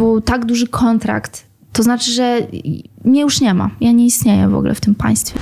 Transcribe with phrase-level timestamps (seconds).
[0.00, 2.38] był tak duży kontrakt, to znaczy, że
[3.04, 3.70] mnie już nie ma.
[3.80, 5.40] Ja nie istnieję w ogóle w tym państwie.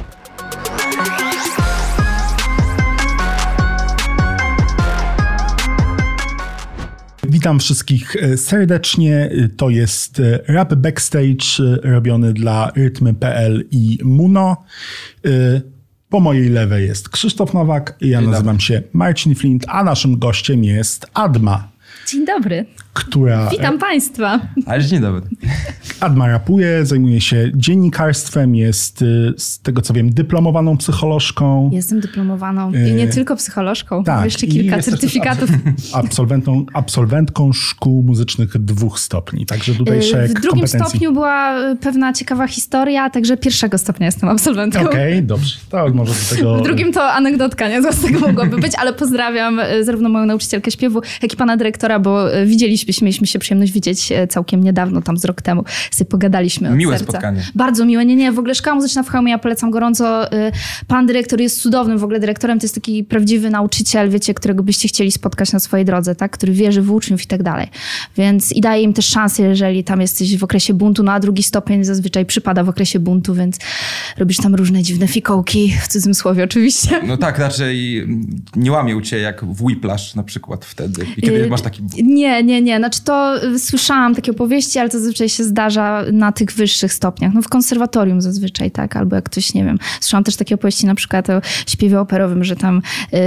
[7.29, 9.31] Witam wszystkich e, serdecznie.
[9.57, 14.57] To jest e, rap backstage e, robiony dla rytmy.pl i Muno.
[16.09, 21.07] Po mojej lewej jest Krzysztof Nowak, ja nazywam się Marcin Flint, a naszym gościem jest
[21.15, 21.69] Adma.
[22.07, 22.67] Dzień dobry.
[22.93, 23.49] Która...
[23.51, 24.41] Witam Państwa.
[24.67, 25.23] Ale dzień dobry.
[26.01, 31.71] Adma rapuje, zajmuje się dziennikarstwem, jest y, z tego co wiem dyplomowaną psycholożką.
[31.73, 35.51] Jestem dyplomowaną i nie y, tylko psycholożką, tak, jeszcze kilka certyfikatów.
[35.93, 40.91] Absolwentą, absolwentką szkół muzycznych dwóch stopni, także tutaj szereg W drugim kompetencji.
[40.91, 44.81] stopniu była pewna ciekawa historia, także pierwszego stopnia jestem absolwentką.
[44.81, 45.59] Okej, okay, dobrze.
[45.71, 46.59] To może do tego...
[46.59, 47.83] W drugim to anegdotka, nie?
[47.83, 51.57] Co z tego mogłoby być, ale pozdrawiam y, zarówno moją nauczycielkę śpiewu, jak i pana
[51.57, 55.65] dyrektora, bo widzieliśmy rozmawialiśmy, mieliśmy się przyjemność widzieć e, całkiem niedawno, tam z rok temu.
[55.91, 57.13] Sobie pogadaliśmy Miłe serca.
[57.13, 57.43] spotkanie.
[57.55, 58.05] Bardzo miłe.
[58.07, 60.33] Nie, nie, w ogóle szkoła muzyczna w Chełmie, ja polecam gorąco.
[60.33, 60.53] E,
[60.87, 64.89] pan dyrektor jest cudownym w ogóle dyrektorem, to jest taki prawdziwy nauczyciel, wiecie, którego byście
[64.89, 66.33] chcieli spotkać na swojej drodze, tak?
[66.33, 67.67] Który wierzy w uczniów i tak dalej.
[68.17, 71.43] Więc i daje im też szansę, jeżeli tam jesteś w okresie buntu, no a drugi
[71.43, 73.59] stopień zazwyczaj przypada w okresie buntu, więc
[74.17, 77.01] robisz tam różne dziwne fikołki, w cudzym słowie oczywiście.
[77.07, 78.07] No tak, raczej
[78.57, 81.07] nie łamią cię jak w Whiplash na przykład wtedy.
[81.17, 81.83] I kiedy yy, masz taki...
[82.03, 82.68] Nie, nie, nie.
[82.77, 87.35] Znaczy to y, słyszałam takie opowieści, ale to zazwyczaj się zdarza na tych wyższych stopniach.
[87.35, 88.97] No w konserwatorium zazwyczaj, tak?
[88.97, 92.57] Albo jak ktoś, nie wiem, słyszałam też takie opowieści na przykład o śpiewie operowym, że
[92.57, 92.83] tam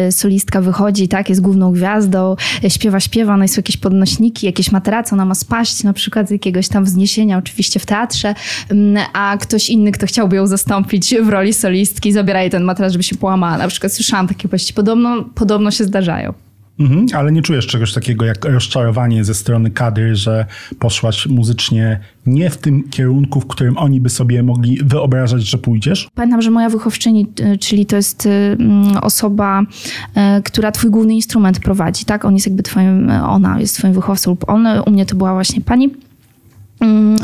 [0.08, 1.30] y, solistka wychodzi, tak?
[1.30, 5.36] Jest główną gwiazdą, y, śpiewa, śpiewa, no i są jakieś podnośniki, jakieś materace, ona ma
[5.36, 8.36] spaść na przykład z jakiegoś tam wzniesienia, oczywiście w teatrze,
[8.72, 8.76] y,
[9.14, 13.04] a ktoś inny, kto chciałby ją zastąpić w roli solistki, zabiera jej ten materac, żeby
[13.04, 13.58] się połamała.
[13.58, 14.74] Na przykład słyszałam takie opowieści.
[14.74, 16.51] Podobno, podobno się zdarzają.
[16.82, 20.46] Mhm, ale nie czujesz czegoś takiego jak rozczarowanie ze strony kadry, że
[20.80, 26.10] poszłaś muzycznie nie w tym kierunku, w którym oni by sobie mogli wyobrażać, że pójdziesz?
[26.16, 31.60] Pamiętam, że moja wychowczyni, y, czyli to jest mm, osoba, y, która twój główny instrument
[31.60, 32.26] prowadzi, tak?
[32.26, 35.62] On jest jakby twoim, ona jest twoim wychowcą lub on, u mnie to była właśnie
[35.62, 35.90] pani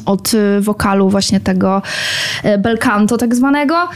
[0.05, 1.81] od y, wokalu właśnie tego
[2.43, 3.87] e, belcanto tak zwanego,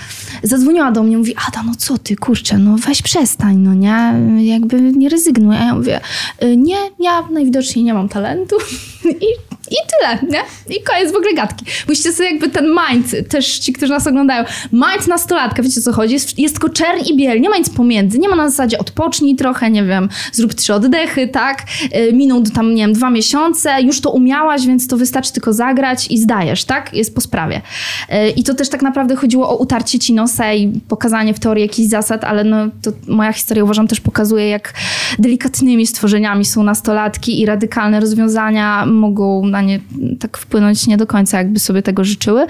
[0.43, 4.13] zadzwoniła do mnie, mówi, Ada, no co ty, kurczę, no weź przestań, no nie,
[4.47, 5.55] jakby nie rezygnuj.
[5.55, 6.01] A ja mówię,
[6.43, 8.55] y, nie, ja najwidoczniej nie mam talentu.
[9.05, 10.75] I i tyle, nie?
[10.75, 11.65] I koniec w ogóle gadki.
[11.87, 15.93] Musicie sobie jakby ten mind, też ci, którzy nas oglądają, mind nastolatka, wiecie o co
[15.93, 16.13] chodzi?
[16.13, 18.19] Jest, jest tylko czern i biel, nie ma nic pomiędzy.
[18.19, 21.63] Nie ma na zasadzie odpocznij trochę, nie wiem, zrób trzy oddechy, tak?
[21.93, 26.07] Yy, miną tam, nie wiem, dwa miesiące, już to umiałaś, więc to wystarczy tylko zagrać
[26.07, 26.93] i zdajesz, tak?
[26.93, 27.61] Jest po sprawie.
[28.09, 31.61] Yy, I to też tak naprawdę chodziło o utarcie ci nosa i pokazanie w teorii
[31.61, 34.73] jakichś zasad, ale no to moja historia uważam też pokazuje, jak
[35.19, 39.79] delikatnymi stworzeniami są nastolatki i radykalne rozwiązania mogą na nie
[40.19, 42.45] tak wpłynąć nie do końca, jakby sobie tego życzyły.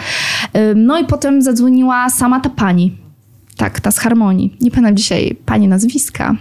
[0.76, 2.98] No i potem zadzwoniła sama ta pani.
[3.58, 4.58] Tak, ta z harmonii.
[4.62, 6.36] Nie pamiętam dzisiaj pani nazwiska.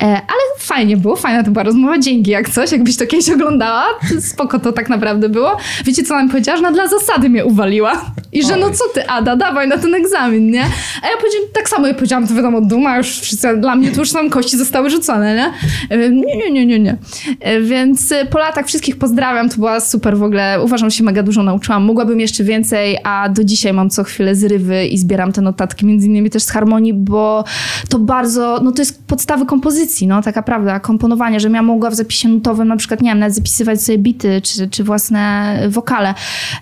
[0.00, 3.84] E, ale fajnie było, fajna to była rozmowa, dzięki jak coś, jakbyś to kiedyś oglądała,
[4.30, 5.56] spoko to tak naprawdę było.
[5.84, 6.56] Wiecie co nam powiedziała?
[6.56, 8.04] Że na dla zasady mnie uwaliła.
[8.32, 10.62] I że no co ty Ada, dawaj na ten egzamin, nie?
[11.02, 14.00] A ja powiedziałam, tak samo ja powiedziałam, to wiadomo, duma, już wszyscy, dla mnie to
[14.00, 15.52] już tam kości zostały rzucone, nie?
[15.96, 16.96] E, nie, nie, nie, nie, nie.
[17.40, 21.42] E, więc po latach wszystkich pozdrawiam, to była super w ogóle, uważam, się mega dużo
[21.42, 21.84] nauczyłam.
[21.84, 26.06] Mogłabym jeszcze więcej, a do dzisiaj mam co chwilę zrywy i zbieram te notatki, między
[26.06, 27.44] innymi też z harmonii, bo
[27.88, 31.90] to bardzo, no to jest podstawa podstawy kompozycji, no taka prawda, komponowanie, że ja mogła
[31.90, 36.14] w zapisie nutowym na przykład, nie wiem, nawet zapisywać sobie bity czy, czy własne wokale,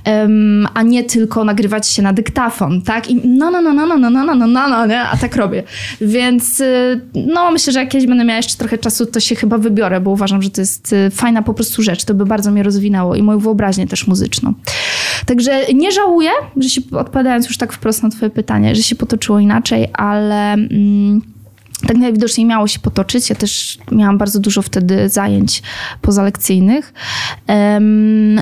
[0.07, 3.11] um, a nie tylko nagrywać się na dyktafon, tak?
[3.11, 5.01] I no, no, no, no, no, no, no, no, no, no, no, nie?
[5.01, 5.63] A tak robię.
[6.01, 6.63] Więc
[7.15, 10.11] no myślę, że jak kiedyś będę miała jeszcze trochę czasu, to się chyba wybiorę, bo
[10.11, 12.05] uważam, że to jest fajna po prostu rzecz.
[12.05, 14.55] To by bardzo mnie rozwinęło i moją wyobraźnię też muzyczną.
[15.27, 19.39] Także nie żałuję, że się, odpowiadając już tak wprost na twoje pytanie, że się potoczyło
[19.39, 20.53] inaczej, ale...
[20.53, 21.40] Mm,
[21.87, 23.31] tak najwidoczniej miało się potoczyć.
[23.31, 25.63] Ja też miałam bardzo dużo wtedy zajęć
[26.03, 26.93] pozalekcyjnych.
[27.49, 28.41] Um,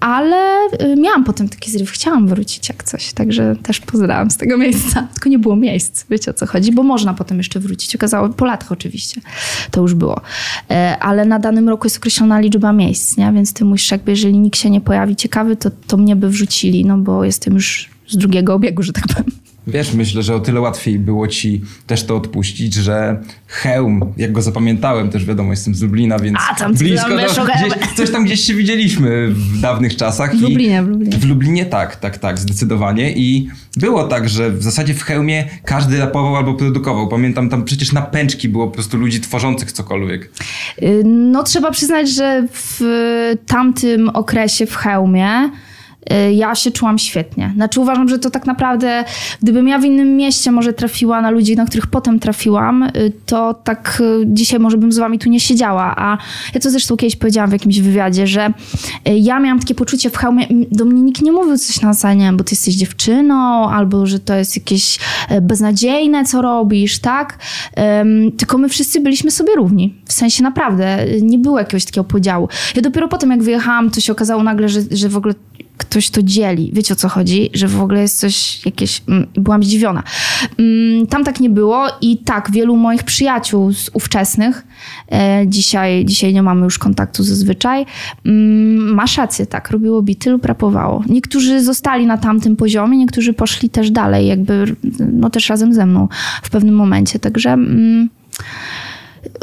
[0.00, 4.58] ale y, miałam potem taki zryw, chciałam wrócić jak coś, także też pozdrawiam z tego
[4.64, 5.08] miejsca.
[5.14, 7.96] Tylko nie było miejsc, wiecie o co chodzi, bo można potem jeszcze wrócić.
[7.96, 9.20] Okazało, po latach oczywiście,
[9.70, 10.20] to już było.
[10.70, 13.32] E, ale na danym roku jest określona liczba miejsc, nie?
[13.32, 16.84] więc ty musisz jakby, jeżeli nikt się nie pojawi ciekawy, to, to mnie by wrzucili,
[16.84, 19.45] no bo jestem już z drugiego obiegu, że tak powiem.
[19.66, 24.42] Wiesz, myślę, że o tyle łatwiej było ci też to odpuścić, że hełm, jak go
[24.42, 27.08] zapamiętałem, też wiadomo, jestem z Lublina, więc A, tam blisko.
[27.08, 30.36] tam No, gdzieś, coś tam gdzieś się widzieliśmy w dawnych czasach.
[30.36, 31.18] W Lublinie, w Lublinie.
[31.18, 33.12] W Lublinie tak, tak, tak, zdecydowanie.
[33.12, 37.08] I było tak, że w zasadzie w hełmie każdy rapował albo produkował.
[37.08, 40.30] Pamiętam, tam przecież na pęczki było po prostu ludzi tworzących cokolwiek.
[40.82, 42.80] Y, No trzeba przyznać, że w
[43.46, 45.50] tamtym okresie w hełmie
[46.32, 47.52] ja się czułam świetnie.
[47.56, 49.04] Znaczy uważam, że to tak naprawdę,
[49.42, 53.54] gdybym ja w innym mieście może trafiła na ludzi, na których potem trafiłam, y, to
[53.54, 55.94] tak y, dzisiaj może bym z wami tu nie siedziała.
[55.96, 56.18] A
[56.54, 58.52] ja to zresztą kiedyś powiedziałam w jakimś wywiadzie, że
[59.08, 62.16] y, ja miałam takie poczucie w hełmie, do mnie nikt nie mówił coś na zasadzie,
[62.16, 64.98] nie wiem, bo ty jesteś dziewczyną, albo że to jest jakieś
[65.28, 67.38] e, beznadziejne, co robisz, tak?
[68.38, 69.94] Tylko my wszyscy byliśmy sobie równi.
[70.04, 72.48] W sensie naprawdę, y, nie było jakiegoś takiego podziału.
[72.74, 75.34] Ja dopiero potem, jak wyjechałam, to się okazało nagle, że, że w ogóle
[75.76, 76.70] ktoś to dzieli.
[76.74, 77.50] Wiecie o co chodzi?
[77.54, 79.02] Że w ogóle jest coś jakieś...
[79.08, 80.02] Mm, byłam zdziwiona.
[80.58, 84.66] Mm, Tam tak nie było i tak, wielu moich przyjaciół z ówczesnych,
[85.12, 87.86] e, dzisiaj, dzisiaj nie mamy już kontaktu zazwyczaj,
[88.26, 91.04] mm, masz rację, tak, robiło bity lub rapowało.
[91.08, 94.76] Niektórzy zostali na tamtym poziomie, niektórzy poszli też dalej, jakby,
[95.12, 96.08] no też razem ze mną
[96.42, 97.58] w pewnym momencie, także...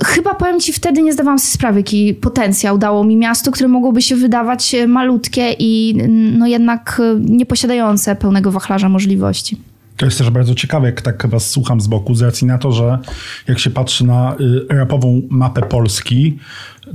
[0.05, 4.01] Chyba powiem ci, wtedy nie zdawałam sobie sprawy, jaki potencjał dało mi miasto, które mogłoby
[4.01, 5.97] się wydawać e, malutkie i
[6.37, 9.57] no jednak e, nieposiadające pełnego wachlarza możliwości.
[9.97, 12.71] To jest też bardzo ciekawe, jak tak was słucham z boku, z racji na to,
[12.71, 12.99] że
[13.47, 14.35] jak się patrzy na
[14.69, 16.37] y, rapową mapę Polski,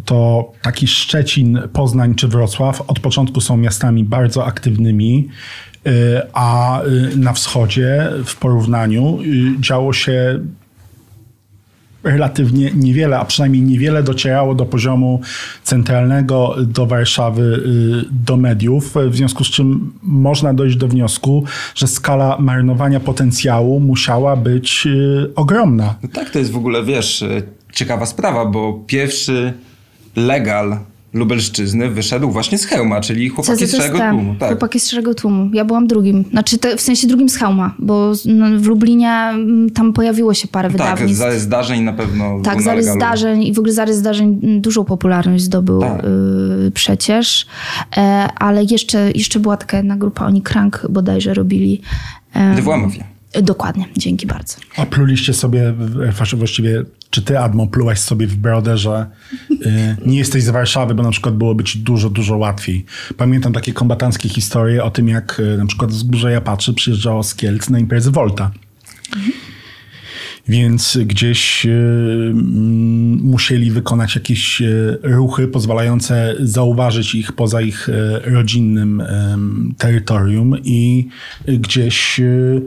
[0.05, 5.29] to taki Szczecin, Poznań czy Wrocław od początku są miastami bardzo aktywnymi,
[5.87, 5.91] y,
[6.33, 9.19] a y, na wschodzie w porównaniu
[9.61, 10.41] działo się
[12.03, 15.21] relatywnie niewiele, a przynajmniej niewiele docierało do poziomu
[15.63, 21.87] centralnego, do Warszawy, y, do mediów, w związku z czym można dojść do wniosku, że
[21.87, 25.95] skala marnowania potencjału musiała być y, ogromna.
[26.03, 27.43] No tak, to jest w ogóle, wiesz, e,
[27.73, 29.53] ciekawa sprawa, bo pierwszy
[30.17, 30.79] legal
[31.19, 34.35] Lubelszczyzny wyszedł właśnie z Chełma, czyli chłopaki z Szarego Tłumu.
[34.39, 34.49] Tak.
[34.49, 35.51] Chłopaki z Szarego Tłumu.
[35.53, 36.25] Ja byłam drugim.
[36.31, 40.49] Znaczy, te, w sensie drugim z Hełma, bo no, w Lublinie mm, tam pojawiło się
[40.49, 41.19] parę tak, wydawnictw.
[41.19, 45.81] zarys zdarzeń na pewno Tak, zarys zdarzeń i w ogóle zarys zdarzeń dużą popularność zdobył
[45.81, 46.05] Tak.
[46.05, 47.47] y, przecież.
[47.97, 48.01] E,
[48.39, 51.81] ale jeszcze, jeszcze była taka jedna grupa, oni Krank bodajże robili.
[52.35, 53.05] E, Gdy była mafia.
[53.43, 54.57] Dokładnie, dzięki bardzo.
[54.77, 58.75] A pluliście sobie, w- właściwie, czy ty, Admo, plułaś sobie w brodę,
[59.51, 62.85] y, nie jesteś z Warszawy, bo na przykład byłoby ci dużo, dużo łatwiej.
[63.17, 67.35] Pamiętam takie kombatanckie historie o tym, jak y, na przykład z Górzeja Patrzy przyjeżdżało z
[67.35, 68.51] Kielc na imprezy Volta.
[70.49, 77.93] Więc gdzieś y, mm, musieli wykonać jakieś y, ruchy pozwalające zauważyć ich poza ich y,
[78.25, 79.03] rodzinnym
[79.79, 81.09] terytorium i
[81.47, 82.63] gdzieś y,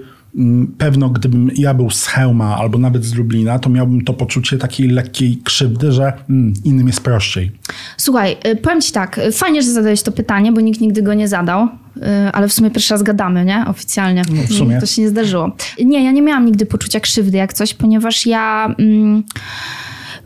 [0.77, 4.87] pewno gdybym ja był z Chełma albo nawet z Lublina, to miałbym to poczucie takiej
[4.87, 7.51] lekkiej krzywdy, że mm, innym jest prościej.
[7.97, 11.13] Słuchaj, y, powiem ci tak, y, fajnie, że zadałeś to pytanie, bo nikt nigdy go
[11.13, 11.67] nie zadał,
[11.97, 12.01] y,
[12.33, 13.65] ale w sumie pierwszy raz gadamy, nie?
[13.67, 14.21] Oficjalnie.
[14.33, 14.79] No, w sumie.
[14.79, 15.51] To się nie zdarzyło.
[15.85, 18.75] Nie, ja nie miałam nigdy poczucia krzywdy jak coś, ponieważ ja...
[18.79, 19.23] Mm,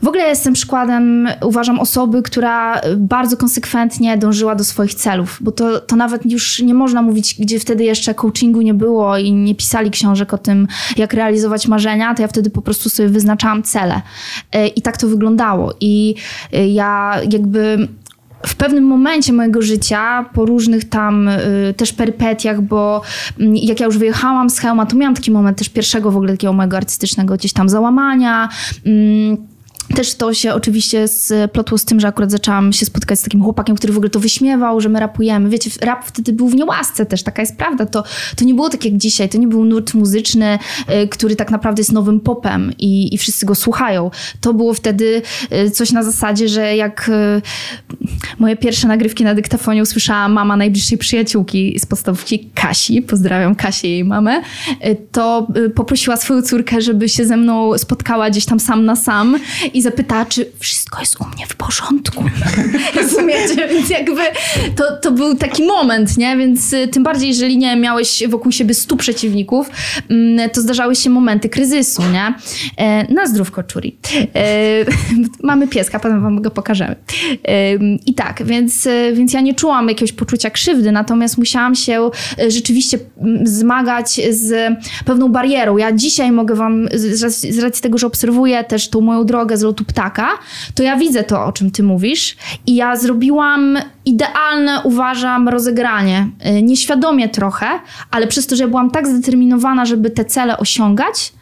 [0.02, 5.80] w ogóle jestem przykładem, uważam, osoby, która bardzo konsekwentnie dążyła do swoich celów, bo to,
[5.80, 9.90] to nawet już nie można mówić, gdzie wtedy jeszcze coachingu nie było i nie pisali
[9.90, 14.02] książek o tym, jak realizować marzenia, to ja wtedy po prostu sobie wyznaczałam cele.
[14.52, 15.74] E, I tak to wyglądało.
[15.80, 16.14] I
[16.52, 17.88] e, ja jakby
[18.46, 23.02] w pewnym momencie mojego życia, po różnych tam y, też perypetiach, bo
[23.40, 26.32] mm, jak ja już wyjechałam z Chełma, to miałam taki moment też pierwszego w ogóle
[26.32, 28.48] takiego mojego artystycznego gdzieś tam załamania.
[28.86, 29.36] Mm,
[29.94, 33.76] też to się oczywiście splotło z tym, że akurat zaczęłam się spotykać z takim chłopakiem,
[33.76, 35.48] który w ogóle to wyśmiewał, że my rapujemy.
[35.48, 37.86] Wiecie, rap wtedy był w niełasce też, taka jest prawda.
[37.86, 38.04] To,
[38.36, 40.58] to nie było tak jak dzisiaj, to nie był nurt muzyczny,
[41.04, 44.10] y, który tak naprawdę jest nowym popem i, i wszyscy go słuchają.
[44.40, 45.22] To było wtedy
[45.66, 47.42] y, coś na zasadzie, że jak y,
[48.38, 53.90] moje pierwsze nagrywki na dyktafonie usłyszała mama najbliższej przyjaciółki z podstawówki, Kasi, pozdrawiam Kasię i
[53.90, 54.42] jej mamę,
[55.12, 59.38] to poprosiła swoją córkę, żeby się ze mną spotkała gdzieś tam sam na sam
[59.76, 62.24] i zapytała, czy wszystko jest u mnie w porządku.
[63.02, 63.68] Rozumiecie?
[63.68, 64.20] Więc jakby
[64.76, 66.36] to, to był taki moment, nie?
[66.36, 69.70] Więc y, tym bardziej, jeżeli nie miałeś wokół siebie stu przeciwników,
[70.10, 72.34] mm, to zdarzały się momenty kryzysu, nie?
[72.76, 73.98] E, Na zdrówko, Czuri.
[74.34, 74.84] E,
[75.42, 76.96] Mamy pieska, potem wam go pokażemy.
[78.06, 82.50] I tak, więc, e, więc ja nie czułam jakiegoś poczucia krzywdy, natomiast musiałam się e,
[82.50, 85.76] rzeczywiście mm, zmagać z pewną barierą.
[85.76, 89.84] Ja dzisiaj mogę wam, z racji tego, że obserwuję też tą moją drogę z lotu
[89.84, 90.28] ptaka,
[90.74, 96.28] to ja widzę to, o czym ty mówisz i ja zrobiłam idealne, uważam, rozegranie.
[96.58, 97.66] Y, nieświadomie trochę,
[98.10, 101.32] ale przez to, że ja byłam tak zdeterminowana, żeby te cele osiągać,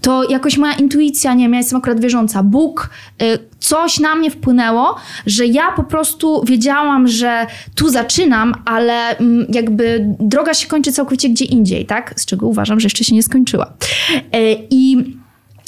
[0.00, 2.90] to jakoś moja intuicja, nie wiem, ja jestem akurat wierząca, Bóg,
[3.22, 4.96] y, coś na mnie wpłynęło,
[5.26, 11.28] że ja po prostu wiedziałam, że tu zaczynam, ale mm, jakby droga się kończy całkowicie
[11.28, 12.14] gdzie indziej, tak?
[12.16, 13.72] Z czego uważam, że jeszcze się nie skończyła.
[14.14, 15.16] Y, I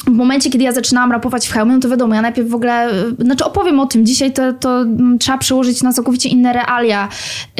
[0.06, 2.88] w momencie, kiedy ja zaczynałam rapować w hełmie, no to wiadomo, ja najpierw w ogóle,
[3.18, 4.06] znaczy opowiem o tym.
[4.06, 4.84] Dzisiaj to, to
[5.20, 7.08] trzeba przełożyć na całkowicie inne realia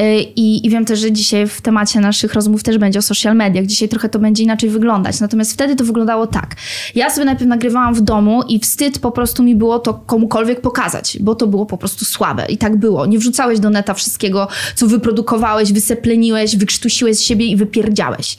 [0.01, 3.35] y, i, i wiem też, że dzisiaj w temacie naszych rozmów też będzie o social
[3.35, 3.65] mediach.
[3.65, 5.19] Dzisiaj trochę to będzie inaczej wyglądać.
[5.19, 6.55] Natomiast wtedy to wyglądało tak.
[6.95, 11.17] Ja sobie najpierw nagrywałam w domu i wstyd po prostu mi było to komukolwiek pokazać,
[11.21, 12.45] bo to było po prostu słabe.
[12.49, 13.05] I tak było.
[13.05, 18.37] Nie wrzucałeś do neta wszystkiego, co wyprodukowałeś, wysepleniłeś, wykrztusiłeś z siebie i wypierdziałeś.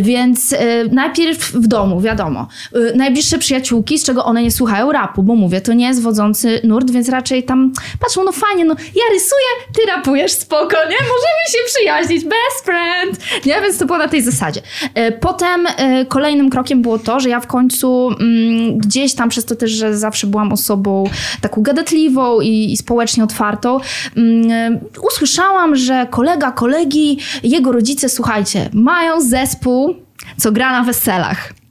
[0.00, 0.56] Więc y,
[0.92, 2.48] najpierw w domu, wiadomo.
[2.76, 6.60] Y, najbliższe przyjaciółki, z czego one nie słuchają rapu, bo mówię, to nie jest wodzący
[6.64, 10.96] nurt, więc raczej tam patrzą, no fajnie, no ja rysuję, ty rapujesz, spoko, nie?
[10.96, 13.60] Możemy się przyjaźnić, best friend, nie?
[13.60, 14.60] Więc to było na tej zasadzie.
[14.94, 19.44] E, potem e, kolejnym krokiem było to, że ja w końcu mm, gdzieś tam przez
[19.44, 21.04] to też, że zawsze byłam osobą
[21.40, 23.80] taką gadatliwą i, i społecznie otwartą,
[24.16, 29.94] mm, usłyszałam, że kolega kolegi, jego rodzice, słuchajcie, mają zespół,
[30.36, 31.63] co gra na weselach.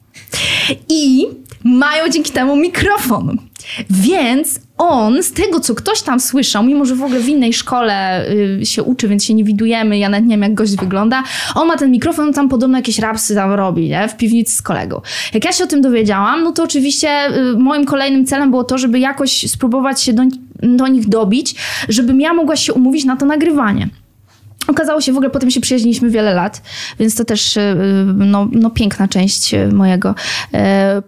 [0.89, 1.27] I
[1.63, 3.37] mają dzięki temu mikrofon.
[3.89, 8.25] Więc on, z tego co ktoś tam słyszał, mimo że w ogóle w innej szkole
[8.61, 11.23] y, się uczy, więc się nie widujemy, ja nawet nie wiem jak gość wygląda,
[11.55, 14.07] on ma ten mikrofon, on tam podobno jakieś rapsy tam robi, nie?
[14.07, 15.01] W piwnicy z kolegą.
[15.33, 18.77] Jak ja się o tym dowiedziałam, no to oczywiście y, moim kolejnym celem było to,
[18.77, 20.23] żeby jakoś spróbować się do,
[20.61, 21.55] do nich dobić,
[21.89, 23.89] żebym ja mogła się umówić na to nagrywanie.
[24.67, 26.61] Okazało się, w ogóle potem się przyjaźniliśmy wiele lat,
[26.99, 27.75] więc to też y,
[28.15, 30.15] no, no piękna część mojego
[30.53, 31.01] e,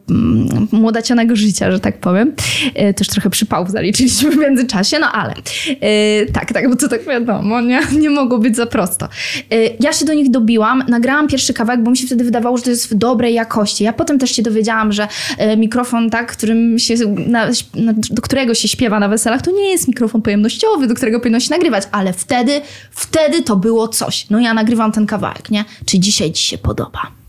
[0.72, 2.34] młodacianego życia, że tak powiem.
[2.76, 5.34] E, też trochę przypałów zaliczyliśmy w międzyczasie, no ale
[5.82, 9.06] e, tak, tak, bo to tak wiadomo, nie, nie mogło być za prosto.
[9.52, 12.64] E, ja się do nich dobiłam, nagrałam pierwszy kawałek, bo mi się wtedy wydawało, że
[12.64, 13.84] to jest w dobrej jakości.
[13.84, 15.08] Ja potem też się dowiedziałam, że
[15.38, 16.96] e, mikrofon, tak, którym się,
[17.28, 21.20] na, na, do którego się śpiewa na weselach, to nie jest mikrofon pojemnościowy, do którego
[21.20, 24.30] powinno się nagrywać, ale wtedy, wtedy to było coś.
[24.30, 25.66] No ja nagrywam ten kawałek, nie?
[25.86, 27.25] Czy dzisiaj ci się podoba?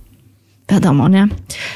[0.71, 1.29] Wiadomo, nie?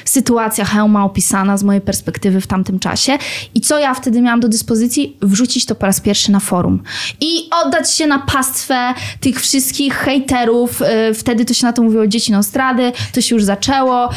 [0.05, 3.19] Sytuacja hełma opisana z mojej perspektywy w tamtym czasie.
[3.55, 5.17] I co ja wtedy miałam do dyspozycji?
[5.23, 6.83] Wrzucić to po raz pierwszy na forum.
[7.21, 10.83] I oddać się na pastwę tych wszystkich hejterów.
[10.83, 12.93] Y, wtedy to się na to mówiło dzieci nostrady.
[13.13, 14.09] To się już zaczęło.
[14.09, 14.11] Y,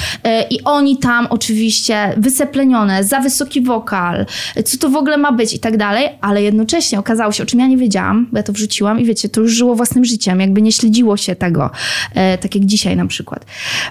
[0.50, 4.26] I oni tam oczywiście wyseplenione, za wysoki wokal,
[4.66, 6.10] co to w ogóle ma być i tak dalej.
[6.22, 9.30] Ale jednocześnie okazało się, o czym ja nie wiedziałam, bo ja to wrzuciłam i wiecie,
[9.30, 10.40] to już żyło własnym życiem.
[10.40, 11.66] Jakby nie śledziło się tego.
[12.12, 13.46] Y, tak jak dzisiaj na przykład.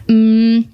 [0.09, 0.72] Mm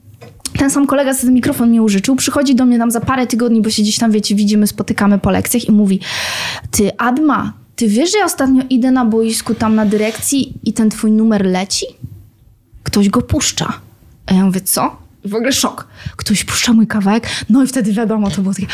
[0.58, 3.62] ten sam kolega, co ten mikrofon mi użyczył, przychodzi do mnie tam za parę tygodni,
[3.62, 6.00] bo się gdzieś tam, wiecie, widzimy, spotykamy po lekcjach i mówi
[6.70, 10.90] ty, Adma, ty wiesz, że ja ostatnio idę na boisku tam na dyrekcji i ten
[10.90, 11.86] twój numer leci?
[12.82, 13.72] Ktoś go puszcza.
[14.26, 14.96] A ja mówię, co?
[15.28, 15.86] W ogóle szok.
[16.16, 18.66] Ktoś puszcza mój kawałek, no i wtedy wiadomo, to było takie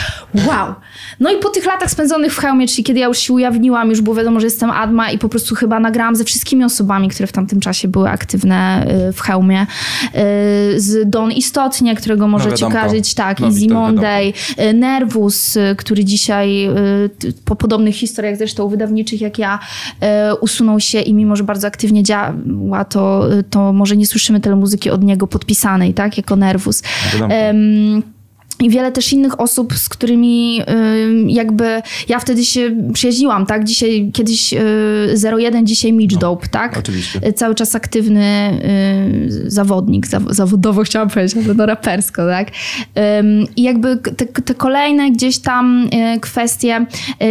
[0.49, 0.75] wow.
[1.21, 4.01] No i po tych latach spędzonych w hełmie, czyli kiedy ja już się ujawniłam, już
[4.01, 7.33] było wiadomo, że jestem Adma i po prostu chyba nagrałam ze wszystkimi osobami, które w
[7.33, 9.63] tamtym czasie były aktywne y, w hełmie.
[9.63, 9.67] Y,
[10.81, 16.69] z Don Istotnie, którego możecie no kojarzyć, tak, no, Easy Monday, y, Nervus, który dzisiaj
[17.45, 19.59] po podobnych historiach zresztą wydawniczych jak ja
[20.41, 24.91] usunął się i mimo, że bardzo aktywnie działa, to, to może nie słyszymy tyle muzyki
[24.91, 26.83] od niego podpisanej, tak, jako Nervus.
[28.61, 30.61] I wiele też innych osób, z którymi
[31.27, 33.65] jakby ja wtedy się przyjaźniłam, tak?
[33.65, 36.79] Dzisiaj, kiedyś y, 01, dzisiaj Mitch no, Dope, tak?
[36.79, 37.21] Oczywiście.
[37.29, 38.51] Y, cały czas aktywny
[39.31, 42.49] y, zawodnik, zawodowo chciałam powiedzieć, ale no rapersko, tak?
[43.57, 45.89] I jakby te, te kolejne gdzieś tam
[46.21, 46.87] kwestie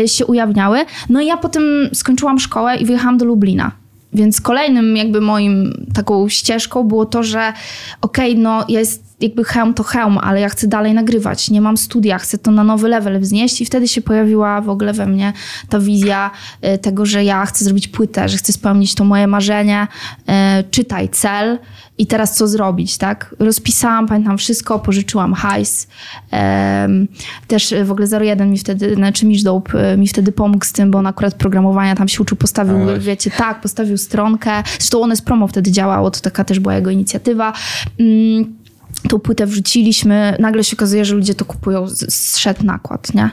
[0.06, 0.80] się ujawniały.
[1.10, 3.83] No i ja potem skończyłam szkołę i wyjechałam do Lublina.
[4.14, 7.54] Więc kolejnym jakby moim taką ścieżką było to, że
[8.02, 11.78] okej, okay, no jest jakby hełm to hełm, ale ja chcę dalej nagrywać, nie mam
[11.78, 15.34] studia, chcę to na nowy level wznieść i wtedy się pojawiła w ogóle we mnie
[15.70, 16.32] ta wizja
[16.76, 19.88] y, tego, że ja chcę zrobić płytę, że chcę spełnić to moje marzenie,
[20.20, 21.60] y, czytaj cel
[21.98, 23.36] i teraz co zrobić, tak?
[23.40, 25.88] Rozpisałam, pamiętam wszystko, pożyczyłam hajs.
[27.48, 31.00] Też w ogóle 01 mi wtedy, znaczy Misz Dope mi wtedy pomógł z tym, bo
[31.00, 34.64] on akurat programowania tam się uczył, postawił, wiecie, tak, postawił stronkę.
[34.80, 37.54] Zresztą one z promo wtedy działało, to taka też była jego inicjatywa.
[39.14, 43.30] Tą płytę wrzuciliśmy, nagle się okazuje, że ludzie to kupują, zszedł nakład, nie?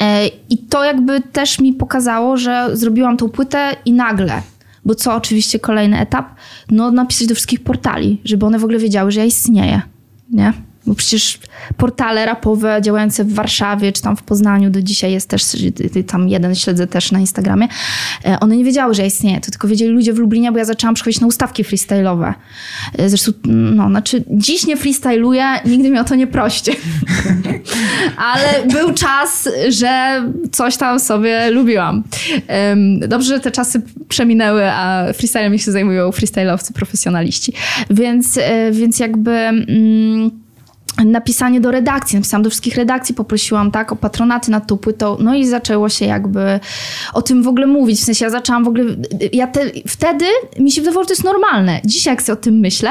[0.00, 4.42] E, I to jakby też mi pokazało, że zrobiłam tą płytę i nagle,
[4.84, 6.34] bo co oczywiście kolejny etap,
[6.70, 9.82] no napisać do wszystkich portali, żeby one w ogóle wiedziały, że ja istnieję,
[10.30, 10.52] nie?
[10.88, 11.38] Bo przecież
[11.76, 15.42] portale rapowe działające w Warszawie czy tam w Poznaniu, do dzisiaj jest też,
[16.06, 17.68] tam jeden śledzę też na Instagramie,
[18.24, 20.64] e, one nie wiedziały, że ja istnieję, to tylko wiedzieli ludzie w Lublinie, bo ja
[20.64, 22.34] zaczęłam przychodzić na ustawki freestyle'owe.
[22.98, 26.72] E, zresztą, no, znaczy dziś nie freestyluję, nigdy mnie o to nie proście.
[28.32, 32.02] Ale był czas, że coś tam sobie lubiłam.
[33.08, 37.52] Dobrze, że te czasy przeminęły, a freestylem się zajmują freestyle'owcy, profesjonaliści.
[37.90, 39.30] Więc, e, więc jakby...
[39.30, 40.47] Mm,
[41.04, 45.34] napisanie do redakcji, napisałam do wszystkich redakcji, poprosiłam tak o patronaty nad tą płytą, no
[45.34, 46.60] i zaczęło się jakby
[47.14, 48.84] o tym w ogóle mówić, w sensie ja zaczęłam w ogóle,
[49.32, 50.24] ja te, wtedy
[50.58, 51.80] mi się wydawało, że to jest normalne.
[51.84, 52.90] Dzisiaj jak sobie o tym myślę,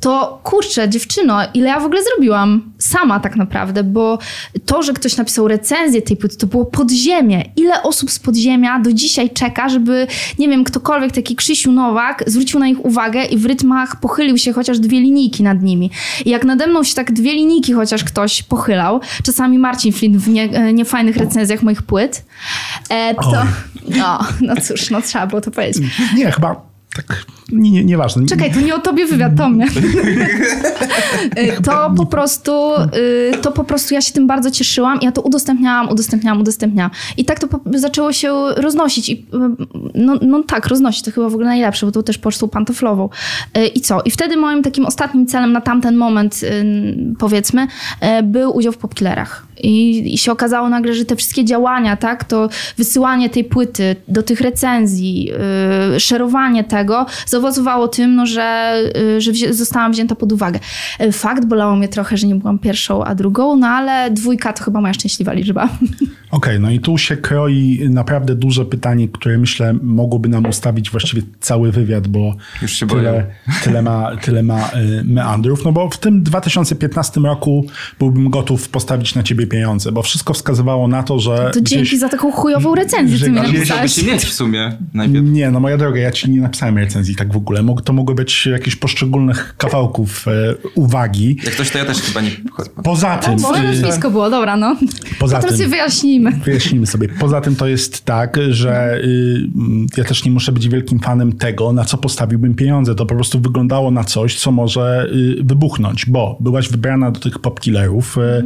[0.00, 4.18] to kurczę, dziewczyno, ile ja w ogóle zrobiłam sama tak naprawdę, bo
[4.66, 7.44] to, że ktoś napisał recenzję tej płyty, to było podziemie.
[7.56, 10.06] Ile osób z podziemia do dzisiaj czeka, żeby,
[10.38, 14.52] nie wiem, ktokolwiek, taki Krzysiu Nowak, zwrócił na nich uwagę i w rytmach pochylił się
[14.52, 15.90] chociaż dwie linijki nad nimi.
[16.24, 20.28] I jak nade mną się tak dwie linijki chociaż ktoś pochylał, czasami Marcin Flint w
[20.28, 22.24] nie, e, niefajnych recenzjach moich płyt,
[22.88, 23.42] e, to...
[23.96, 25.82] No, no cóż, no trzeba było to powiedzieć.
[26.16, 28.26] Nie, chyba tak, nie, nie, nieważne.
[28.26, 29.66] Czekaj, to nie o tobie wywiad, to mnie.
[31.38, 32.52] Y, to po prostu,
[33.32, 34.98] y, to po prostu ja się tym bardzo cieszyłam.
[35.02, 36.90] Ja to udostępniałam, udostępniałam, udostępniałam.
[37.16, 39.08] I tak to zaczęło się roznosić.
[39.08, 41.02] I, y, no, no tak, roznosić.
[41.02, 43.08] To chyba w ogóle najlepsze, bo to też pocztą pantoflową.
[43.74, 44.02] I co?
[44.04, 46.40] I wtedy moim takim ostatnim celem na tamten moment,
[47.18, 47.66] powiedzmy,
[48.22, 49.47] był udział w Popkillerach.
[49.62, 54.22] I, I się okazało nagle, że te wszystkie działania, tak, to wysyłanie tej płyty do
[54.22, 55.24] tych recenzji,
[55.92, 60.60] yy, szerowanie tego, zaowocowało tym, no, że, yy, że wzi zostałam wzięta pod uwagę.
[61.00, 64.64] Yy, fakt, bolało mnie trochę, że nie byłam pierwszą, a drugą, no ale dwójka to
[64.64, 65.64] chyba moja szczęśliwa liczba.
[65.68, 70.90] Okej, okay, no i tu się kroi naprawdę duże pytanie, które myślę mogłoby nam ustawić
[70.90, 73.26] właściwie cały wywiad, bo Już się tyle,
[73.64, 75.64] tyle ma, tyle ma y, meandrów.
[75.64, 77.66] No bo w tym 2015 roku
[77.98, 81.50] byłbym gotów postawić na ciebie pieniądze, bo wszystko wskazywało na to, że...
[81.54, 83.94] To dzięki gdzieś, za taką chujową recenzję, ty mi napisałeś.
[83.94, 85.24] się mieć w sumie najpierw.
[85.24, 87.64] Nie, no moja droga, ja ci nie napisałem recenzji tak w ogóle.
[87.84, 91.36] To mogły być jakieś poszczególnych kawałków e, uwagi.
[91.44, 92.30] Jak coś, to ja też chyba nie...
[92.84, 93.36] Poza tym...
[93.36, 94.76] No, może blisko było, dobra, no.
[95.18, 96.32] Poza to teraz tym, sobie wyjaśnijmy.
[96.32, 97.08] Wyjaśnijmy sobie.
[97.08, 99.48] Poza tym to jest tak, że y,
[99.96, 102.94] ja też nie muszę być wielkim fanem tego, na co postawiłbym pieniądze.
[102.94, 107.38] To po prostu wyglądało na coś, co może y, wybuchnąć, bo byłaś wybrana do tych
[107.38, 108.44] popkillerów, y,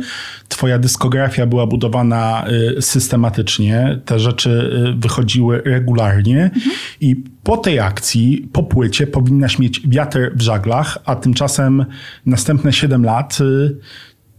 [0.49, 2.45] twoja dyskografia była budowana
[2.79, 6.77] y, systematycznie, te rzeczy y, wychodziły regularnie mhm.
[7.01, 11.85] i po tej akcji, po płycie powinnaś mieć wiatr w żaglach, a tymczasem
[12.27, 13.77] następne 7 lat y,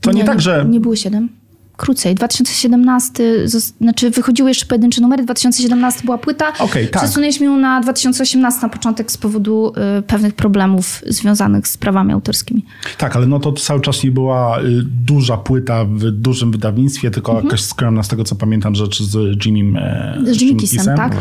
[0.01, 0.65] to nie, nie tak, że...
[0.69, 1.29] Nie było 7
[1.77, 2.15] krócej.
[2.15, 3.47] 2017,
[3.79, 6.53] znaczy wychodziły jeszcze pojedyncze numery, 2017 była płyta.
[6.59, 7.03] Okay, tak.
[7.03, 12.65] Przesunęliśmy ją na 2018 na początek z powodu y, pewnych problemów związanych z prawami autorskimi.
[12.97, 14.63] Tak, ale no to cały czas nie była y,
[15.05, 17.45] duża płyta w dużym wydawnictwie, tylko mhm.
[17.45, 21.15] jakaś skromna z tego co pamiętam rzecz z Jimmy e, Z Jimmy Kissem, tak.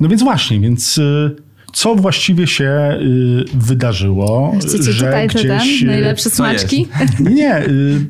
[0.00, 0.98] No więc właśnie, więc...
[0.98, 1.36] Y,
[1.72, 4.54] co właściwie się y, wydarzyło?
[4.60, 6.86] Chcecie że tutaj gdzieś, ten, najlepsze smaczki?
[7.20, 7.66] Nie, nie.
[7.66, 8.06] Y,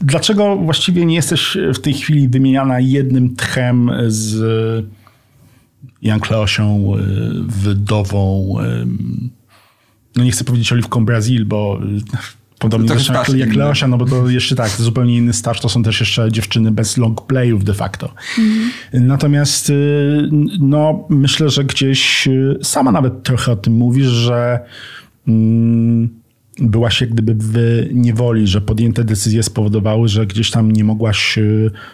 [0.00, 4.42] Dlaczego właściwie nie jesteś w tej chwili wymieniana jednym tchem z
[6.02, 7.00] Jan Kleosią, y,
[7.46, 8.86] wydową, y,
[10.16, 12.18] no nie chcę powiedzieć Oliwką Brazil, bo y,
[12.58, 15.68] podobnie zresztą jak, jak Leosia, no bo to jeszcze tak, to zupełnie inny staż, to
[15.68, 18.14] są też jeszcze dziewczyny bez long playów de facto.
[18.38, 18.70] Mhm.
[19.06, 19.72] Natomiast
[20.60, 22.28] no myślę, że gdzieś
[22.62, 24.60] sama nawet trochę o tym mówisz, że
[25.28, 26.21] mm,
[26.58, 27.56] byłaś jak gdyby w
[27.92, 31.42] niewoli, że podjęte decyzje spowodowały, że gdzieś tam nie mogłaś e,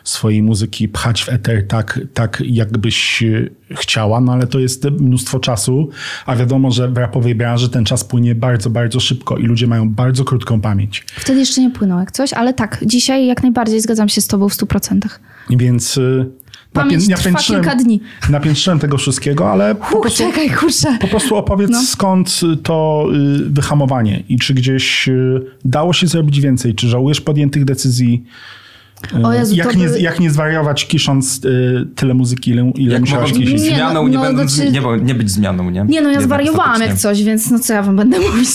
[0.05, 5.39] swojej muzyki pchać w eter tak, tak jakbyś e, chciała, no ale to jest mnóstwo
[5.39, 5.89] czasu,
[6.27, 9.91] a wiadomo, że w rapowej branży ten czas płynie bardzo, bardzo szybko i ludzie mają
[9.91, 11.05] bardzo krótką pamięć.
[11.17, 14.49] Wtedy jeszcze nie płynął jak coś, ale tak, dzisiaj jak najbardziej zgadzam się z tobą
[14.49, 15.21] w stu procentach.
[15.51, 16.27] Więc e,
[16.73, 18.01] Pamięć napię, kilka dni.
[18.31, 20.99] Napiętrzyłem tego wszystkiego, ale Huch, po, prostu, czekaj, kurczę.
[21.01, 21.83] po prostu opowiedz no.
[21.83, 27.65] skąd to y, wyhamowanie i czy gdzieś y, dało się zrobić więcej, czy żałujesz podjętych
[27.65, 28.25] decyzji,
[29.33, 30.01] Jezu, jak, nie, by...
[30.01, 33.61] jak nie zwariować kisząc y, tyle muzyki, ile, ile jak musiałaś kisić?
[33.61, 34.71] Zmianą no, nie, no, będą, znaczy...
[34.71, 35.85] nie, nie, być zmianą, nie?
[35.89, 38.49] Nie, no ja zwariowałam jak coś, więc no co ja wam będę mówić.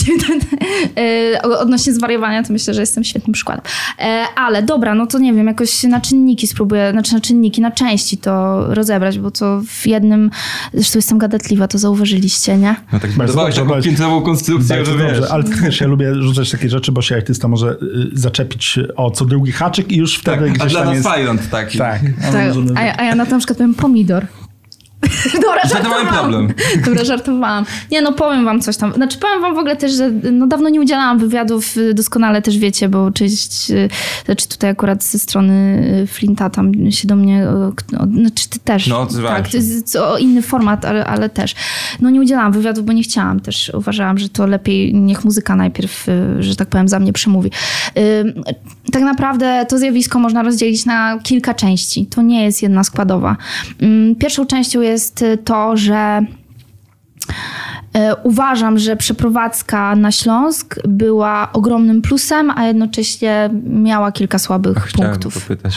[1.33, 3.63] y, odnośnie zwariowania to myślę, że jestem świetnym przykładem.
[3.99, 7.71] E, ale dobra, no to nie wiem, jakoś na czynniki spróbuję, znaczy na czynniki, na
[7.71, 10.31] części to rozebrać, bo to w jednym,
[10.73, 12.75] zresztą jestem gadatliwa, to zauważyliście, nie?
[12.93, 15.31] No tak budowałeś taką piętrową konstrukcję, że wiesz.
[15.31, 17.77] Ale też ja lubię rzucać takie rzeczy, bo się artysta może y,
[18.13, 21.51] zaczepić o co drugi haczyk i już wtedy tak, gdzieś a dla nas jest...
[21.51, 21.77] taki.
[21.77, 22.01] Tak.
[22.31, 22.53] tak.
[22.75, 24.27] A, a ja na to na przykład powiem pomidor.
[25.41, 26.07] Dobra, żartowałam.
[26.07, 26.53] problem.
[26.85, 27.65] Dobra, żartowałam.
[27.91, 28.93] Nie, no powiem wam coś tam.
[28.93, 32.57] Znaczy powiem wam w ogóle też, że no dawno nie udzielałam wywiadów, y, doskonale też
[32.57, 33.89] wiecie, bo część, y,
[34.25, 37.47] znaczy tutaj akurat ze strony y, Flinta tam się do mnie,
[37.91, 38.87] no, znaczy ty też.
[38.87, 41.55] No, Tak, to jest o inny format, ale, ale też.
[42.01, 43.71] No nie udzielałam wywiadów, bo nie chciałam też.
[43.73, 46.07] Uważałam, że to lepiej niech muzyka najpierw,
[46.39, 47.51] że tak powiem, za mnie przemówi.
[48.89, 52.05] Y, Tak naprawdę to zjawisko można rozdzielić na kilka części.
[52.05, 53.37] To nie jest jedna składowa.
[53.83, 56.21] Ym, Pierwszą częścią jest y, to, że
[57.93, 65.11] E, Uważam, że przeprowadzka na Śląsk była ogromnym plusem, a jednocześnie miała kilka słabych Chciałem
[65.11, 65.41] punktów.
[65.43, 65.73] popytać.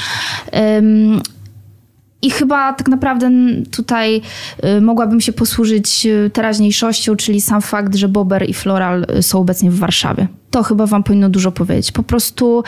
[2.27, 3.31] I chyba tak naprawdę
[3.71, 4.21] tutaj
[4.65, 9.41] y, mogłabym się posłużyć y, teraźniejszością, czyli sam fakt, że Bober i Floral y, są
[9.41, 10.29] obecnie w Warszawie.
[10.51, 11.93] To chyba wam powinno dużo powiedzieć.
[11.93, 12.65] Po prostu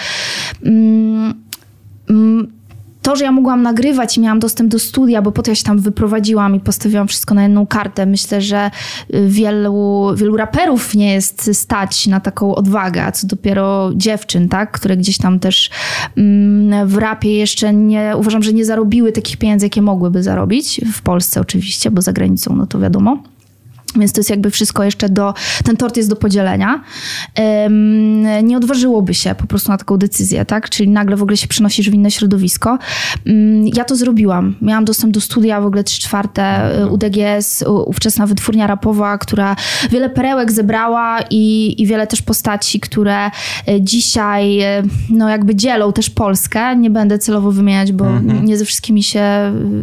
[0.64, 1.35] mm,
[2.11, 2.58] mm,
[3.09, 5.79] to, że ja mogłam nagrywać i miałam dostęp do studia, bo potem ja się tam
[5.79, 8.07] wyprowadziłam i postawiłam wszystko na jedną kartę.
[8.07, 8.71] Myślę, że
[9.14, 14.73] y, wielu, wielu raperów nie jest stać na taką odwagę, a co dopiero dziewczyn, tak?
[14.73, 15.71] które gdzieś tam też
[16.16, 20.81] mm, w rapie jeszcze nie, uważam, że nie zarobiły takich pieniędzy, jakie mogłyby zarobić.
[20.94, 23.23] W Polsce oczywiście, bo za granicą, no to wiadomo.
[23.99, 25.35] Więc to jest jakby wszystko jeszcze do.
[25.65, 26.83] Ten tort jest do podzielenia.
[27.67, 30.71] Ym, nie odważyłoby się po prostu na taką decyzję, tak?
[30.71, 32.79] Czyli nagle w ogóle się przenosisz w inne środowisko.
[33.29, 34.55] Ym, ja to zrobiłam.
[34.63, 39.57] Miałam dostęp do studia, w ogóle 3 czwarte y, UDGS, ówczesna wytwórnia rapowa, która
[39.91, 43.31] wiele perełek zebrała i, i wiele też postaci, które y,
[43.81, 46.77] dzisiaj y, no jakby dzielą też Polskę.
[46.77, 49.23] Nie będę celowo wymieniać, bo nie ze wszystkimi się.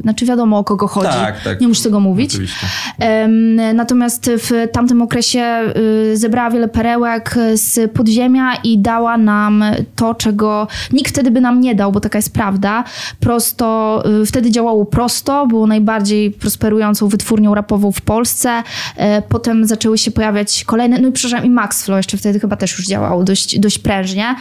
[0.01, 1.07] Znaczy wiadomo o kogo chodzi.
[1.07, 1.61] Tak, tak.
[1.61, 2.31] Nie muszę tego mówić.
[2.31, 2.67] Oczywiście.
[2.99, 4.04] Em, Natomiast
[4.37, 5.73] w tamtym okresie
[6.11, 9.63] y, zebrała wiele perełek z podziemia i dała nam
[9.95, 12.83] to, czego nikt wtedy by nam nie dał, bo taka jest prawda.
[13.19, 18.63] Prosto, y, wtedy działało prosto, było najbardziej prosperującą wytwórnią rapową w Polsce.
[18.95, 22.77] E, Potem zaczęły się pojawiać kolejne, no i przepraszam, i Maxflow jeszcze wtedy chyba też
[22.77, 24.35] już działało dość, dość prężnie.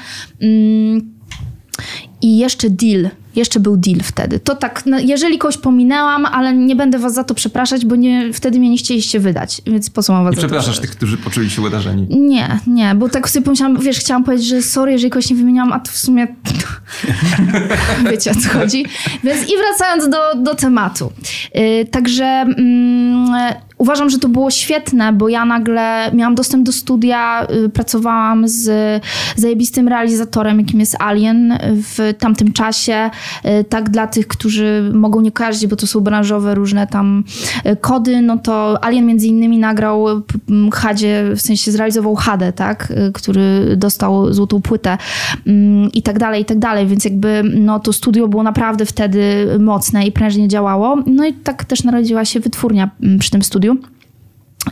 [2.23, 3.11] I jeszcze deal.
[3.37, 4.39] Jeszcze był deal wtedy.
[4.39, 8.33] To tak, no, jeżeli kogoś pominęłam, ale nie będę was za to przepraszać, bo nie,
[8.33, 11.51] wtedy mnie nie chcieliście wydać, więc po co mam was Nie przepraszasz tych, którzy poczuli
[11.51, 12.07] się uderzeni.
[12.11, 15.73] Nie, nie, bo tak sobie pomyślałam, wiesz, chciałam powiedzieć, że sorry, jeżeli kogoś nie wymieniałam,
[15.73, 16.27] a to w sumie
[18.11, 18.85] wiecie o co chodzi.
[19.25, 21.13] Więc i wracając do, do tematu.
[21.55, 27.47] Yy, także mm, uważam, że to było świetne, bo ja nagle miałam dostęp do studia,
[27.51, 28.65] yy, pracowałam z
[29.37, 33.11] zajebistym realizatorem, jakim jest Alien w tamtym czasie.
[33.45, 37.25] Yy, tak dla tych, którzy mogą nie kojarzyć, bo to są branżowe różne tam
[37.65, 42.53] yy, kody, no to Alien między innymi nagrał p- m, Hadzie, w sensie zrealizował Hadę,
[42.53, 44.99] tak, y, który dostał złotą płytę
[45.47, 49.47] mm, i tak dalej, i tak dalej, więc jakby no to studio było naprawdę wtedy
[49.59, 50.97] mocne i prężnie działało.
[51.07, 53.74] No i tak też narodziła się wytwórnia mm, przy tym studiu.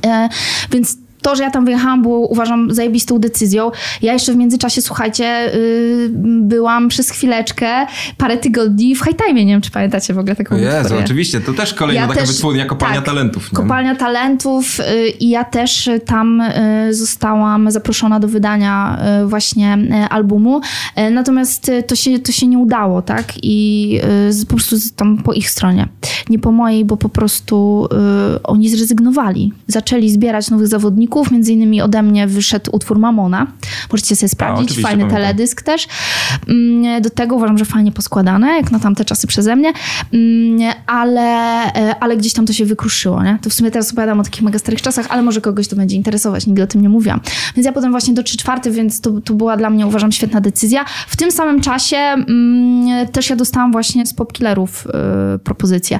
[0.07, 0.29] E,
[0.71, 3.71] więc to, że ja tam wyjechałam, było uważam zajebistą decyzją.
[4.03, 6.11] Ja jeszcze w międzyczasie, słuchajcie, y,
[6.43, 7.87] byłam przez chwileczkę,
[8.19, 9.45] parę tygodni w High Time.
[9.45, 11.41] Nie wiem, czy pamiętacie w ogóle taką Jezu, oczywiście.
[11.41, 13.53] To też kolejna Ja taka też- wytwórnia, kopalnia tak, talentów.
[13.53, 13.57] nie?
[13.57, 20.09] Kopalnia talentów y, i ja też tam y, zostałam zaproszona do wydania y, właśnie y,
[20.09, 20.61] albumu.
[20.99, 23.33] Y, Natomiast to się, to się nie udało, tak?
[23.43, 24.01] I
[24.49, 25.89] po prostu tam po ich stronie.
[26.31, 27.89] Nie po mojej, bo po prostu
[28.45, 29.53] oni zrezygnowali.
[29.67, 33.46] Zaczęli zbierać nowych zawodników, między innymi ode mnie wyszedł utwór Mamona.
[33.92, 35.22] Możecie sobie sprawdzić, oczywiście, fajny pamiętam.
[35.22, 35.88] teledysk też.
[36.48, 39.72] Mm, Do tego uważam, że fajnie poskładane, jak na tamte czasy przeze mnie,
[40.12, 41.22] Mm, ale,
[41.75, 43.38] e, ale gdzieś tam to się wykruszyło, nie?
[43.42, 45.96] To w sumie teraz opowiadam o takich mega starych czasach, ale może kogoś to będzie
[45.96, 47.20] interesować, nigdy o tym nie mówiłam.
[47.57, 50.40] Więc ja potem właśnie do 3 czwarte, więc to, to była dla mnie, uważam, świetna
[50.40, 50.85] decyzja.
[51.09, 54.87] W tym samym czasie mm, też ja dostałam właśnie z Popkillerów
[55.35, 55.98] y, propozycję.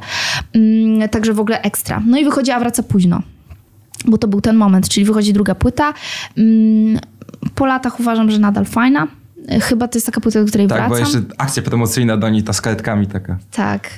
[1.11, 2.03] Także w ogóle ekstra.
[2.07, 3.23] No i wychodzi, a wraca późno
[4.07, 5.95] bo to był ten moment, czyli wychodzi druga płyta.
[6.39, 6.99] Mm,
[7.55, 9.07] Po latach uważam, że nadal fajna.
[9.61, 11.15] Chyba to jest taka płyta, do której Tak, bo wracam.
[11.15, 13.39] jeszcze akcja promocyjna do niej, ta z karetkami taka.
[13.51, 13.89] Tak.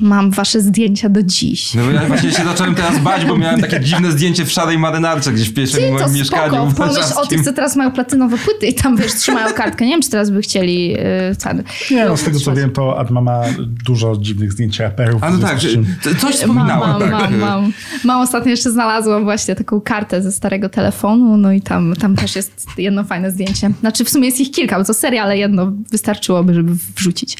[0.00, 1.74] Mam wasze zdjęcia do dziś.
[1.74, 4.78] No bo ja właśnie się zacząłem teraz bać, bo miałem takie dziwne zdjęcie w szarej
[4.78, 7.90] marynarce gdzieś w pierwszym Ty, to moim mieszkaniu spoko, pomyśl o tych, co teraz mają
[7.90, 9.84] platynowe płyty i tam, wiesz, trzymają kartkę.
[9.84, 10.98] Nie wiem, czy teraz by chcieli yy,
[11.44, 11.62] ten...
[11.90, 13.42] Nie, no z tego co wiem, to Adma ma
[13.84, 15.22] dużo dziwnych zdjęć raperów.
[15.24, 16.90] A no tak, coś Mam, wspominałem.
[16.90, 17.30] mam, tak.
[17.30, 17.72] mam, mam.
[18.04, 22.36] Mam ostatnio jeszcze znalazłam właśnie taką kartę ze starego telefonu, no i tam, tam też
[22.36, 23.70] jest jedno fajne zdjęcie.
[23.80, 27.38] Znaczy w sumie jest ich kilka, bo to seria, ale jedno wystarczyłoby, żeby wrzucić.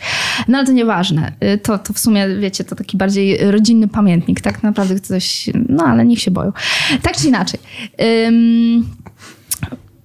[0.48, 1.32] No ale to nieważne.
[1.44, 5.84] Y, To, to w sumie, wiecie, to taki bardziej rodzinny pamiętnik, tak naprawdę coś, no
[5.84, 6.52] ale niech się boją.
[7.02, 7.60] Tak czy inaczej.
[8.26, 8.88] Ym,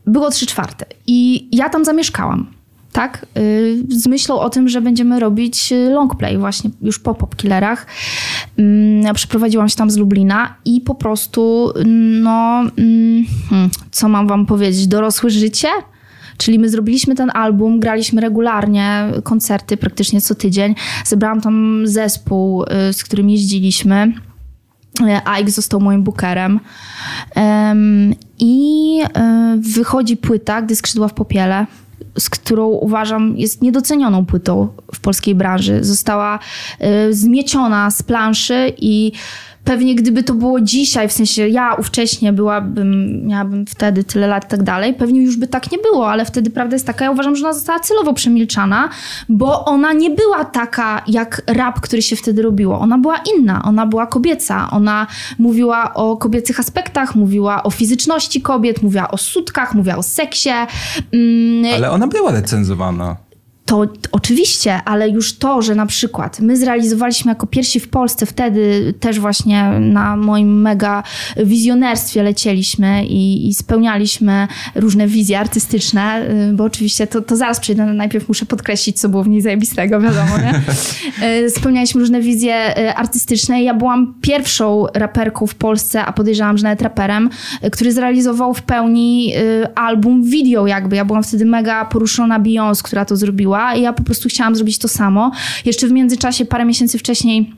[0.05, 2.47] było trzy czwarte i ja tam zamieszkałam.
[2.91, 3.25] tak?
[3.37, 7.85] Y, z myślą o tym, że będziemy robić longplay właśnie już po Popkillerach.
[9.13, 11.73] Przeprowadziłam się tam z Lublina i po prostu,
[12.21, 15.67] no, mm, hmm, co mam wam powiedzieć, dorosłe życie?
[16.37, 20.75] Czyli my zrobiliśmy ten album, graliśmy regularnie koncerty praktycznie co tydzień.
[21.05, 24.13] Zebrałam tam zespół, y, z którym jeździliśmy.
[25.25, 26.59] Ike został moim bookerem.
[28.39, 31.65] I y, wychodzi płyta, gdy skrzydła w popiele
[32.19, 35.83] z którą uważam jest niedocenioną płytą w polskiej branży.
[35.83, 36.39] Została
[37.09, 39.11] y, zmieciona z planszy i
[39.67, 44.47] pewnie gdyby to było dzisiaj, w sensie ja ówcześnie byłabym, miałabym wtedy tyle lat i
[44.47, 47.35] tak dalej, pewnie już by tak nie było, ale wtedy prawda jest taka, ja uważam,
[47.35, 48.89] że ona została celowo przemilczana,
[49.29, 52.79] bo ona nie była taka jak rap, który się wtedy robiło.
[52.79, 55.07] Ona była inna, ona była kobieca, ona
[55.39, 60.49] mówiła o kobiecych aspektach, mówiła o fizyczności kobiet, mówiła o sutkach, mówiła o seksie.
[61.13, 61.73] Mm.
[61.75, 63.26] Ale ona była recenzowana.
[63.67, 68.93] To oczywiście, ale już to, że na przykład my zrealizowaliśmy jako pierwsi w Polsce wtedy
[68.99, 71.03] też właśnie na moim mega
[71.37, 77.85] wizjonerstwie lecieliśmy i, i spełnialiśmy różne wizje artystyczne, y, bo oczywiście to, to zaraz przejdę,
[77.85, 80.53] najpierw muszę podkreślić, co było w niej zajebistego, wiadomo, nie?
[81.45, 86.63] Y, spełnialiśmy różne wizje y, artystyczne ja byłam pierwszą raperką w Polsce, a podejrzewam, że
[86.63, 87.29] nawet raperem,
[87.71, 89.33] który zrealizował w pełni
[89.75, 90.95] album video jakby.
[90.95, 94.77] Ja byłam wtedy mega poruszona Beyoncé, która to zrobiła i ja po prostu chciałam zrobić
[94.77, 95.31] to samo.
[95.65, 97.53] Jeszcze w międzyczasie, parę miesięcy wcześniej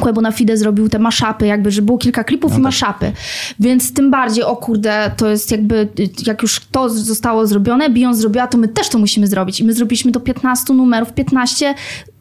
[0.00, 2.64] Quebo na Fide zrobił te maszapy, jakby, że było kilka klipów no i tak.
[2.64, 3.12] maszapy.
[3.60, 5.88] Więc tym bardziej, o kurde, to jest jakby,
[6.26, 9.60] jak już to zostało zrobione, Beyoncé zrobiła, to my też to musimy zrobić.
[9.60, 11.74] I my zrobiliśmy do 15 numerów, 15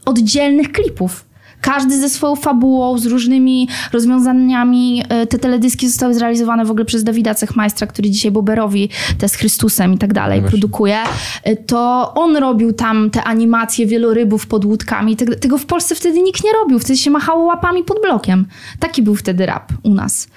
[0.05, 1.26] oddzielnych klipów.
[1.61, 5.03] Każdy ze swoją fabułą, z różnymi rozwiązaniami.
[5.09, 9.35] E, te teledyski zostały zrealizowane w ogóle przez Dawida Cechmajstra, który dzisiaj Boberowi te z
[9.35, 10.97] Chrystusem i tak dalej no produkuje.
[11.43, 15.15] E, to on robił tam te animacje wielorybów pod łódkami.
[15.15, 16.79] Tego w Polsce wtedy nikt nie robił.
[16.79, 18.45] Wtedy się machało łapami pod blokiem.
[18.79, 20.27] Taki był wtedy rap u nas.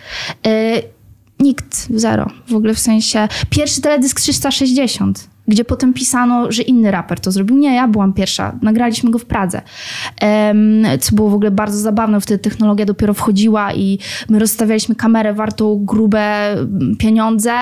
[0.46, 0.83] E,
[1.40, 2.30] nikt, zero.
[2.48, 7.56] W ogóle w sensie pierwszy teledysk 360 gdzie potem pisano, że inny raper to zrobił.
[7.56, 8.58] Nie, ja byłam pierwsza.
[8.62, 9.62] Nagraliśmy go w Pradze.
[11.00, 12.20] Co było w ogóle bardzo zabawne.
[12.20, 16.56] Wtedy technologia dopiero wchodziła i my rozstawialiśmy kamerę wartą grube
[16.98, 17.52] pieniądze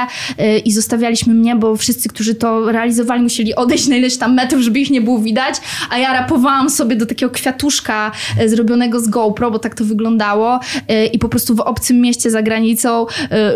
[0.40, 4.62] y, i zostawialiśmy mnie, bo wszyscy, którzy to realizowali, musieli odejść na ileś tam metrów,
[4.62, 5.54] żeby ich nie było widać,
[5.90, 10.60] a ja rapowałam sobie do takiego kwiatuszka y, zrobionego z GoPro, bo tak to wyglądało
[10.90, 13.06] y, i po prostu w obcym mieście za granicą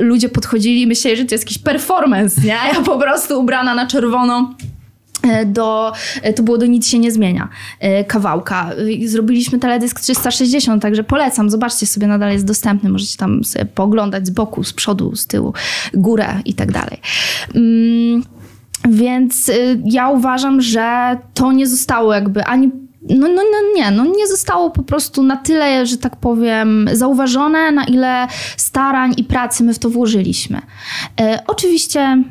[0.01, 2.59] ludzie podchodzili i myśleli, że to jest jakiś performance, nie?
[2.75, 4.22] Ja po prostu ubrana na czerwono
[5.23, 7.49] e, do, e, to było do Nic się nie zmienia
[7.81, 8.71] e, kawałka.
[9.07, 14.31] Zrobiliśmy teledysk 360, także polecam, zobaczcie sobie, nadal jest dostępny, możecie tam sobie pooglądać z
[14.31, 15.53] boku, z przodu, z tyłu,
[15.95, 17.01] górę i tak dalej.
[17.55, 18.23] Mm,
[18.89, 19.51] więc
[19.85, 22.71] ja uważam, że to nie zostało jakby ani
[23.11, 27.73] no, no, no nie, no nie zostało po prostu na tyle, że tak powiem, zauważone,
[27.73, 30.61] na ile starań i pracy my w to włożyliśmy.
[31.21, 32.23] E, oczywiście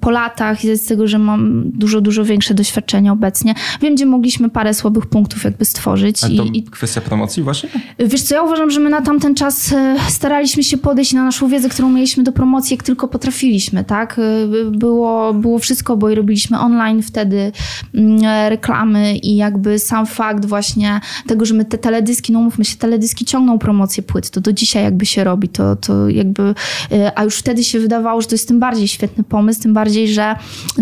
[0.00, 4.50] po latach i z tego, że mam dużo, dużo większe doświadczenie obecnie, wiem, gdzie mogliśmy
[4.50, 6.24] parę słabych punktów jakby stworzyć.
[6.24, 7.68] A to i, kwestia promocji właśnie?
[7.98, 11.48] Wiesz co, ja uważam, że my na tamten czas e, staraliśmy się podejść na naszą
[11.48, 14.18] wiedzę, którą mieliśmy do promocji, jak tylko potrafiliśmy, tak?
[14.18, 17.52] E, było, było wszystko, bo i robiliśmy online wtedy
[17.94, 22.76] mm, reklamy i jakby sam fakt właśnie tego, że my te teledyski, no mówmy się,
[22.76, 26.54] teledyski ciągną promocję płyt, to do dzisiaj jakby się robi, to, to jakby,
[26.92, 29.74] e, a już wtedy się wydawało, że to jest tym bardziej świetny pomysł, pomysł, tym
[29.74, 30.36] bardziej, że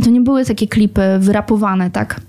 [0.05, 2.21] to nie były takie klipy wyrapowane, tak?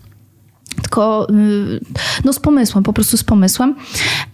[0.82, 1.80] Tylko y,
[2.24, 3.76] no z pomysłem, po prostu z pomysłem.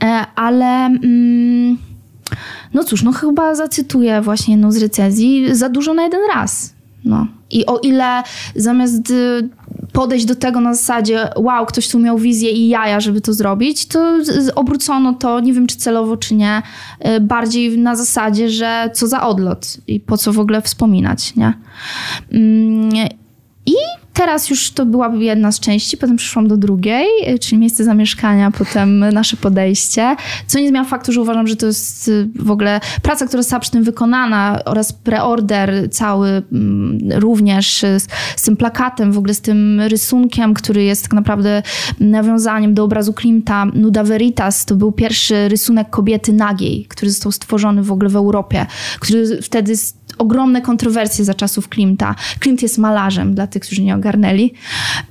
[0.04, 1.78] E, ale mm,
[2.74, 6.74] no cóż, no chyba zacytuję właśnie jedną z recenzji za dużo na jeden raz.
[7.06, 7.28] No.
[7.50, 8.24] I o ile
[8.56, 9.50] zamiast y,
[9.92, 13.86] podejść do tego na zasadzie, wow, ktoś tu miał wizję i jaja, żeby to zrobić,
[13.86, 14.18] to
[14.56, 16.62] obrócono to, nie wiem czy celowo, czy nie,
[17.08, 21.54] y, bardziej na zasadzie, że co za odlot i po co w ogóle wspominać, nie?
[24.13, 28.52] Teraz już to byłaby jedna z części, potem przyszłam do drugiej, y, czyli miejsce zamieszkania,
[28.52, 30.15] potem nasze podejście.
[30.47, 33.60] Co nie zmienia faktu, że uważam, że to jest y, w ogóle praca, która została
[33.60, 39.41] przy tym wykonana oraz preorder cały mm, również z, z tym plakatem, w ogóle z
[39.41, 41.63] tym rysunkiem, który jest tak naprawdę
[42.00, 43.65] nawiązaniem do obrazu Klimta.
[43.65, 48.65] Nuda Veritas to był pierwszy rysunek kobiety nagiej, który został stworzony w ogóle w Europie,
[49.00, 49.74] który wtedy
[50.17, 52.15] ogromne kontrowersje za czasów Klimta.
[52.39, 54.54] Klimt jest malarzem, dla tych, którzy nie ogarnęli.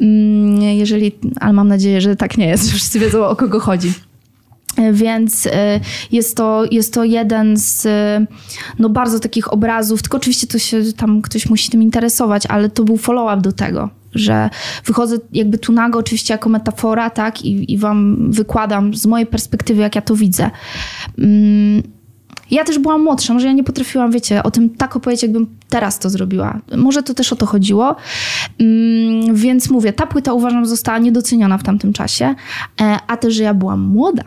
[0.01, 3.93] Mm, jeżeli, ale mam nadzieję, że tak nie jest, że wszyscy wiedzą o kogo chodzi.
[4.93, 5.51] Więc y,
[6.13, 7.87] jest to, jest to jeden z
[8.79, 12.85] no, bardzo takich obrazów, tylko oczywiście to się tam ktoś musi tym interesować, ale to
[12.85, 13.91] był follow-up do tego.
[14.15, 14.51] że
[14.85, 19.83] wychodzę jakby tu nago, oczywiście jako metafora, tak, i, i wam wykładam z mojej perspektywy,
[19.83, 20.51] jak ja to widzę.
[21.19, 21.83] Mm,
[22.51, 25.99] ja też byłam młodsza, może ja nie potrafiłam, wiecie, o tym tak opowiedzieć, jakbym teraz
[25.99, 26.61] to zrobiła.
[26.77, 27.97] Może to też o to chodziło.
[28.59, 32.35] Mm, więc mówię, ta płyta uważam została niedoceniona w tamtym czasie,
[32.81, 34.25] e, a też, że ja byłam młoda,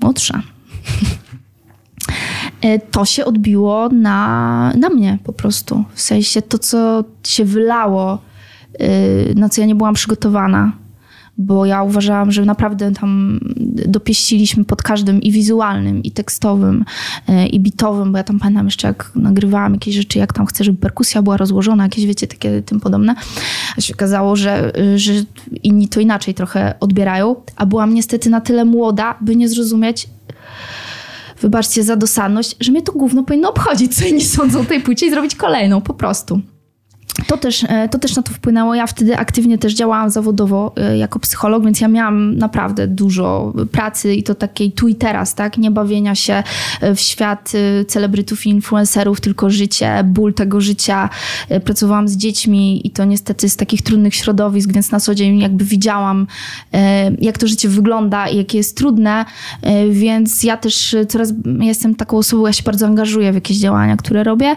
[0.00, 0.42] młodsza.
[2.62, 5.84] E, to się odbiło na, na mnie po prostu.
[5.94, 8.18] W sensie to, co się wylało,
[8.78, 10.72] e, na co ja nie byłam przygotowana
[11.38, 13.40] bo ja uważałam, że naprawdę tam
[13.86, 16.84] dopieściliśmy pod każdym i wizualnym, i tekstowym,
[17.28, 20.64] e, i bitowym, bo ja tam pamiętam jeszcze jak nagrywałam jakieś rzeczy, jak tam chcę,
[20.64, 23.14] żeby perkusja była rozłożona, jakieś wiecie, takie tym podobne.
[23.76, 25.12] A się okazało, że, że
[25.62, 30.08] inni to inaczej trochę odbierają, a byłam niestety na tyle młoda, by nie zrozumieć,
[31.40, 35.06] wybaczcie za dosadność, że mnie to gówno powinno obchodzić, co inni sądzą o tej płycie
[35.06, 36.40] i zrobić kolejną, po prostu.
[37.26, 38.74] To też, e, to też na to wpłynęło.
[38.74, 44.14] Ja wtedy aktywnie też działałam zawodowo e, jako psycholog, więc ja miałam naprawdę dużo pracy
[44.14, 45.58] i to takiej tu i teraz, tak?
[45.58, 46.42] Nie bawienia się
[46.80, 47.52] e, w świat
[47.88, 51.08] celebrytów i influencerów, tylko życie, ból tego życia.
[51.64, 55.64] Pracowałam z dziećmi i to niestety z takich trudnych środowisk, więc na co dzień jakby
[55.64, 56.26] widziałam,
[57.20, 59.24] jak to życie wygląda i jakie jest trudne,
[59.90, 64.24] więc ja też coraz jestem taką osobą, ja się bardzo angażuję w jakieś działania, które
[64.24, 64.56] robię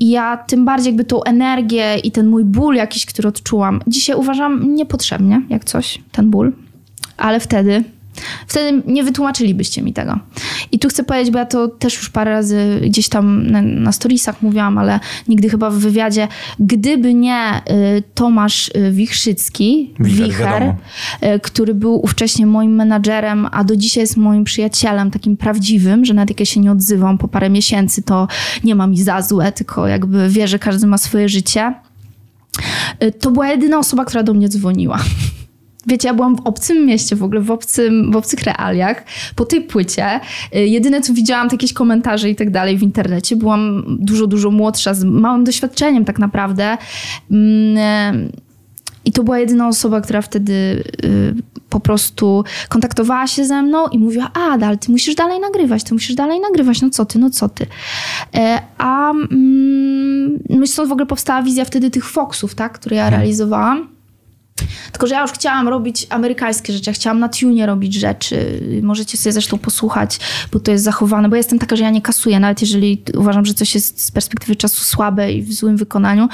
[0.00, 3.80] i ja tym bardziej jakby tą energię energię i ten mój ból jakiś, który odczułam,
[3.86, 6.52] dzisiaj uważam niepotrzebnie, jak coś, ten ból.
[7.16, 7.84] Ale wtedy
[8.46, 10.18] Wtedy nie wytłumaczylibyście mi tego.
[10.72, 13.92] I tu chcę powiedzieć, bo ja to też już parę razy gdzieś tam na, na
[13.92, 16.28] storiesach mówiłam, ale nigdy chyba w wywiadzie.
[16.60, 20.74] Gdyby nie y, Tomasz y, Wichrzycki, Wicher, Wicher
[21.36, 26.14] y, który był ówcześnie moim menadżerem, a do dzisiaj jest moim przyjacielem, takim prawdziwym, że
[26.14, 28.28] nawet jak ja się nie odzywam po parę miesięcy, to
[28.64, 31.74] nie ma mi za złe, tylko jakby wie, że każdy ma swoje życie.
[33.02, 34.98] Y, to była jedyna osoba, która do mnie dzwoniła
[35.88, 39.04] wiecie, ja byłam w obcym mieście w ogóle, w, obcym, w obcych realiach,
[39.36, 40.20] po tej płycie.
[40.56, 43.36] Y, jedyne, co widziałam, to jakieś komentarze i tak dalej w internecie.
[43.36, 46.78] Byłam dużo, dużo młodsza, z małym doświadczeniem tak naprawdę.
[47.30, 48.32] Mm,
[49.04, 50.52] I to była jedyna osoba, która wtedy
[51.04, 51.34] y,
[51.68, 55.94] po prostu kontaktowała się ze mną i mówiła, a, ale ty musisz dalej nagrywać, ty
[55.94, 57.66] musisz dalej nagrywać, no co ty, no co ty.
[58.34, 63.04] E, a mm, no stąd w ogóle powstała wizja wtedy tych Foxów, tak, które ja
[63.04, 63.20] mhm.
[63.20, 63.97] realizowałam.
[64.92, 68.60] Tylko, że ja już chciałam robić amerykańskie rzeczy, ja chciałam na tunie robić rzeczy.
[68.82, 70.18] Możecie sobie zresztą posłuchać,
[70.52, 73.44] bo to jest zachowane, bo ja jestem taka, że ja nie kasuję, nawet jeżeli uważam,
[73.44, 76.28] że coś jest z perspektywy czasu słabe i w złym wykonaniu,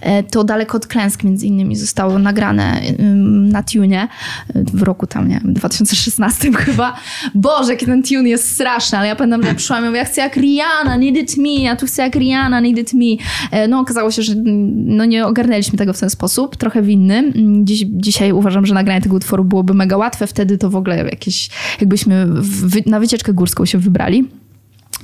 [0.00, 2.80] e, to daleko od klęsk między innymi zostało nagrane
[3.28, 4.08] na tunie
[4.54, 6.96] w roku tam, nie wiem, 2016 chyba.
[7.34, 10.04] Boże, jaki ten tune jest straszny, ale ja pamiętam, że ja przyszłam i mówię, ja
[10.04, 13.24] chcę jak Rihanna, need it me, ja tu chcę jak Rihanna, need it me.
[13.50, 14.34] E, no okazało się, że
[14.74, 17.32] no, nie ogarnęliśmy tego w ten sposób, trochę winny
[17.68, 20.26] dziś, dzisiaj uważam, że nagranie tego utworu byłoby mega łatwe.
[20.26, 21.50] Wtedy to w ogóle jakieś,
[21.80, 24.28] jakbyśmy w, na wycieczkę górską się wybrali.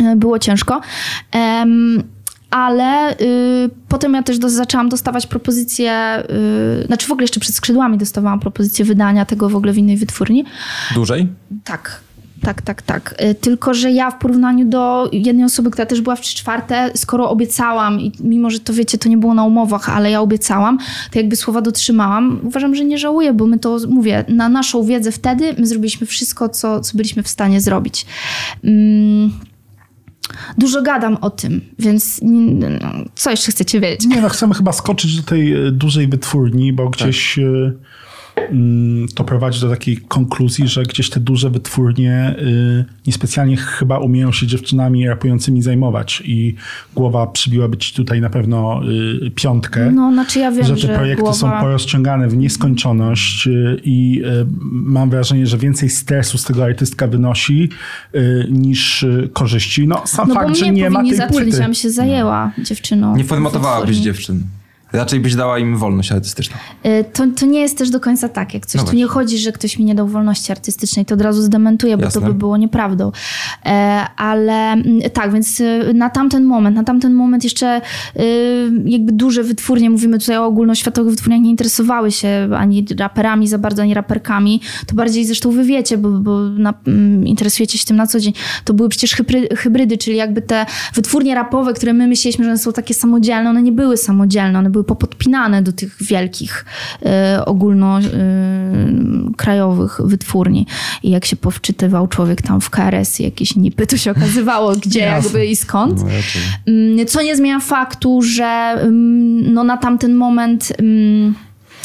[0.04, 0.80] E, było ciężko.
[1.34, 2.02] Um,
[2.50, 6.22] ale y, potem ja też do, zaczęłam dostawać propozycje,
[6.82, 9.96] y, znaczy w ogóle jeszcze przed skrzydłami dostawałam propozycję wydania tego w ogóle w innej
[9.96, 10.44] wytwórni.
[10.94, 11.28] Dłużej?
[11.64, 12.00] Tak
[12.44, 13.14] tak, tak, tak.
[13.30, 16.90] Y, tylko, że ja w porównaniu do jednej osoby, która też była w trzy czwarte,
[16.94, 20.78] skoro obiecałam i mimo, że to wiecie, to nie było na umowach, ale ja obiecałam,
[21.10, 22.40] to jakby słowa dotrzymałam.
[22.42, 26.48] Uważam, że nie żałuję, bo my to, mówię, na naszą wiedzę wtedy my zrobiliśmy wszystko,
[26.48, 28.06] co, co byliśmy w stanie zrobić.
[28.64, 29.32] Mm.
[30.58, 32.68] Dużo gadam o tym, więc no,
[33.14, 34.06] co jeszcze chcecie wiedzieć?
[34.06, 37.34] Nie, no chcemy chyba skoczyć do tej e, dużej wytwórni, bo gdzieś...
[37.34, 37.78] Tak Mm,
[39.14, 44.46] to prowadzi do takiej konkluzji, że gdzieś te duże wytwórnie y, niespecjalnie chyba umieją się
[44.46, 46.54] dziewczynami rapującymi zajmować i
[46.94, 48.80] głowa przybiła ci tutaj na pewno
[49.26, 49.90] y, piątkę.
[49.90, 51.36] No, znaczy ja wiem, że te że projekty głowa...
[51.36, 54.22] są porozciągane w nieskończoność y, i
[54.70, 57.68] mam wrażenie, że więcej stresu z tego artystka wynosi
[58.50, 59.88] niż korzyści.
[59.88, 61.58] No sam no, fakt, że nie ma tej zacząć, płyty.
[61.58, 63.16] Ja bym się zajęła dziewczyną.
[63.16, 64.42] Nie formatowałabyś dziewczyn.
[64.94, 66.56] Raczej byś dała im wolność artystyczną.
[66.86, 68.54] Y, to, to nie jest też do końca tak.
[68.54, 71.20] Jak coś no tu nie chodzi, że ktoś mi nie dał wolności artystycznej, to od
[71.20, 72.20] razu zdementuję, bo Jasne.
[72.20, 73.12] to by było nieprawdą.
[73.66, 73.70] E,
[74.16, 77.80] ale mm, tak, więc y, na tamten moment, na tamten moment jeszcze
[78.84, 83.82] jakby duże wytwórnie, mówimy tutaj o ogólnoświatowych wytwórniach, nie interesowały się ani raperami za bardzo,
[83.82, 84.60] ani raperkami.
[84.86, 88.32] To bardziej zresztą wy wiecie, bo, bo na, mm, interesujecie się tym na co dzień.
[88.64, 89.16] To były przecież
[89.56, 93.62] hybrydy, czyli jakby te wytwórnie rapowe, które my myśleliśmy, że one są takie samodzielne, one
[93.62, 96.64] nie były samodzielne, one były były popodpinane do tych wielkich
[97.02, 97.06] y,
[97.44, 100.66] ogólnokrajowych y, wytwórni.
[101.02, 105.46] I jak się powczytywał człowiek tam w KRS jakieś nipy, to się okazywało, gdzie jakby
[105.46, 106.02] i skąd.
[106.02, 106.08] No,
[106.66, 110.72] mm, co nie zmienia faktu, że mm, no, na tamten moment...
[110.78, 111.34] Mm,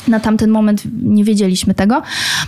[0.07, 2.01] Na tamten moment nie wiedzieliśmy tego.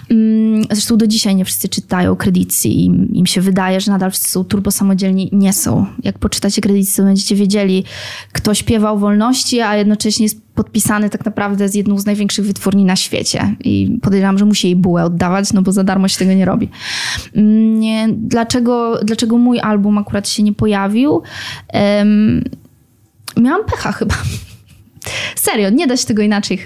[0.09, 4.29] Mm, zresztą do dzisiaj nie wszyscy czytają kredyty i im, się wydaje, że nadal wszyscy
[4.29, 5.29] są turbo samodzielni.
[5.31, 5.85] Nie są.
[6.03, 7.83] Jak poczytacie kredyty, to będziecie wiedzieli,
[8.31, 12.85] kto śpiewa o wolności, a jednocześnie jest podpisany tak naprawdę z jedną z największych wytwórni
[12.85, 13.55] na świecie.
[13.63, 16.69] I podejrzewam, że musi jej bułę oddawać, no bo za darmo się tego nie robi.
[17.35, 17.81] Mm,
[18.27, 21.21] dlaczego, dlaczego mój album akurat się nie pojawił?
[21.73, 22.43] Um,
[23.37, 24.15] miałam pecha chyba.
[25.35, 26.65] Serio, nie da się tego inaczej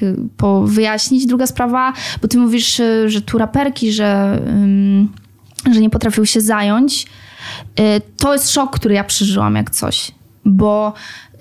[0.64, 1.26] wyjaśnić.
[1.26, 4.40] Druga sprawa, bo ty mówisz, y, że tu raperki, że,
[5.74, 7.06] że nie potrafił się zająć.
[7.80, 10.12] Y, to jest szok, który ja przeżyłam jak coś.
[10.46, 10.94] Bo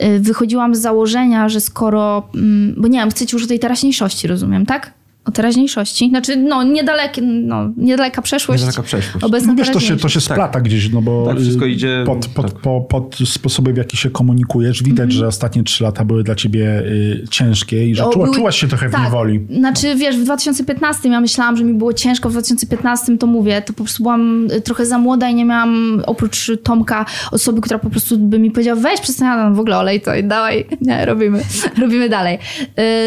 [0.02, 2.28] y, wychodziłam z założenia, że skoro,
[2.76, 4.92] bo nie wiem, chcecie już tej teraźniejszości, rozumiem, tak?
[5.24, 6.08] O teraźniejszości.
[6.08, 8.62] Znaczy, no, niedalekie, no, niedaleka przeszłość.
[8.62, 9.24] Niedaleka przeszłość.
[9.24, 10.62] Obecna no wiesz, to się, to się splata tak.
[10.62, 12.02] gdzieś, no bo tak, wszystko idzie...
[12.06, 12.60] Pod, pod, tak.
[12.60, 14.82] po, pod sposoby, w jaki się komunikujesz.
[14.82, 15.18] Widać, mm -hmm.
[15.18, 18.36] że ostatnie trzy lata były dla ciebie y, ciężkie i że o, czuła, były...
[18.36, 19.00] czułaś się trochę tak.
[19.00, 19.46] w niewoli.
[19.58, 22.28] Znaczy, wiesz, w 2015 ja myślałam, że mi było ciężko.
[22.28, 26.02] W 2015 to mówię, to po prostu byłam y, trochę za młoda i nie miałam
[26.06, 30.14] oprócz Tomka osoby, która po prostu by mi powiedziała, weź przestań w ogóle olej to
[30.14, 31.42] i dawaj, nie, robimy,
[31.82, 32.38] robimy dalej.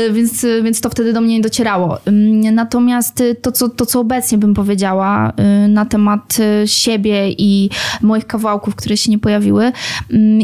[0.07, 1.97] Y, więc, y, więc to wtedy do mnie nie docierało.
[2.51, 5.33] Natomiast y, to co, to, co obecnie bym powiedziała
[5.65, 7.69] y, na temat y, siebie i
[8.01, 9.71] moich kawałków, które się nie pojawiły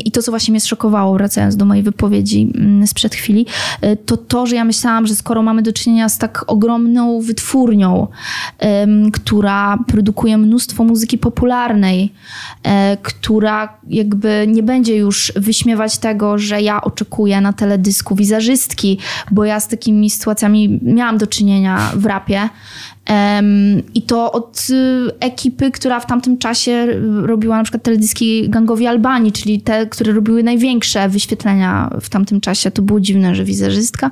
[0.05, 2.53] i to, co właśnie mnie zszokowało, wracając do mojej wypowiedzi
[2.85, 3.45] sprzed chwili,
[4.05, 8.07] to to, że ja myślałam, że skoro mamy do czynienia z tak ogromną wytwórnią,
[9.13, 12.13] która produkuje mnóstwo muzyki popularnej,
[13.01, 18.99] która jakby nie będzie już wyśmiewać tego, że ja oczekuję na teledysku wizerzystki,
[19.31, 21.52] bo ja z takimi sytuacjami miałam do czynienia
[21.95, 22.49] w rapie,
[23.93, 26.87] i to od y, ekipy, która w tamtym czasie
[27.21, 32.71] robiła na przykład teledyski Gangowi Albanii, czyli te, które robiły największe wyświetlenia w tamtym czasie.
[32.71, 34.11] To było dziwne, że wizerzystka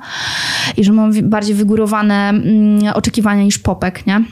[0.76, 4.24] i że mam bardziej wygórowane mm, oczekiwania niż popek, nie?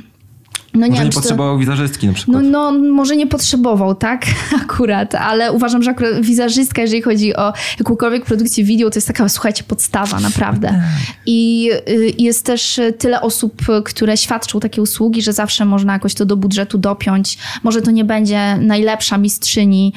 [0.74, 1.58] No nie może nie potrzebował to...
[1.58, 2.42] wizerzystki na przykład.
[2.42, 4.26] No, no, może nie potrzebował, tak?
[4.62, 9.28] Akurat, ale uważam, że akurat wizerzystka, jeżeli chodzi o jakąkolwiek produkcję wideo, to jest taka,
[9.28, 10.68] słuchajcie, podstawa, naprawdę.
[10.68, 11.16] Tak.
[11.26, 16.26] I y, jest też tyle osób, które świadczą takie usługi, że zawsze można jakoś to
[16.26, 17.38] do budżetu dopiąć.
[17.62, 19.92] Może to nie będzie najlepsza mistrzyni,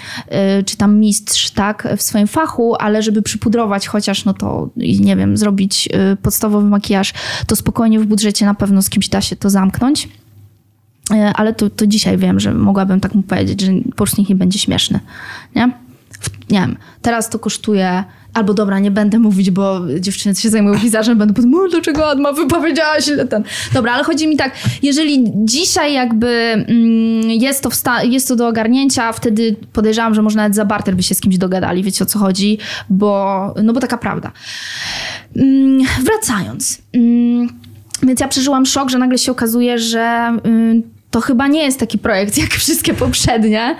[0.59, 5.15] y, czy tam mistrz, tak, w swoim fachu, ale żeby przypudrować chociaż, no to, nie
[5.15, 7.13] wiem, zrobić y, podstawowy makijaż,
[7.47, 10.07] to spokojnie w budżecie na pewno z kimś da się to zamknąć.
[11.11, 14.29] E, ale to, to dzisiaj wiem, że mogłabym tak mu powiedzieć, że po prostu niech
[14.29, 14.99] nie będzie śmieszny.
[15.55, 15.71] Nie?
[16.49, 21.17] Nie wiem, teraz to kosztuje albo dobra, nie będę mówić, bo dziewczyny się zajmują wizażem,
[21.17, 23.43] będą potem, dlaczego Adma wypowiedziałaś ten.
[23.73, 27.69] Dobra, ale chodzi mi tak, jeżeli dzisiaj jakby mm, jest, to
[28.03, 31.37] jest to do ogarnięcia, wtedy podejrzewam, że może nawet za barter by się z kimś
[31.37, 32.57] dogadali, wiecie o co chodzi,
[32.89, 34.31] bo, no bo taka prawda.
[35.35, 36.81] Mm, wracając.
[36.93, 37.49] Mm,
[38.03, 40.37] więc ja przeżyłam szok, że nagle się okazuje, że
[41.11, 43.75] to chyba nie jest taki projekt jak wszystkie poprzednie.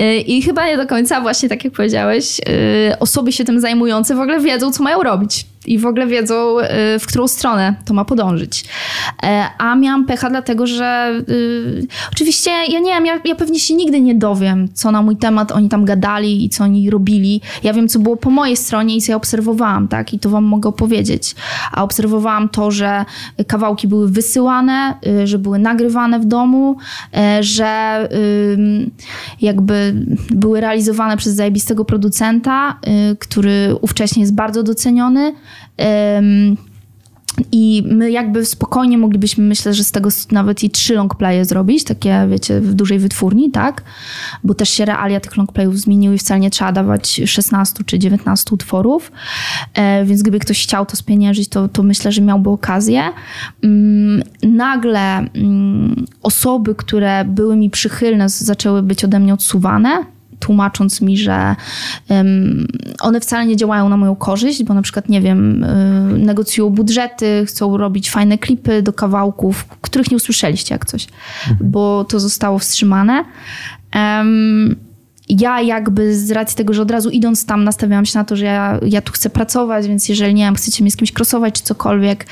[0.00, 4.14] Y, I chyba nie do końca, właśnie tak jak powiedziałeś, y, osoby się tym zajmujące
[4.14, 7.94] w ogóle wiedzą, co mają robić i w ogóle wiedzą, y, w którą stronę to
[7.94, 8.64] ma podążyć.
[9.22, 13.74] E, a miałam pecha dlatego, że y, oczywiście ja nie wiem, ja, ja, pewnie się
[13.74, 17.40] nigdy nie dowiem, co na mój temat oni tam gadali i co oni robili.
[17.62, 20.14] Ja wiem, co było po mojej stronie i co ja obserwowałam, tak?
[20.14, 21.34] I to wam mogę opowiedzieć.
[21.72, 23.04] A obserwowałam to, że
[23.46, 26.76] kawałki były wysyłane, y, że były nagrywane w domu,
[27.40, 28.08] że
[29.40, 29.94] jakby
[30.30, 32.80] były realizowane przez zajebistego producenta,
[33.18, 35.32] który ówcześnie jest bardzo doceniony,
[37.52, 42.26] i my jakby spokojnie moglibyśmy, myślę, że z tego nawet i trzy longplaye zrobić, takie
[42.30, 43.82] wiecie, w dużej wytwórni, tak?
[44.44, 48.50] Bo też się realia tych longplayów zmieniły i wcale nie trzeba dawać 16 czy 19
[48.54, 49.12] utworów.
[49.74, 53.02] E, więc gdyby ktoś chciał to spieniężyć, to, to myślę, że miałby okazję.
[53.62, 61.18] Mm, nagle mm, osoby, które były mi przychylne, zaczęły być ode mnie odsuwane tłumacząc mi,
[61.18, 61.56] że
[62.08, 62.66] um,
[63.00, 67.44] one wcale nie działają na moją korzyść, bo na przykład, nie wiem, y, negocjują budżety,
[67.46, 71.06] chcą robić fajne klipy do kawałków, których nie usłyszeliście jak coś,
[71.60, 73.24] bo to zostało wstrzymane.
[73.94, 74.85] Um,
[75.28, 78.44] ja jakby z racji tego, że od razu idąc tam nastawiałam się na to, że
[78.44, 81.62] ja, ja tu chcę pracować, więc jeżeli nie wiem, chcecie mnie z kimś krosować czy
[81.62, 82.26] cokolwiek,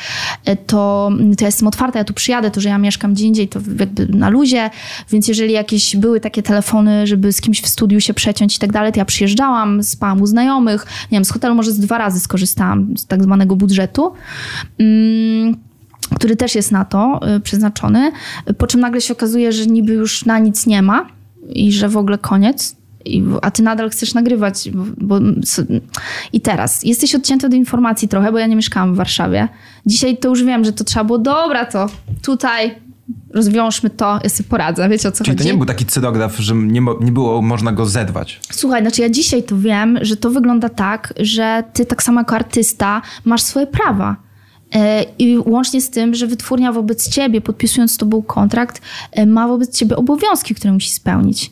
[0.45, 3.49] e, to, to ja jestem otwarta, ja tu przyjadę, to, że ja mieszkam gdzie indziej,
[3.49, 4.71] to jakby na luzie,
[5.11, 8.73] więc jeżeli jakieś były takie telefony, żeby z kimś w studiu się przeciąć i tak
[8.73, 12.21] dalej, to ja przyjeżdżałam, spałam u znajomych, nie wiem, z hotelu może z dwa razy
[12.21, 14.13] skorzystałam z tak zwanego budżetu.
[14.79, 15.57] Mm
[16.15, 18.13] który też jest na to y, przeznaczony,
[18.59, 21.07] po czym nagle się okazuje, że niby już na nic nie ma
[21.49, 22.77] i że w ogóle koniec
[23.43, 24.71] a ty nadal chcesz nagrywać.
[24.73, 25.19] Bo, bo,
[26.33, 29.49] I teraz jesteś odcięty od informacji trochę, bo ja nie mieszkałam w Warszawie.
[29.87, 31.87] Dzisiaj to już wiem, że to trzeba było, dobra, to
[32.23, 32.75] tutaj
[33.35, 35.49] rozwiążmy to, ja sobie poradzę, wiecie o co Czyli chodzi?
[35.49, 38.41] to nie był taki cydograf, że nie, nie było można go zedwać.
[38.53, 42.37] Słuchaj, znaczy ja dzisiaj to wiem, że to wygląda tak, że ty tak samo jako
[42.37, 44.17] artysta masz swoje prawa.
[44.75, 48.81] E, I łącznie z tym, że wytwórnia wobec ciebie, podpisując z tobą kontrakt,
[49.13, 51.51] e, ma wobec ciebie obowiązki, które musi spełnić.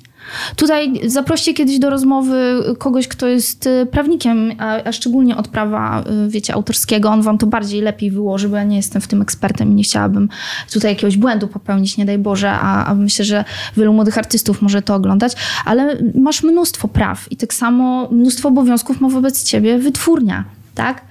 [0.56, 6.04] Tutaj zaproście kiedyś do rozmowy kogoś, kto jest e, prawnikiem, a, a, szczególnie od prawa,
[6.28, 7.08] wiecie, autorskiego.
[7.08, 9.82] On wam to bardziej lepiej wyłoży, bo ja nie jestem w tym ekspertem i nie
[9.82, 10.28] chciałabym
[10.72, 13.44] tutaj jakiegoś błędu popełnić, nie daj Boże, a, a myślę, że
[13.76, 15.32] wielu młodych artystów może to oglądać,
[15.64, 20.44] ale masz mnóstwo praw i tak samo mnóstwo obowiązków ma wobec ciebie wytwórnia,
[20.74, 21.02] tak?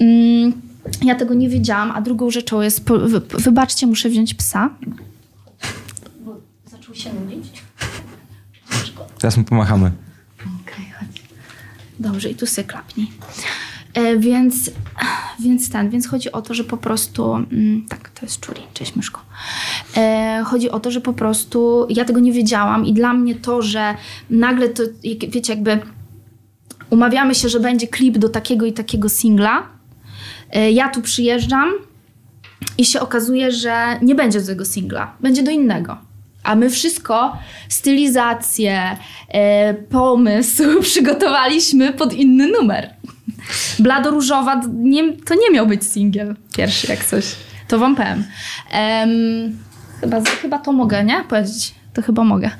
[0.00, 0.70] Mm
[1.02, 2.84] ja tego nie wiedziałam, a drugą rzeczą jest,
[3.38, 4.70] wybaczcie, muszę wziąć psa,
[6.20, 6.36] bo
[6.66, 7.62] zaczął się nudzić.
[9.18, 9.92] Teraz mu pomachamy.
[10.40, 11.22] Okej, okay, chodź.
[11.98, 13.10] Dobrze, i tu sobie klapnij.
[13.94, 14.70] E, więc,
[15.40, 18.96] więc ten, więc chodzi o to, że po prostu, mm, tak, to jest Czuri, cześć
[18.96, 19.20] myszko.
[19.96, 23.62] E, chodzi o to, że po prostu ja tego nie wiedziałam i dla mnie to,
[23.62, 23.94] że
[24.30, 24.82] nagle to,
[25.28, 25.78] wiecie, jakby
[26.90, 29.80] umawiamy się, że będzie klip do takiego i takiego singla,
[30.52, 31.72] E, ja tu przyjeżdżam
[32.78, 35.96] i się okazuje, że nie będzie do tego singla, będzie do innego.
[36.42, 37.38] A my wszystko,
[37.68, 38.96] stylizację,
[39.28, 42.94] e, pomysł przygotowaliśmy pod inny numer.
[43.78, 47.24] Blado Różowa nie, to nie miał być singiel pierwszy jak coś.
[47.68, 48.24] To wam powiem.
[48.74, 49.58] Um,
[50.00, 51.24] chyba, chyba to mogę, nie?
[51.28, 52.50] Powiedzieć to chyba mogę.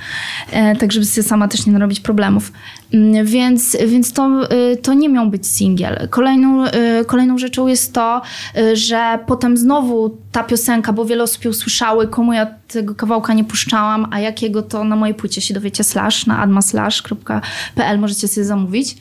[0.50, 2.52] E, tak, żeby sobie sama też nie narobić problemów.
[2.92, 6.08] Mm, więc, więc to, y, to nie miał być singiel.
[6.10, 6.70] Kolejną, y,
[7.06, 8.22] kolejną rzeczą jest to,
[8.58, 13.34] y, że potem znowu ta piosenka, bo wiele osób ją słyszały, komu ja tego kawałka
[13.34, 18.44] nie puszczałam, a jakiego to na mojej płycie się dowiecie slash na admaslash.pl możecie sobie
[18.44, 18.96] zamówić.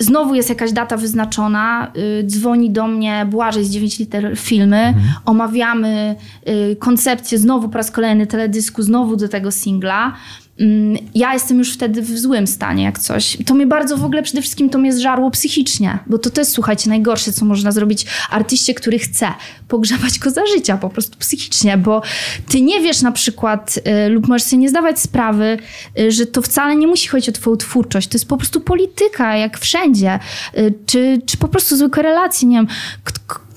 [0.00, 5.04] Znowu jest jakaś data wyznaczona, y, dzwoni do mnie Błażej z 9 liter filmy, mhm.
[5.24, 6.16] omawiamy
[6.48, 10.12] y, koncepcję znowu po raz kolejny teledysku, znowu do tego singla.
[10.60, 13.36] Mm, ja jestem już wtedy w złym stanie, jak coś.
[13.46, 16.90] To mnie bardzo w ogóle przede wszystkim to mnie zżarło psychicznie, bo to też, słuchajcie,
[16.90, 19.26] najgorsze, co można zrobić artyście, który chce
[19.68, 22.02] pogrzebać go za życia, po prostu psychicznie, bo
[22.48, 25.58] ty nie wiesz na przykład, y, lub możesz sobie nie zdawać sprawy,
[25.98, 29.36] y, że to wcale nie musi chodzić o twoją twórczość, to jest po prostu polityka,
[29.36, 30.18] jak wszędzie,
[30.58, 32.66] y, czy, czy po prostu zwykłe relacje, nie wiem,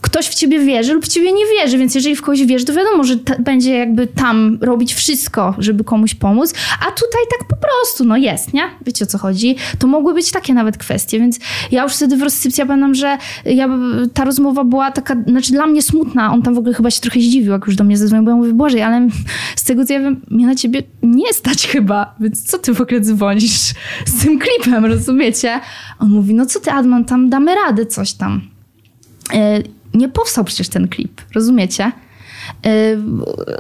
[0.04, 2.74] ktoś w ciebie wierzy lub w ciebie nie wierzy, więc jeżeli w kogoś wierzy, to
[2.74, 8.06] wiadomo, że będzie jakby tam robić wszystko, żeby komuś pomóc, a tutaj tak po prostu,
[8.06, 8.64] no jest, nie?
[8.86, 9.56] Wiecie o co chodzi?
[9.80, 11.40] To mogły być takie nawet kwestie, więc
[11.72, 13.70] ja już wtedy w rozsypce ja pamiętam, że ja,
[14.14, 17.20] ta rozmowa była taka, znaczy dla mnie smutna, on tam w ogóle chyba się trochę
[17.20, 19.08] zdziwił, jak już do mnie zadzwonił, bo ja mówię, Boże, ale
[19.56, 22.82] z tego co ja wiem, mnie na ciebie nie stać chyba, więc co ty w
[22.82, 23.74] ogóle dzwonisz
[24.06, 25.60] z tym klipem, rozumiecie?
[26.00, 28.42] On mówi, no co ty Adman, tam damy radę coś tam.
[29.34, 29.64] E,
[29.94, 31.92] nie powstał przecież ten klip, rozumiecie?
[32.66, 33.00] Y,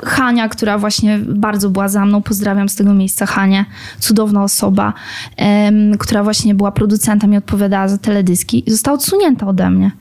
[0.03, 3.65] Hania, która właśnie bardzo była za mną, pozdrawiam z tego miejsca Hanię,
[3.99, 4.93] cudowna osoba,
[5.99, 9.91] która właśnie była producentem i odpowiadała za teledyski, została odsunięta ode mnie.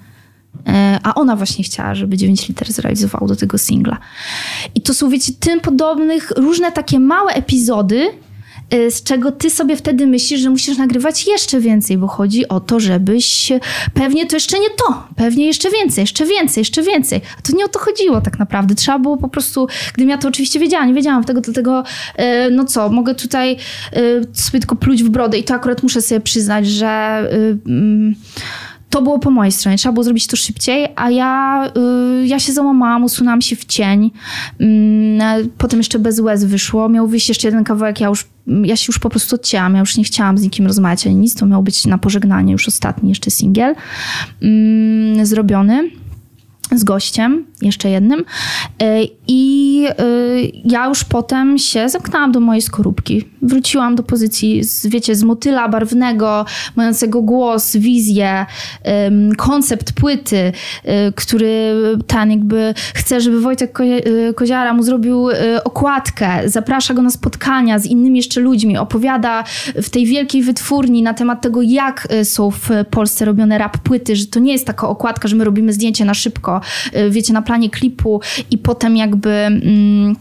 [0.67, 3.97] E, a ona właśnie chciała, żeby 9 liter zrealizował do tego singla.
[4.75, 8.32] I to są, wiecie, tym podobnych, różne takie małe epizody, Y,
[8.91, 12.81] z czego ty sobie wtedy myślisz, że musisz nagrywać jeszcze więcej, bo chodzi o to,
[12.81, 13.53] żebyś
[13.95, 17.21] pewnie to jeszcze nie to, pewnie jeszcze więcej, jeszcze więcej, jeszcze więcej.
[17.39, 18.75] A to nie o to chodziło tak naprawdę.
[18.75, 21.85] Trzeba było po prostu, gdybym ja to oczywiście wiedziałam, nie wiedziałam tego, dlatego
[22.19, 23.57] y, no co, mogę tutaj
[23.97, 27.23] y, sobie tylko pluć w brodę i to akurat muszę sobie przyznać, że
[27.67, 28.15] mm,
[28.93, 31.67] to było po mojej stronie, trzeba było zrobić to szybciej, a ja,
[32.23, 34.11] y, ja się załamałam, usunęłam się w cień.
[34.61, 34.67] Y,
[35.59, 36.89] potem jeszcze bez łez wyszło.
[36.89, 38.27] Miał wyjść jeszcze jeden kawałek, ja już
[38.65, 41.35] ja się już po prostu odcięłam, ja już nie chciałam z nikim rozmawiać ani nic,
[41.35, 43.75] to miał być na pożegnanie już ostatni jeszcze singiel
[44.43, 45.91] y, zrobiony
[46.75, 48.25] z gościem, jeszcze jednym.
[49.35, 49.95] I e,
[50.65, 53.25] ja już potem się zamknęłam do mojej skorupki.
[53.43, 56.45] Wróciłam do pozycji, z, wiecie, z motyla barwnego,
[56.77, 58.47] mającego głos, wizję,
[59.37, 60.53] koncept płyty,
[60.85, 61.75] e, który
[62.07, 63.79] ten jakby chce, żeby Wojtek
[64.35, 65.29] Koziara mu zrobił
[65.65, 69.45] okładkę, zaprasza go na spotkania z innymi jeszcze ludźmi, opowiada
[69.83, 74.27] w tej wielkiej wytwórni na temat tego, jak są w Polsce robione rap płyty, że
[74.27, 76.61] to nie jest taka okładka, że my robimy zdjęcie na szybko,
[77.11, 78.21] wiecie, na planie klipu
[78.51, 79.22] i potem jakby...
[79.31, 80.17] Mm,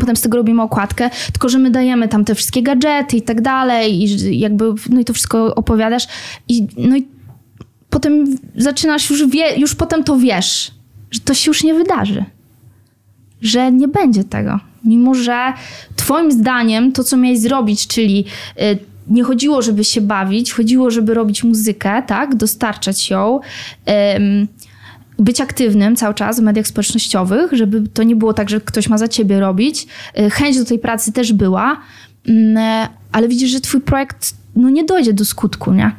[0.00, 3.40] Potem z tego robimy okładkę, tylko że my dajemy tam te wszystkie gadżety i tak
[3.40, 6.06] dalej, i jakby, no i to wszystko opowiadasz.
[6.48, 7.06] I, no i
[7.90, 10.70] potem zaczynasz już, wie, już potem to wiesz,
[11.10, 12.24] że to się już nie wydarzy.
[13.42, 14.60] Że nie będzie tego.
[14.84, 15.52] Mimo, że
[15.96, 18.24] twoim zdaniem to, co miałeś zrobić, czyli
[18.62, 18.78] y,
[19.08, 22.34] nie chodziło, żeby się bawić, chodziło, żeby robić muzykę, tak?
[22.34, 23.40] Dostarczać ją.
[25.20, 28.98] Być aktywnym cały czas w mediach społecznościowych, żeby to nie było tak, że ktoś ma
[28.98, 29.86] za ciebie robić.
[30.18, 31.80] Y, Chęć do tej pracy też była,
[32.28, 35.92] mm, ale widzisz, że twój projekt no, nie dojdzie do skutku, nie?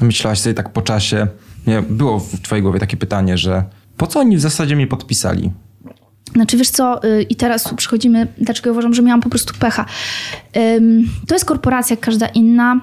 [0.00, 1.26] Myślałaś sobie tak po czasie,
[1.66, 3.64] nie, było w twojej głowie takie pytanie, że
[3.96, 5.50] po co oni w zasadzie mnie podpisali?
[6.34, 9.84] Znaczy, wiesz co, y, i teraz przychodzimy, dlaczego ja uważam, że miałam po prostu pecha.
[11.28, 12.80] To jest korporacja jak każda inna.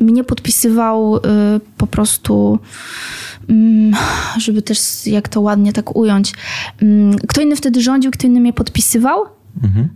[0.00, 1.20] Mnie podpisywał y,
[1.76, 2.58] po prostu,
[4.38, 6.32] żeby też jak to ładnie tak ująć.
[6.82, 9.24] Ym, Kto inny wtedy rządził, kto inny mnie podpisywał,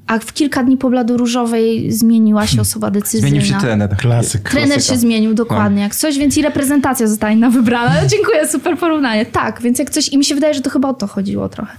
[0.07, 3.29] a w kilka dni po bladu różowej zmieniła się osoba decyzyjna.
[3.29, 3.97] Zmienił się trener.
[3.97, 4.51] Klasyk.
[4.51, 4.95] Trener Klasyka.
[4.95, 8.07] się zmienił, dokładnie, jak coś, więc i reprezentacja została inna wybrana.
[8.07, 9.27] Dziękuję, super porównanie.
[9.27, 11.73] Tak, więc jak coś, i mi się wydaje, że to chyba o to chodziło trochę.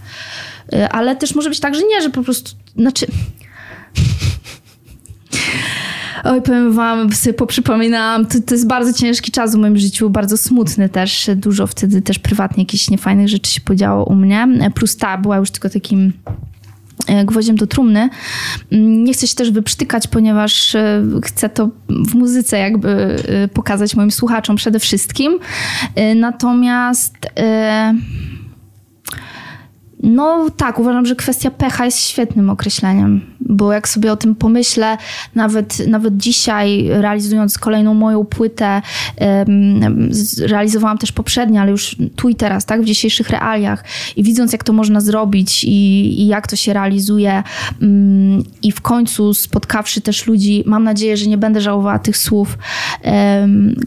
[0.74, 3.08] Y, Ale też może być tak, że nie, że po prostu, znaczy...
[6.24, 10.38] Oj, powiem wam, sobie poprzypominałam, to, to jest bardzo ciężki czas w moim życiu, bardzo
[10.38, 11.30] smutny też.
[11.36, 14.48] Dużo wtedy też prywatnie jakichś niefajnych rzeczy się podziało u mnie.
[14.76, 16.14] Plus ta była już tylko takim
[17.08, 18.10] e, gwoździem do trumny.
[18.72, 22.90] Mm, Nie chcę się też wyprztykać, ponieważ e, chcę to w muzyce jakby
[23.28, 25.40] e, pokazać moim słuchaczom przede wszystkim.
[26.16, 27.18] Natomiast
[30.04, 34.98] no tak, uważam, że kwestia pecha jest świetnym określeniem, bo jak sobie o tym pomyślę,
[35.36, 38.82] nawet, nawet dzisiaj realizując kolejną moją płytę,
[40.40, 43.84] realizowałam też poprzednie, ale już tu i teraz, tak, w dzisiejszych realiach.
[44.16, 45.70] I widząc jak to można zrobić i,
[46.22, 47.44] i jak to się realizuje
[47.82, 52.58] mm, i w końcu spotkawszy też ludzi, mam nadzieję, że nie będę żałowała tych słów,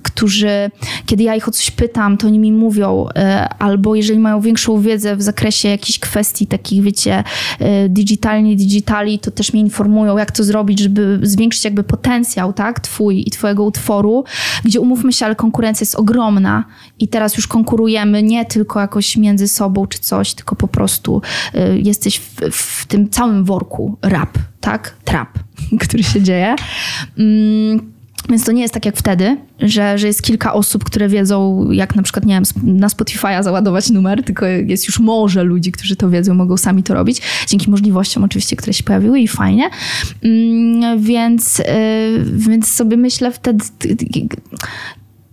[0.03, 0.71] którzy,
[1.07, 4.81] kiedy ja ich o coś pytam, to oni mi mówią, e, albo jeżeli mają większą
[4.81, 7.25] wiedzę w zakresie jakichś kwestii takich, wiecie,
[7.59, 12.81] e, digitalnie, digitali, to też mnie informują, jak to zrobić, żeby zwiększyć jakby potencjał, tak,
[12.81, 14.25] twój i twojego utworu,
[14.65, 16.65] gdzie umówmy się, ale konkurencja jest ogromna
[16.99, 21.23] i teraz już konkurujemy nie tylko jakoś między sobą czy coś, tylko po prostu
[21.55, 25.39] e, jesteś w, w tym całym worku rap, tak, trap,
[25.83, 26.57] który się dzieje.
[27.19, 27.96] Mm,
[28.29, 31.97] więc to nie jest tak jak wtedy, że, że jest kilka osób, które wiedzą, jak
[31.97, 36.11] na przykład, nie wiem, na Spotify'a załadować numer, tylko jest już morze ludzi, którzy to
[36.11, 39.71] wiedzą, mogą sami to robić, dzięki możliwościom oczywiście, które się pojawiły i fajnie.
[40.23, 41.65] Mm, Więc, y,
[42.33, 43.65] więc sobie myślę wtedy,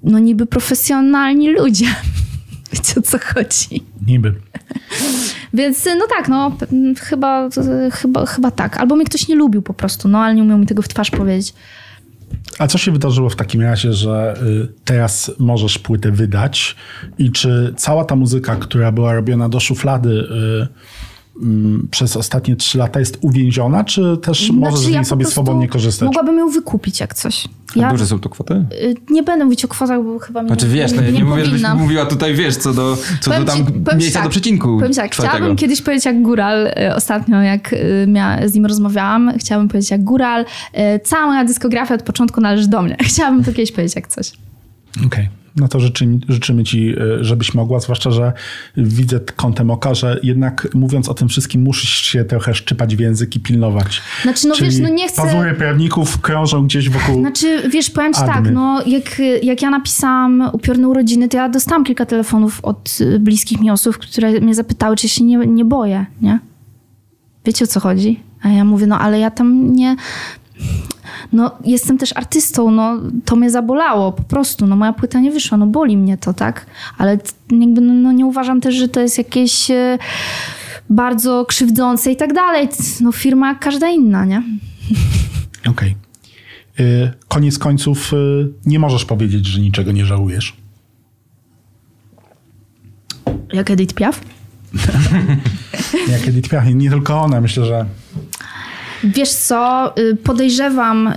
[0.04, 1.86] no niby profesjonalni ludzie.
[2.74, 3.84] Wiecie o co chodzi?
[4.08, 4.34] Niby.
[5.54, 6.58] Więc no tak, no
[7.00, 7.50] chyba,
[7.92, 8.78] chyba, chyba tak.
[8.78, 11.12] Albo mnie ktoś nie lubił po prostu, no ale nie umiał mi tego w twarz
[11.12, 11.54] powiedzieć.
[12.60, 16.76] A co się wydarzyło w takim razie, że y, teraz możesz płytę wydać?
[17.18, 20.68] I czy cała ta muzyka, która była robiona do szuflady y,
[21.92, 25.26] przez ostatnie trzy lata jest uwięziona, czy też możesz z Znaczy, ja niej po sobie
[25.26, 26.06] swobodnie korzystać?
[26.06, 27.48] Mogłabym ją wykupić jak coś.
[27.76, 28.54] A Ja duże są to kwoty?
[28.54, 31.46] y, nie będę mówić o kwotach, bo chyba mi Znaczy wiesz, no, ja nie, mówię,
[31.46, 34.94] żebyś mówiła tutaj, wiesz, co do, co do tam ci- miejsca tak, do przecinku Powiem
[34.94, 35.36] tak, czwartego.
[35.38, 39.92] chciałabym kiedyś powiedzieć jak Góral, y, ostatnio jak y, mia, z nim rozmawiałam, chciałabym powiedzieć
[39.92, 40.46] jak Góral,
[41.04, 42.98] cała moja dyskografia od początku należy do mnie.
[43.10, 44.32] Chciałabym to kiedyś powiedzieć jak coś.
[45.06, 45.30] Okej.
[45.56, 48.34] No to życzymy, życzymy ci, y, żebyś mogła, zwłaszcza, że
[48.78, 53.36] widzę kątem oka, że jednak mówiąc o tym wszystkim musisz się trochę szczypać w język
[53.36, 54.02] i pilnować.
[54.22, 55.22] Znaczy, no Czyli wiesz, no nie chcę...
[55.22, 57.20] pazury prawników krążą gdzieś wokół...
[57.20, 58.44] Znaczy, wiesz, powiem ci Admin.
[58.44, 63.20] tak, no jak, jak ja napisałam upiorne urodziny, to ja dostałam kilka telefonów od y,
[63.20, 66.40] bliskich mi osób, które mnie zapytały, czy się nie, nie boję, nie?
[67.46, 68.20] Wiecie o co chodzi?
[68.42, 69.96] A ja mówię, no ale ja tam nie...
[71.34, 75.58] No, jestem też artystą, no to mnie zabolało po prostu, no moja płyta nie wyszła,
[75.58, 76.66] no boli mnie to, tak?
[76.98, 77.18] Ale
[77.52, 79.98] jakby, no, no nie uważam też, że to jest jakieś e,
[80.90, 82.70] bardzo krzywdzące i tak dalej.
[83.02, 84.44] No firma jak każda inna, nie?
[85.72, 85.96] Okej.
[86.80, 90.56] Y, Koniec końców y, nie możesz powiedzieć, że niczego nie żałujesz.
[93.54, 94.22] Jak Edith Piaf?
[96.12, 97.86] Jak Edith Piaf, nie tylko ona, myślę, że
[99.04, 101.14] Wiesz co, y, podejrzewam,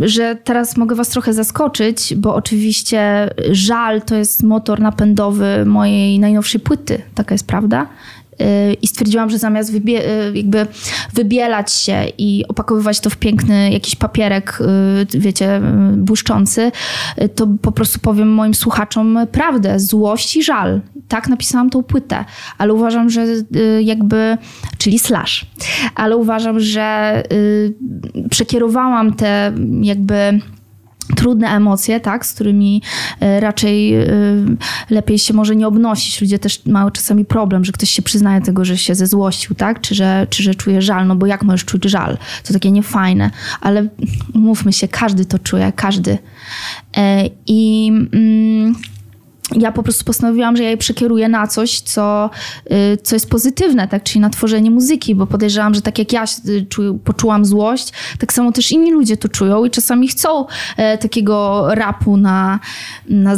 [0.00, 6.60] że teraz mogę was trochę zaskoczyć, bo oczywiście żal to jest motor napędowy mojej najnowszej
[6.60, 7.86] płyty, taka jest prawda.
[8.82, 10.66] I stwierdziłam, że zamiast wybie- y, jakby
[11.14, 14.58] wybielać się i opakowywać to w piękny jakiś papierek,
[15.14, 15.60] y, wiecie, y,
[15.96, 16.72] błyszczący,
[17.34, 20.80] to po prostu powiem moim słuchaczom prawdę, złość i żal.
[21.08, 22.24] Tak napisałam tą płytę,
[22.58, 23.24] ale uważam, że
[23.82, 24.38] jakby,
[24.78, 25.46] czyli slash,
[25.94, 27.22] ale uważam, że
[28.30, 30.40] przekierowałam te jakby
[31.16, 32.82] trudne emocje, tak, z którymi
[33.20, 34.06] e, raczej e,
[34.90, 36.20] lepiej się może nie obnosić.
[36.20, 39.94] Ludzie też mają czasami problem, że ktoś się przyznaje tego, że się zezłościł, tak, czy
[39.94, 42.18] że, czy że czuje żal, no bo jak możesz czuć żal?
[42.44, 43.30] To takie niefajne,
[43.60, 43.88] ale
[44.34, 46.18] mówmy się, każdy to czuje, każdy.
[46.96, 47.92] E, I...
[48.12, 48.74] Mm,
[49.56, 52.30] ja po prostu postanowiłam, że ja je przekieruję na coś, co,
[52.72, 54.02] y, co jest pozytywne, tak?
[54.02, 58.32] czyli na tworzenie muzyki, bo podejrzewam, że tak jak ja y, czu, poczułam złość, tak
[58.32, 60.46] samo też inni ludzie to czują i czasami chcą
[60.76, 62.58] e, takiego rapu na,
[63.08, 63.36] na...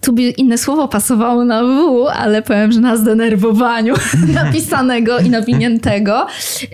[0.00, 3.94] Tu by inne słowo pasowało na W, ale powiem, że na zdenerwowaniu
[4.44, 6.26] napisanego i nawiniętego.
[6.62, 6.66] Y,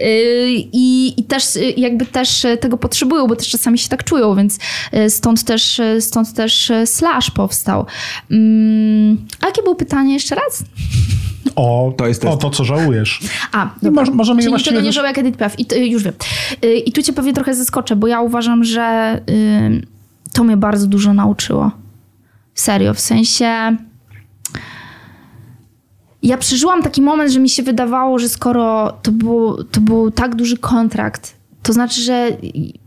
[0.73, 1.45] I, I też
[1.77, 4.59] jakby też tego potrzebują, bo też czasami się tak czują, więc
[5.09, 7.87] stąd też, stąd też Slash powstał.
[8.53, 10.65] Mm, a jakie było pytanie jeszcze raz?
[11.57, 13.21] O to, jest o to co żałujesz.
[13.53, 14.05] A, dobra.
[14.05, 15.59] Moż, możemy Czyli niczego nie żałuję jak Edith Piaf.
[15.59, 16.15] I to, już wiem.
[16.65, 19.87] Y, I tu cię pewnie trochę zaskoczę, bo ja uważam, że y,
[20.33, 21.71] to mnie bardzo dużo nauczyło.
[22.55, 23.77] Serio, w sensie...
[26.23, 30.35] Ja przeżyłam taki moment, że mi się wydawało, że skoro to był, to był tak
[30.35, 32.29] duży kontrakt, to znaczy, że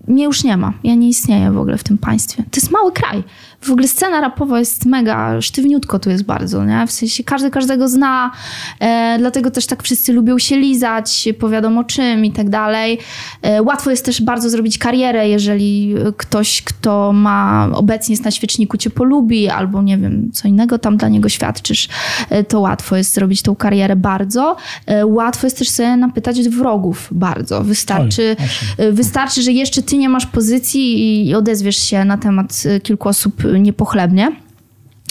[0.08, 0.74] mnie już nie ma.
[0.84, 2.44] Ja nie istnieję w ogóle w tym państwie.
[2.44, 3.24] To jest mały kraj
[3.66, 6.88] w ogóle scena rapowa jest mega, sztywniutko tu jest bardzo, nie?
[6.88, 8.32] W sensie każdy każdego zna,
[8.80, 13.00] e, dlatego też tak wszyscy lubią się lizać, powiadomo czym i tak dalej.
[13.42, 18.78] E, łatwo jest też bardzo zrobić karierę, jeżeli ktoś, kto ma obecnie jest na świeczniku
[18.78, 21.88] cię polubi, albo nie wiem, co innego tam dla niego świadczysz,
[22.30, 24.56] e, to łatwo jest zrobić tą karierę bardzo.
[24.86, 27.64] E, łatwo jest też sobie napytać wrogów bardzo.
[27.64, 28.46] Wystarczy, Oj,
[28.86, 33.10] e, wystarczy, że jeszcze ty nie masz pozycji i odezwiesz się na temat e, kilku
[33.10, 34.32] osób niepochlebnie.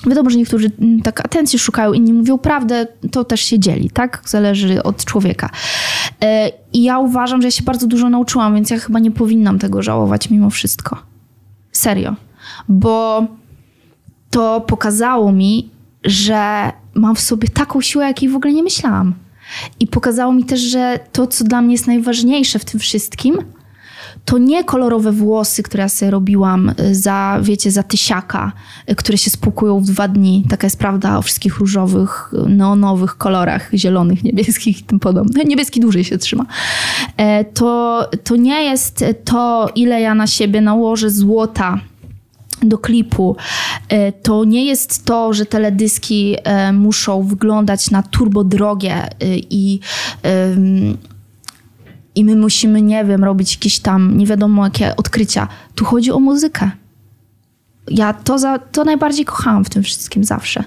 [0.06, 0.70] Wiadomo, że niektórzy
[1.02, 4.22] tak atencji szukają, inni mówią prawdę, to też się dzieli, tak?
[4.26, 5.50] Zależy od człowieka.
[6.22, 9.58] E, I ja uważam, że ja się bardzo dużo nauczyłam, więc ja chyba nie powinnam
[9.58, 10.96] tego żałować mimo wszystko.
[11.72, 12.14] Serio.
[12.68, 13.26] Bo
[14.30, 15.70] to pokazało mi,
[16.04, 19.14] że mam w sobie taką siłę, jakiej w ogóle nie myślałam.
[19.80, 23.38] I pokazało mi też, że to, co dla mnie jest najważniejsze w tym wszystkim,
[24.24, 28.52] to nie kolorowe włosy, które ja sobie robiłam y, za, wiecie, za tysiaka,
[28.90, 30.44] y, które się spłukują w dwa dni.
[30.50, 35.44] Taka jest prawda o wszystkich różowych, y, neonowych kolorach, zielonych, niebieskich i tym podobne.
[35.54, 36.46] Niebieski dłużej się trzyma.
[37.16, 41.80] E, to, to nie jest to, ile ja na siebie nałożę złota
[42.62, 43.36] do klipu,
[43.88, 49.08] e, to nie jest to, że teledyski e, muszą wyglądać na turbo drogie
[49.50, 49.80] i
[52.14, 55.48] i my musimy, nie wiem, robić jakieś tam nie wiadomo jakie odkrycia.
[55.74, 56.70] Tu chodzi o muzykę.
[57.90, 60.64] Ja to, za, to najbardziej kochałam w tym wszystkim zawsze.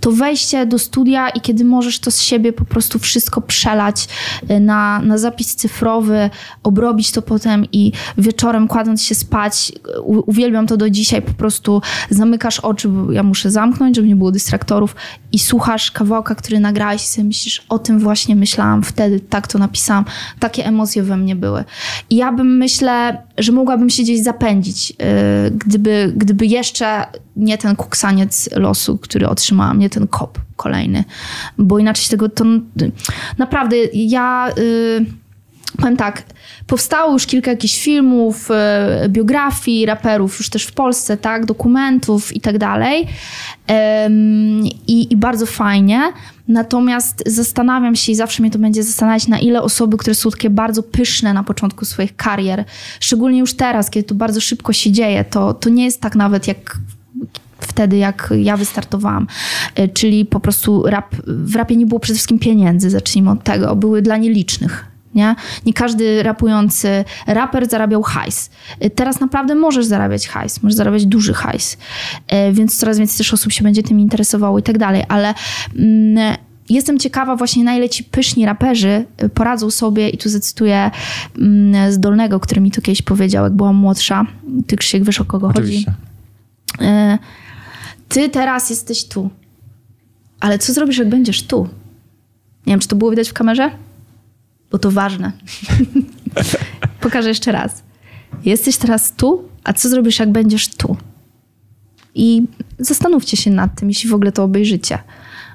[0.00, 4.08] To wejście do studia i kiedy możesz to z siebie po prostu wszystko przelać
[4.50, 6.30] y, na, na zapis cyfrowy,
[6.62, 11.82] obrobić to potem i wieczorem kładąc się spać, u, uwielbiam to do dzisiaj, po prostu
[12.10, 14.96] zamykasz oczy, bo ja muszę zamknąć, żeby nie było dystraktorów
[15.32, 19.58] i słuchasz kawałka, który nagrałeś i sobie myślisz, o tym właśnie myślałam wtedy, tak to
[19.58, 20.04] napisałam,
[20.38, 21.64] takie emocje we mnie były.
[22.10, 24.96] I ja bym myślę, że mogłabym się gdzieś zapędzić, yy,
[25.50, 27.06] gdyby, gdyby jeszcze
[27.36, 31.04] nie ten kuksaniec losu, który otrzymałam, nie ten kop kolejny,
[31.58, 32.44] bo inaczej tego to
[33.38, 35.06] naprawdę ja yy,
[35.76, 36.22] powiem tak,
[36.66, 38.48] powstało już kilka jakichś filmów,
[39.02, 43.06] yy, biografii raperów już też w Polsce, tak, dokumentów i tak dalej
[44.86, 46.12] i, i bardzo fajnie.
[46.48, 50.50] Natomiast zastanawiam się i zawsze mnie to będzie zastanawiać, na ile osoby, które są takie
[50.50, 52.64] bardzo pyszne na początku swoich karier,
[53.00, 56.48] szczególnie już teraz, kiedy to bardzo szybko się dzieje, to, to nie jest tak nawet
[56.48, 56.78] jak
[57.60, 59.26] wtedy, jak ja wystartowałam.
[59.74, 63.76] E, czyli po prostu rap, w rapie nie było przede wszystkim pieniędzy, zacznijmy od tego.
[63.76, 64.84] Były dla nielicznych.
[65.14, 65.34] Nie?
[65.66, 68.50] nie każdy rapujący raper zarabiał hajs.
[68.80, 71.76] E, teraz naprawdę możesz zarabiać hajs, możesz zarabiać duży hajs,
[72.28, 75.34] e, więc coraz więcej też osób się będzie tym interesowało i tak dalej, ale
[75.78, 76.36] mm,
[76.68, 79.04] jestem ciekawa właśnie na ile ci pyszni raperzy
[79.34, 80.90] poradzą sobie i tu zacytuję
[81.38, 84.26] mm, Zdolnego, który mi to kiedyś powiedział, jak byłam młodsza.
[84.66, 85.92] Ty Krzysiek, wiesz o kogo Oczywiście.
[86.78, 87.18] chodzi?
[88.08, 89.30] ty teraz jesteś tu.
[90.40, 91.68] Ale co zrobisz, jak będziesz tu?
[92.66, 93.70] Nie wiem, czy to było widać w kamerze?
[94.70, 95.32] Bo to ważne.
[97.00, 97.82] Pokażę jeszcze raz.
[98.44, 100.96] Jesteś teraz tu, a co zrobisz, jak będziesz tu?
[102.14, 102.42] I
[102.78, 104.98] zastanówcie się nad tym, jeśli w ogóle to obejrzycie.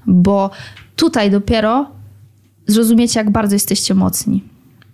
[0.06, 0.50] Bo
[0.96, 1.92] tutaj dopiero
[2.68, 4.44] zrozumiecie, jak bardzo jesteście mocni.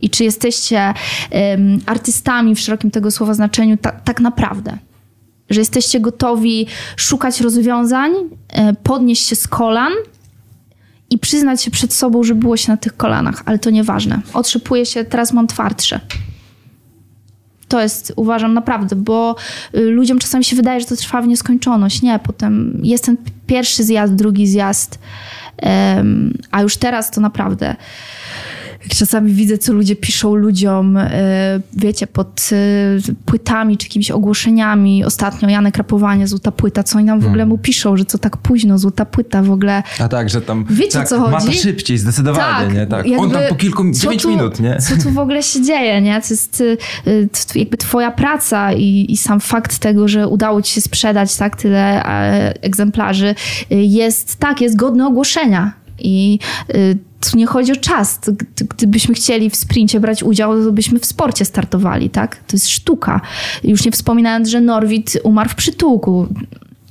[0.01, 0.93] I czy jesteście
[1.31, 4.77] um, artystami w szerokim tego słowa znaczeniu ta, tak naprawdę
[5.49, 8.11] że jesteście gotowi szukać rozwiązań,
[8.47, 9.93] e, podnieść się z kolan
[11.09, 14.21] i przyznać się przed sobą, że było się na tych kolanach, ale to nieważne.
[14.33, 15.99] Otrzepuję się, teraz mam twardsze.
[17.67, 19.35] To jest, uważam, naprawdę, bo
[19.75, 22.01] y, ludziom czasami się wydaje, że to trwa w nieskończoność.
[22.01, 24.99] Nie, potem jest ten pierwszy zjazd, drugi zjazd,
[25.61, 27.75] um, a już teraz to naprawdę
[28.87, 31.09] czasami widzę, co ludzie piszą ludziom, e,
[31.73, 32.55] wiecie, pod e,
[33.25, 35.05] płytami czy jakimiś ogłoszeniami.
[35.05, 37.49] Ostatnio Janek Rapowanie, złota płyta, co oni nam w ogóle Hmm.
[37.49, 39.83] mu piszą, że co tak późno, złota płyta w ogóle.
[39.99, 40.65] A tak, że tam.
[40.69, 41.57] Wiecie, tak, co Ma to chodzi?
[41.57, 42.87] szybciej, zdecydowanie, nie?
[42.87, 43.05] Tak.
[43.05, 44.77] On jakby, tam po kilku, co 9 tu- minut, nie?
[44.77, 46.21] Co tu w ogóle się dzieje, nie?
[46.21, 46.77] To jest y,
[47.07, 51.55] y, jakby twoja praca i, i sam fakt tego, że udało ci się sprzedać tak
[51.55, 53.35] tyle e, egzemplarzy
[53.71, 55.73] y, jest, tak, jest godny ogłoszenia.
[56.01, 56.39] I
[56.75, 56.97] y,
[57.31, 58.19] tu nie chodzi o czas.
[58.77, 62.35] Gdybyśmy chcieli w sprincie brać udział, to byśmy w sporcie startowali, tak?
[62.35, 63.21] To jest sztuka.
[63.63, 66.27] Już nie wspominając, że Norwid umarł w przytułku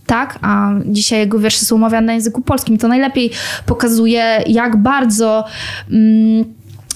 [0.08, 2.78] tak, a dzisiaj jego wiersze są omawiane na języku polskim.
[2.78, 3.30] To najlepiej
[3.66, 5.44] pokazuje, jak bardzo
[5.90, 6.44] mm,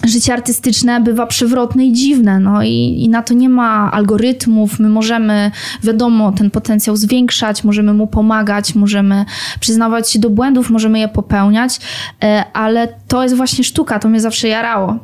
[0.04, 2.40] życie artystyczne bywa przewrotne i dziwne.
[2.40, 4.78] No i, i na to nie ma algorytmów.
[4.78, 5.50] My możemy,
[5.82, 9.24] wiadomo, ten potencjał zwiększać, możemy mu pomagać, możemy
[9.60, 11.80] przyznawać się do błędów, możemy je popełniać,
[12.22, 14.98] e, ale to jest właśnie sztuka, to mnie zawsze jarało.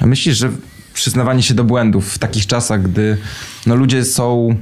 [0.00, 0.50] A myślisz, że
[0.94, 3.16] przyznawanie się do błędów w takich czasach, gdy
[3.66, 4.56] no, ludzie są,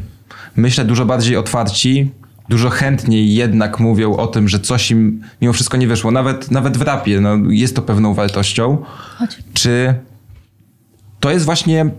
[0.56, 2.10] myślę, dużo bardziej otwarci,
[2.50, 6.76] dużo chętniej jednak mówią o tym, że coś im mimo wszystko nie wyszło, nawet, nawet
[6.76, 8.78] w rapie, no, jest to pewną wartością.
[9.54, 9.94] Czy
[11.20, 11.90] to jest właśnie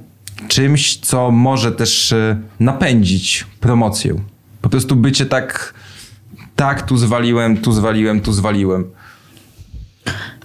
[0.48, 4.16] czymś, co może też e, napędzić promocję?
[4.62, 5.74] Po prostu bycie tak,
[6.56, 8.86] tak, tu zwaliłem, tu zwaliłem, tu zwaliłem.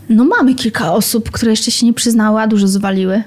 [0.08, 3.22] No mamy kilka osób, które jeszcze się nie przyznały, a dużo zwaliły.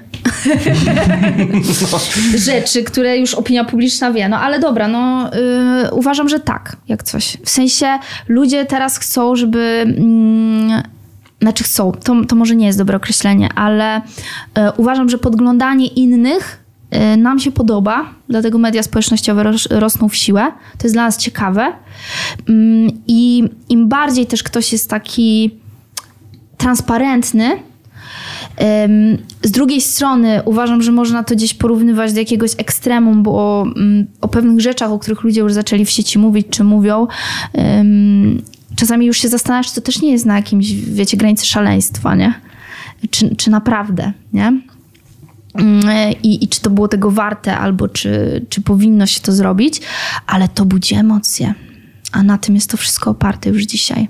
[2.36, 4.28] Rzeczy, które już opinia publiczna wie.
[4.28, 5.30] No ale dobra, no
[5.82, 7.36] yy, uważam, że tak, jak coś.
[7.44, 9.84] W sensie ludzie teraz chcą, żeby...
[9.98, 10.82] Mm,
[11.40, 14.02] znaczy chcą, to, to może nie jest dobre określenie, ale y,
[14.76, 16.64] uważam, że podglądanie innych
[17.14, 20.52] y, nam się podoba, dlatego media społecznościowe ros, rosną w siłę.
[20.78, 21.72] To jest dla nas ciekawe.
[22.48, 25.60] Mm, I im bardziej też ktoś jest taki
[26.60, 27.62] transparentny.
[29.42, 34.28] Z drugiej strony uważam, że można to gdzieś porównywać do jakiegoś ekstremum, bo mm, o
[34.28, 37.06] pewnych rzeczach, o których ludzie już zaczęli w sieci mówić, czy mówią,
[38.76, 42.34] czasami już się zastanawiasz, czy to też nie jest na jakimś, wiecie, granicy szaleństwa, nie?
[43.10, 44.60] Czy, czy naprawdę, nie?
[45.54, 45.82] Mm,
[46.22, 49.80] I, I czy to było tego warte, albo czy, czy powinno się to zrobić,
[50.26, 51.54] ale to budzi emocje.
[52.12, 54.08] A na tym jest to wszystko oparte już dzisiaj.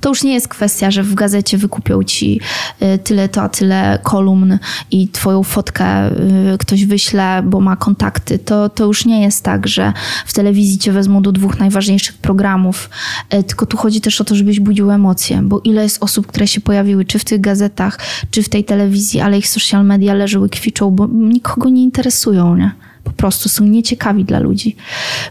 [0.00, 2.40] To już nie jest kwestia, że w gazecie wykupią ci
[2.82, 4.58] y, tyle to, a tyle kolumn
[4.90, 6.10] i twoją fotkę
[6.54, 8.38] y, ktoś wyśle, bo ma kontakty.
[8.38, 9.92] To, to już nie jest tak, że
[10.26, 12.90] w telewizji cię wezmą do dwóch najważniejszych programów.
[13.34, 16.46] Y, Tylko tu chodzi też o to, żebyś budził emocje, bo ile jest osób, które
[16.46, 17.98] się pojawiły, czy w tych gazetach,
[18.30, 22.87] czy w tej telewizji, ale ich social media leżyły, kwiczą, bo nikogo nie interesują, nie?
[23.08, 24.76] Po prostu są nieciekawi dla ludzi.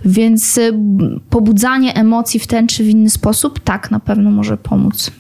[0.06, 0.74] Więc y,
[1.30, 5.12] pobudzanie emocji w ten czy w inny sposób, tak, na pewno może pomóc.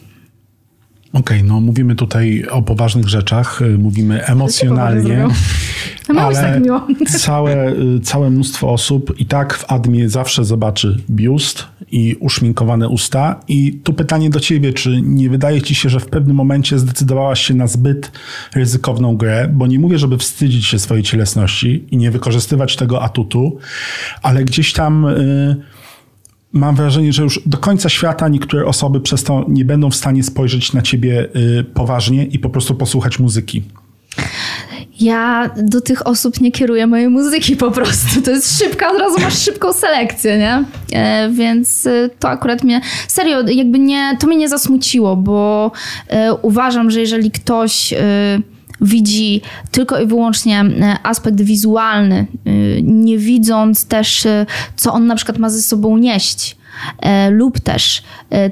[1.13, 5.27] Okej, no mówimy tutaj o poważnych rzeczach, y, mówimy emocjonalnie,
[6.07, 6.63] być ale
[6.99, 12.89] tak całe, y, całe mnóstwo osób i tak w admie zawsze zobaczy biust i uszminkowane
[12.89, 13.39] usta.
[13.47, 17.41] I tu pytanie do ciebie, czy nie wydaje ci się, że w pewnym momencie zdecydowałaś
[17.41, 18.11] się na zbyt
[18.55, 23.57] ryzykowną grę, bo nie mówię, żeby wstydzić się swojej cielesności i nie wykorzystywać tego atutu,
[24.21, 25.05] ale gdzieś tam...
[25.05, 25.76] Y,
[26.53, 30.23] mam wrażenie, że już do końca świata niektóre osoby przez to nie będą w stanie
[30.23, 31.27] spojrzeć na ciebie
[31.59, 33.63] y, poważnie i po prostu posłuchać muzyki.
[34.99, 38.21] Ja do tych osób nie kieruję mojej muzyki po prostu.
[38.21, 40.63] To jest szybka, od razu masz szybką selekcję, nie?
[40.99, 45.71] E, więc e, to akurat mnie, serio, jakby nie, to mnie nie zasmuciło, bo
[46.07, 47.97] e, uważam, że jeżeli ktoś e,
[48.81, 52.51] widzi tylko i wyłącznie e, aspekt wizualny, e,
[52.81, 56.57] nie widząc też, e, co on na przykład ma ze sobą nieść,
[57.31, 58.03] lub też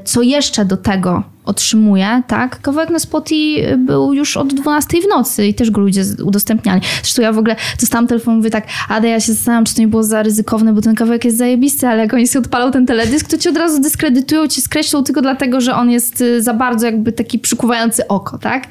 [0.05, 2.61] co jeszcze do tego otrzymuje, tak?
[2.61, 6.81] Kawałek na Spotify był już od 12 w nocy i też go ludzie udostępniali.
[7.03, 9.87] Zresztą ja w ogóle dostałam telefon, mówię tak, Ada, ja się zastanawiam, czy to nie
[9.87, 13.27] było za ryzykowne, bo ten kawałek jest zajebisty, ale jak oni sobie odpalą ten teledysk,
[13.27, 16.85] to ci od razu dyskredytują, ci skreślą tylko dlatego, że on jest y, za bardzo
[16.85, 18.67] jakby taki przykuwający oko, tak?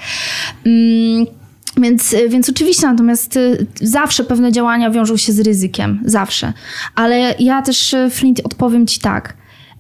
[0.67, 1.44] Mm.
[1.77, 6.01] Więc, więc oczywiście, natomiast y, zawsze pewne działania wiążą się z ryzykiem.
[6.05, 6.53] Zawsze.
[6.95, 9.35] Ale ja też, y, Flint, odpowiem ci tak.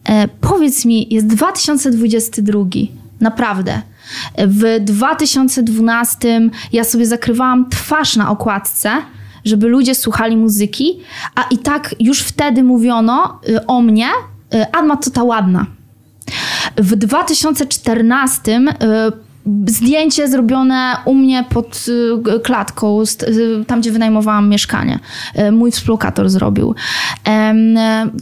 [0.08, 2.64] E, powiedz mi, jest 2022.
[3.20, 3.82] Naprawdę.
[4.38, 6.40] W 2012
[6.72, 8.90] ja sobie zakrywałam twarz na okładce,
[9.44, 11.00] żeby ludzie słuchali muzyki,
[11.34, 14.08] a i tak już wtedy mówiono y, o mnie,
[14.54, 15.66] y, Adma to ta ładna.
[16.76, 18.64] W 2014 y,
[19.66, 21.86] zdjęcie zrobione u mnie pod
[22.36, 24.98] y, klatką, y, tam gdzie wynajmowałam mieszkanie.
[25.38, 26.74] Y, mój współlokator zrobił.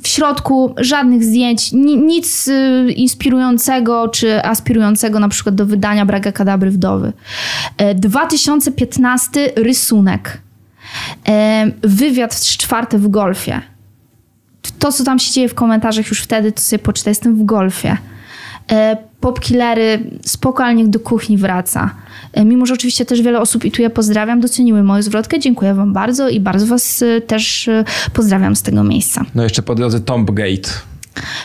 [0.03, 2.51] W środku żadnych zdjęć, nic
[2.97, 7.13] inspirującego czy aspirującego na przykład do wydania Braga Kadabry Wdowy.
[7.95, 10.43] 2015 rysunek.
[11.83, 13.61] Wywiad czwarty w golfie.
[14.79, 17.97] To, co tam się dzieje w komentarzach już wtedy, to sobie poczytaj, jestem w golfie
[19.21, 21.95] popkillery, spokojnie do kuchni wraca.
[22.33, 25.39] E, mimo, że oczywiście też wiele osób, i tu ja pozdrawiam, doceniły moją zwrotkę.
[25.39, 29.25] Dziękuję wam bardzo i bardzo was e, też e, pozdrawiam z tego miejsca.
[29.35, 30.92] No jeszcze po drodze Tombgate.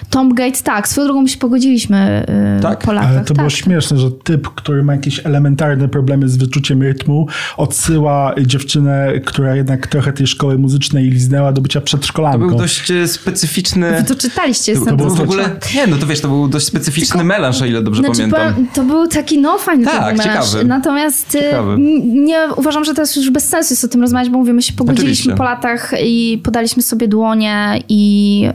[0.09, 2.79] Tom Gates, tak, swoją drogą się pogodziliśmy yy, tak?
[2.79, 3.09] po latach.
[3.09, 3.37] Ale to tak.
[3.37, 9.55] było śmieszne, że typ, który ma jakieś elementarne problemy z wyczuciem rytmu, odsyła dziewczynę, która
[9.55, 12.39] jednak trochę tej szkoły muzycznej liznęła do bycia przedszkolanką.
[12.39, 13.91] To był dość e, specyficzny...
[14.01, 14.75] Wy to czytaliście.
[14.75, 15.49] To, to był w ogóle...
[15.75, 17.25] Nie, no to wiesz, to był dość specyficzny Tylko...
[17.25, 18.67] melanż, o ile dobrze znaczy, pamiętam.
[18.73, 20.63] To był taki, no fajny tak, ciekawy.
[20.65, 21.75] Natomiast e, ciekawy.
[22.05, 24.73] nie uważam, że teraz już bez sensu jest o tym rozmawiać, bo mówię, my się
[24.73, 25.37] pogodziliśmy Oczywiście.
[25.37, 28.51] po latach i podaliśmy sobie dłonie i, yy,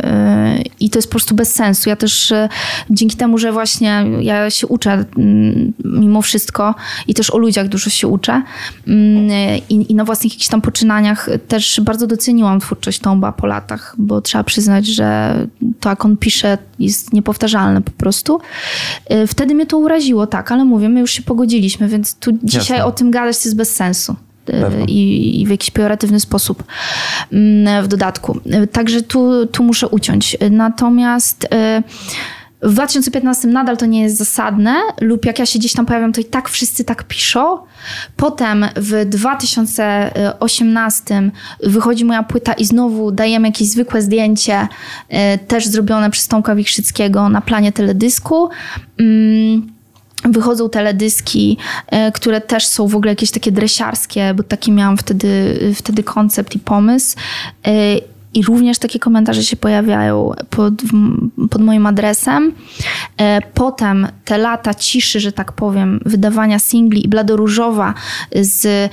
[0.80, 1.88] i to jest po prostu bez sensu.
[1.88, 2.48] Ja też e,
[2.90, 5.04] dzięki temu, że właśnie ja się uczę
[5.84, 6.74] mimo wszystko
[7.06, 8.42] i też o ludziach dużo się uczę
[9.68, 14.20] i, i na własnych jakichś tam poczynaniach też bardzo doceniłam twórczość Tomba po latach, bo
[14.20, 15.34] trzeba przyznać, że
[15.80, 18.40] to jak on pisze jest niepowtarzalne po prostu.
[19.06, 22.78] E, wtedy mnie to uraziło, tak, ale mówię, my już się pogodziliśmy, więc tu dzisiaj
[22.78, 22.84] Jasne.
[22.84, 24.16] o tym gadać to jest bez sensu.
[24.86, 26.64] I, i, w jakiś pejoratywny sposób
[27.32, 28.40] mm, w dodatku.
[28.72, 30.36] Także tu, tu muszę uciąć.
[30.50, 31.82] Natomiast e,
[32.62, 36.20] w 2015 nadal to nie jest zasadne, lub jak ja się gdzieś tam pojawiam, to
[36.20, 37.58] i tak wszyscy tak piszą.
[38.16, 41.30] Potem w 2018
[41.62, 44.68] wychodzi moja płyta i znowu dajemy jakieś zwykłe zdjęcie,
[45.08, 48.48] e, też zrobione przez Tomka Wichrzyckiego na planie teledysku.
[48.98, 49.71] Mm,
[50.24, 55.58] Wychodzą teledyski, e, które też są w ogóle jakieś takie dresiarskie, bo taki miałam wtedy,
[55.74, 57.16] wtedy koncept i pomysł.
[57.66, 57.96] E,
[58.34, 60.74] I również takie komentarze się pojawiają pod,
[61.50, 62.52] pod moim adresem.
[63.16, 67.94] E, potem te lata ciszy, że tak powiem, wydawania singli i bladoróżowa
[68.34, 68.90] z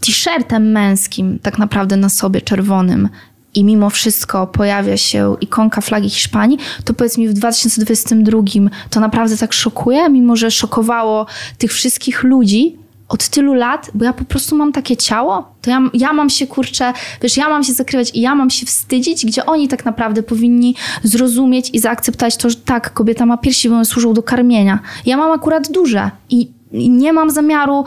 [0.00, 3.08] t-shirtem męskim, tak naprawdę na sobie czerwonym,
[3.54, 8.42] i mimo wszystko pojawia się ikonka flagi Hiszpanii, to powiedz mi w 2022
[8.90, 11.26] to naprawdę tak szokuje, mimo że szokowało
[11.58, 12.76] tych wszystkich ludzi
[13.08, 16.46] od tylu lat, bo ja po prostu mam takie ciało, to ja, ja mam się
[16.46, 16.92] kurczę,
[17.22, 20.74] wiesz, ja mam się zakrywać i ja mam się wstydzić, gdzie oni tak naprawdę powinni
[21.02, 24.78] zrozumieć i zaakceptować to, że tak, kobieta ma piersi, bo one służą do karmienia.
[25.06, 27.84] Ja mam akurat duże i nie mam zamiaru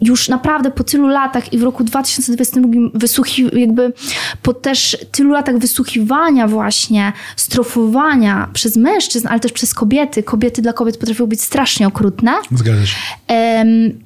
[0.00, 3.92] już naprawdę po tylu latach i w roku 2022 wysłuchi, jakby
[4.42, 10.22] po też tylu latach wysłuchiwania właśnie, strofowania przez mężczyzn, ale też przez kobiety.
[10.22, 12.32] Kobiety dla kobiet potrafią być strasznie okrutne.
[12.52, 12.96] Zgadza się.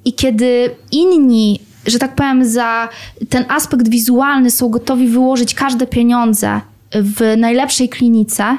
[0.04, 2.88] I kiedy inni że tak powiem, za
[3.28, 6.60] ten aspekt wizualny są gotowi wyłożyć każde pieniądze
[6.92, 8.58] w najlepszej klinice,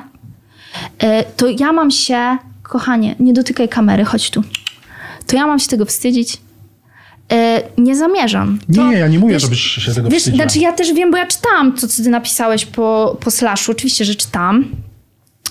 [0.99, 4.43] e, to ja mam się, kochanie, nie dotykaj kamery, chodź tu
[5.27, 6.37] to ja mam się tego wstydzić?
[7.31, 8.59] E, nie zamierzam.
[8.75, 11.17] To, nie, ja nie mówię, wiesz, żebyś się tego wiesz, Znaczy ja też wiem, bo
[11.17, 13.71] ja czytałam to, co ty napisałeś po, po slashu.
[13.71, 14.65] Oczywiście, że czytam.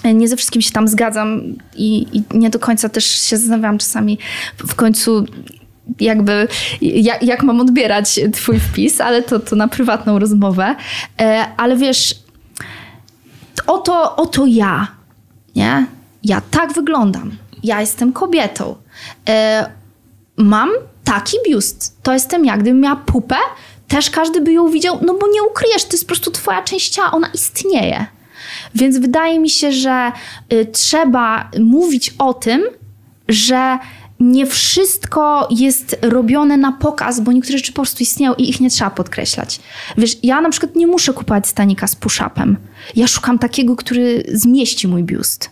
[0.02, 1.42] E, nie ze wszystkim się tam zgadzam
[1.76, 4.18] i, i nie do końca też się zastanawiam czasami
[4.56, 5.26] w końcu
[6.00, 6.48] jakby
[6.80, 10.76] jak, jak, mam odbierać twój wpis, ale to, to na prywatną rozmowę.
[11.20, 12.14] E, ale wiesz,
[13.66, 14.88] oto, oto ja,
[15.56, 15.86] nie?
[16.24, 17.30] Ja tak wyglądam.
[17.62, 18.76] Ja jestem kobietą.
[19.28, 19.70] E,
[20.36, 20.70] mam
[21.04, 22.02] taki biust.
[22.02, 22.56] To jestem ja.
[22.56, 23.36] Gdybym miała pupę,
[23.88, 26.88] też każdy by ją widział, no bo nie ukryjesz, to jest po prostu twoja część
[26.88, 28.06] ciała, ona istnieje.
[28.74, 30.12] Więc wydaje mi się, że
[30.52, 32.62] y, trzeba mówić o tym,
[33.28, 33.78] że
[34.20, 38.70] nie wszystko jest robione na pokaz, bo niektóre rzeczy po prostu istnieją i ich nie
[38.70, 39.60] trzeba podkreślać.
[39.98, 42.56] Wiesz, ja na przykład nie muszę kupować stanika z push-upem.
[42.96, 45.50] Ja szukam takiego, który zmieści mój biust.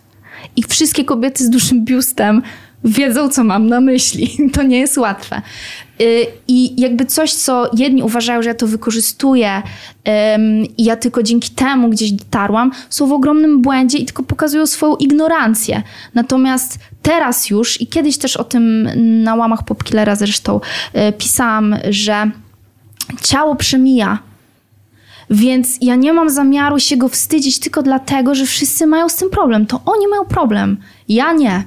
[0.56, 2.42] I wszystkie kobiety z dużym biustem
[2.84, 4.36] wiedzą, co mam na myśli.
[4.54, 5.42] To nie jest łatwe.
[6.00, 9.62] Y, I jakby coś, co jedni uważają, że ja to wykorzystuję
[10.78, 14.96] i ja tylko dzięki temu gdzieś dotarłam, są w ogromnym błędzie i tylko pokazują swoją
[14.96, 15.82] ignorancję.
[16.14, 18.88] Natomiast teraz już i kiedyś też o tym
[19.22, 20.60] na łamach Popkillera zresztą
[21.08, 22.30] y, pisałam, że
[23.22, 24.18] ciało przemija,
[25.30, 29.30] więc ja nie mam zamiaru się go wstydzić tylko dlatego, że wszyscy mają z tym
[29.30, 29.66] problem.
[29.66, 30.76] To oni mają problem.
[31.08, 31.64] Ja nie.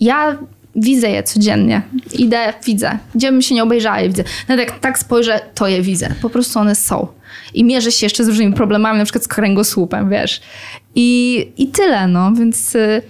[0.00, 0.38] Ja
[0.76, 1.82] widzę je codziennie.
[2.12, 2.98] Idę, widzę.
[3.14, 4.24] Gdzie bym się nie obejrzała, je widzę.
[4.48, 6.14] Nawet jak tak spojrzę, to je widzę.
[6.22, 7.06] Po prostu one są.
[7.54, 10.40] I mierzę się jeszcze z różnymi problemami, na przykład z kręgosłupem, wiesz.
[10.94, 12.32] I, i tyle, no.
[12.32, 12.74] Więc...
[12.74, 13.02] Y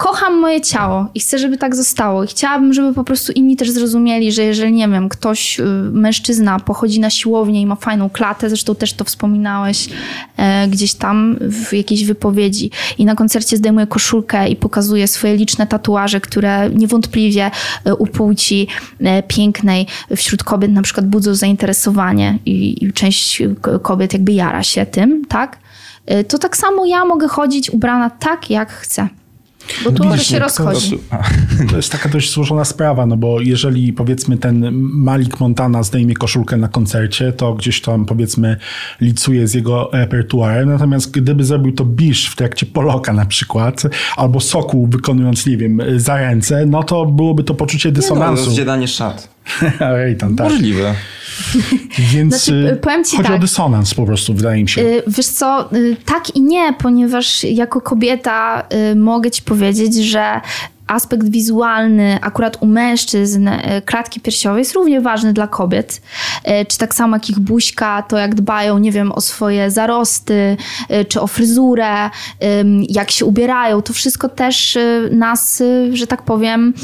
[0.00, 2.24] kocham moje ciało i chcę, żeby tak zostało.
[2.24, 6.60] I chciałabym, żeby po prostu inni też zrozumieli, że jeżeli, nie wiem, ktoś, y, mężczyzna
[6.60, 9.88] pochodzi na siłownię i ma fajną klatę, zresztą też to wspominałeś
[10.36, 15.66] e, gdzieś tam w jakiejś wypowiedzi i na koncercie zdejmuje koszulkę i pokazuje swoje liczne
[15.66, 17.50] tatuaże, które niewątpliwie
[17.84, 18.66] e, u płci
[19.00, 19.86] e, pięknej
[20.16, 23.42] wśród kobiet na przykład budzą zainteresowanie i, i część
[23.82, 25.58] kobiet jakby jara się tym, tak?
[26.06, 29.08] E, to tak samo ja mogę chodzić ubrana tak, jak chcę.
[29.84, 30.98] Bo tu może się rozchodzi.
[31.70, 36.56] To jest taka dość złożona sprawa, no bo jeżeli powiedzmy ten Malik Montana zdejmie koszulkę
[36.56, 38.56] na koncercie, to gdzieś tam powiedzmy
[39.00, 43.82] licuje z jego repertuarem, natomiast gdyby zrobił to Bisz w trakcie Poloka na przykład,
[44.16, 48.34] albo Sokół wykonując, nie wiem, za ręce, no to byłoby to poczucie dysonansu.
[48.34, 49.28] Nie no, rozdzielanie szat.
[49.80, 50.50] Rejtan, tak.
[50.50, 50.94] Możliwe.
[52.12, 54.82] Więc znaczy, y, powiem ci chodzi tak, o dysonans po prostu, wydaje mi się.
[54.82, 58.66] Y, wiesz co, y, tak i nie, ponieważ jako kobieta
[58.96, 60.40] mogę ci powiedzieć, że
[60.90, 66.02] aspekt wizualny akurat u mężczyzn e, klatki piersiowej jest równie ważny dla kobiet.
[66.44, 70.56] E, czy tak samo jak ich buźka, to jak dbają, nie wiem, o swoje zarosty,
[70.88, 72.10] e, czy o fryzurę,
[72.88, 74.78] jak się ubierają, to wszystko też
[75.10, 75.62] nas,
[75.92, 76.74] że tak powiem,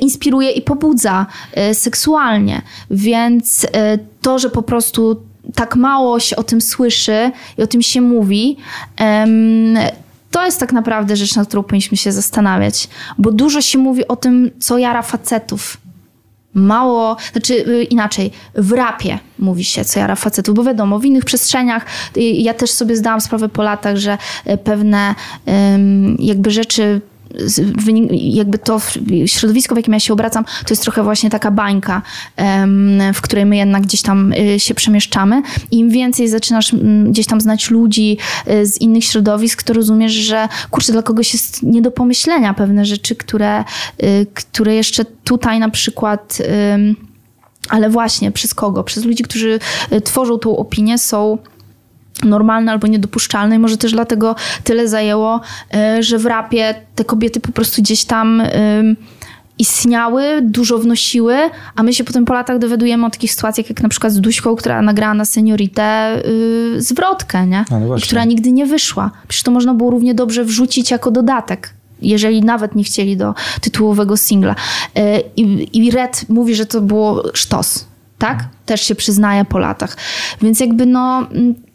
[0.00, 1.26] inspiruje i pobudza
[1.72, 2.62] seksualnie.
[2.90, 3.66] Więc
[4.22, 5.22] to, że po prostu
[5.54, 8.56] tak mało się o tym słyszy i o tym się mówi,
[10.30, 14.16] to jest tak naprawdę rzecz, nad którą powinniśmy się zastanawiać, bo dużo się mówi o
[14.16, 15.76] tym, co jara facetów.
[16.54, 21.24] Mało, znaczy y, inaczej, w rapie mówi się, co jara facetów, bo wiadomo, w innych
[21.24, 25.14] przestrzeniach, y, ja też sobie zdałam sprawę po latach, że y, pewne
[26.18, 27.00] jakby rzeczy
[28.10, 28.80] jakby to
[29.26, 32.02] środowisko, w jakim ja się obracam, to jest trochę właśnie taka bańka,
[33.14, 35.42] w której my jednak gdzieś tam y, się przemieszczamy.
[35.70, 36.72] Im więcej zaczynasz
[37.04, 38.18] gdzieś tam znać ludzi
[38.50, 42.84] y, z innych środowisk, to rozumiesz, że kurczę, dla kogoś jest nie do pomyślenia pewne
[42.84, 43.64] rzeczy, które,
[44.02, 46.38] y, które jeszcze tutaj na przykład
[47.68, 48.84] ale właśnie przez kogo?
[48.84, 49.58] Przez ludzi, którzy
[50.04, 51.38] tworzą tą opinię, są
[52.24, 55.40] normalne albo niedopuszczalne i może też dlatego tyle zajęło,
[55.74, 58.42] e, że w rapie te kobiety po prostu gdzieś tam
[59.60, 61.36] istniały, dużo wnosiły,
[61.76, 64.56] a my się potem po latach dowiadujemy o takich sytuacjach, jak na przykład z Duśką,
[64.56, 66.22] która nagrała na senioritę
[66.74, 67.64] yy, zwrotkę, nie?
[67.70, 69.10] No I która nigdy nie wyszła.
[69.28, 74.16] Przecież to można było równie dobrze wrzucić jako dodatek jeżeli nawet nie chcieli do tytułowego
[74.16, 74.54] singla.
[74.94, 75.02] Yy,
[75.72, 77.86] I Red mówi, że to było sztos,
[78.20, 78.44] tak?
[78.66, 79.96] Też się przyznaje po latach.
[80.42, 81.26] Więc jakby no,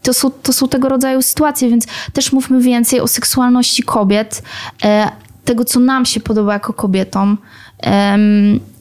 [0.01, 4.43] to są, to są tego rodzaju sytuacje, więc też mówmy więcej o seksualności kobiet,
[4.83, 5.09] e,
[5.45, 7.37] tego, co nam się podoba jako kobietom,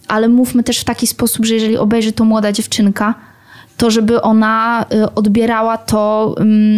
[0.08, 3.14] ale mówmy też w taki sposób, że jeżeli obejrzy to młoda dziewczynka,
[3.76, 6.34] to żeby ona e, odbierała to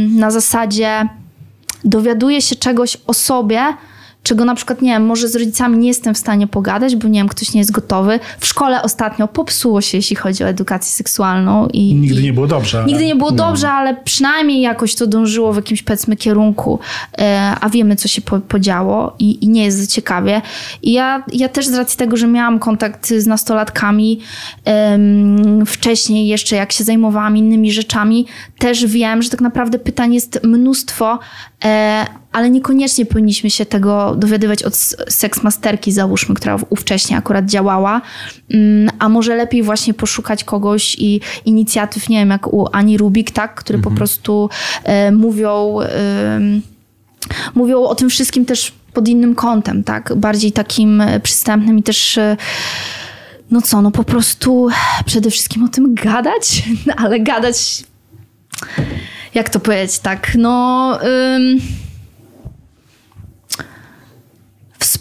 [0.08, 1.08] na zasadzie
[1.84, 3.60] dowiaduje się czegoś o sobie,
[4.26, 7.20] czego na przykład, nie wiem, może z rodzicami nie jestem w stanie pogadać, bo nie
[7.20, 8.20] wiem, ktoś nie jest gotowy.
[8.38, 11.68] W szkole ostatnio popsuło się, jeśli chodzi o edukację seksualną.
[11.72, 12.84] I, nigdy i nie było dobrze.
[12.86, 13.36] Nigdy nie było no.
[13.36, 16.78] dobrze, ale przynajmniej jakoś to dążyło w jakimś, powiedzmy, kierunku,
[17.18, 20.42] e, a wiemy, co się po, podziało i, i, nie jest ciekawie.
[20.82, 24.20] I ja, ja też z racji tego, że miałam kontakt z nastolatkami
[25.66, 28.26] wcześniej jeszcze, jak się zajmowałam innymi rzeczami,
[28.58, 31.18] też wiem, że tak naprawdę pytań jest mnóstwo,
[31.64, 32.06] e,
[32.36, 34.76] ale niekoniecznie powinniśmy się tego dowiadywać od
[35.08, 38.02] seksmasterki, załóżmy, która ówcześnie akurat działała,
[38.50, 43.30] mm, a może lepiej właśnie poszukać kogoś i inicjatyw, nie wiem, jak u Ani Rubik,
[43.30, 43.94] tak, które mhm.
[43.94, 44.50] po prostu
[44.84, 46.40] e, mówią, e,
[47.54, 52.36] mówią o tym wszystkim też pod innym kątem, tak, bardziej takim przystępnym i też e,
[53.50, 54.68] no co, no po prostu
[55.06, 56.62] przede wszystkim o tym gadać,
[57.02, 57.84] ale gadać,
[59.34, 60.98] jak to powiedzieć, tak, no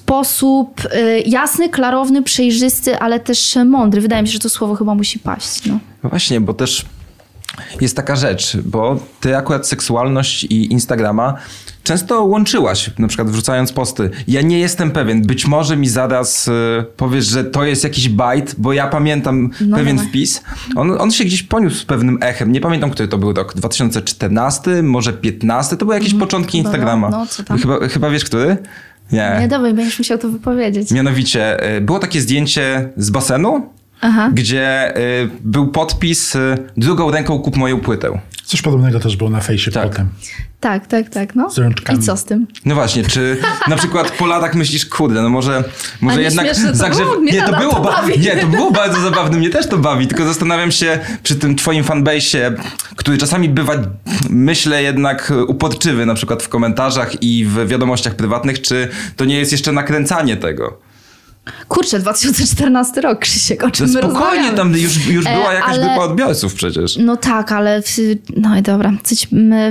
[0.06, 4.02] sposób y, jasny, klarowny, przejrzysty, ale też mądry.
[4.02, 5.66] Wydaje mi się, że to słowo chyba musi paść.
[5.66, 5.80] No.
[6.04, 6.86] no właśnie, bo też
[7.82, 11.34] jest taka rzecz, bo ty akurat seksualność i Instagrama
[11.84, 14.10] często łączyłaś, na przykład wrzucając posty.
[14.28, 16.52] Ja nie jestem pewien, być może mi zaraz y,
[16.98, 20.44] powiesz, że to jest jakiś bajt, bo ja pamiętam no pewien wpis.
[20.76, 22.52] On, on się gdzieś poniósł z pewnym echem.
[22.52, 23.54] Nie pamiętam, który to był rok.
[23.54, 25.78] 2014, może 15?
[25.78, 27.10] To były jakieś mm, początki Instagrama.
[27.10, 27.58] No, co tam?
[27.58, 28.58] Chyba, chyba wiesz, który?
[29.12, 29.38] Nie.
[29.40, 30.92] Nie, dawaj, będziesz musiał to wypowiedzieć.
[30.92, 33.70] Mianowicie, y, było takie zdjęcie z basenu,
[34.02, 34.30] Aha.
[34.34, 38.20] gdzie y, był podpis y, drugą ręką kup moją płytę.
[38.46, 39.90] Coś podobnego też było na fejsie Tak.
[39.90, 40.10] potem.
[40.60, 41.50] Tak, tak, tak, no.
[41.50, 42.00] Z rączkami.
[42.00, 42.48] I co z tym?
[42.66, 43.38] No właśnie, czy
[43.68, 45.64] na przykład po latach myślisz, kurde, no może,
[46.02, 47.04] może nie jednak śmieszne to zagrzew...
[47.04, 47.20] było?
[47.20, 48.04] Mnie Nie, to było, to ba...
[48.20, 51.84] nie, to było bardzo zabawne, mnie też to bawi, tylko zastanawiam się przy tym twoim
[51.84, 52.54] fanbase'ie,
[52.96, 53.74] który czasami bywa,
[54.30, 59.52] myślę jednak uporczywy, na przykład w komentarzach i w wiadomościach prywatnych, czy to nie jest
[59.52, 60.80] jeszcze nakręcanie tego?
[61.68, 64.58] Kurczę, 2014 rok, Krzysiek, o czym my spokojnie, rozmawiamy?
[64.58, 66.98] tam już, już E, była jakaś ale- grupa odbiorców przecież.
[66.98, 67.98] No tak, ale w,
[68.38, 68.94] no i dobra.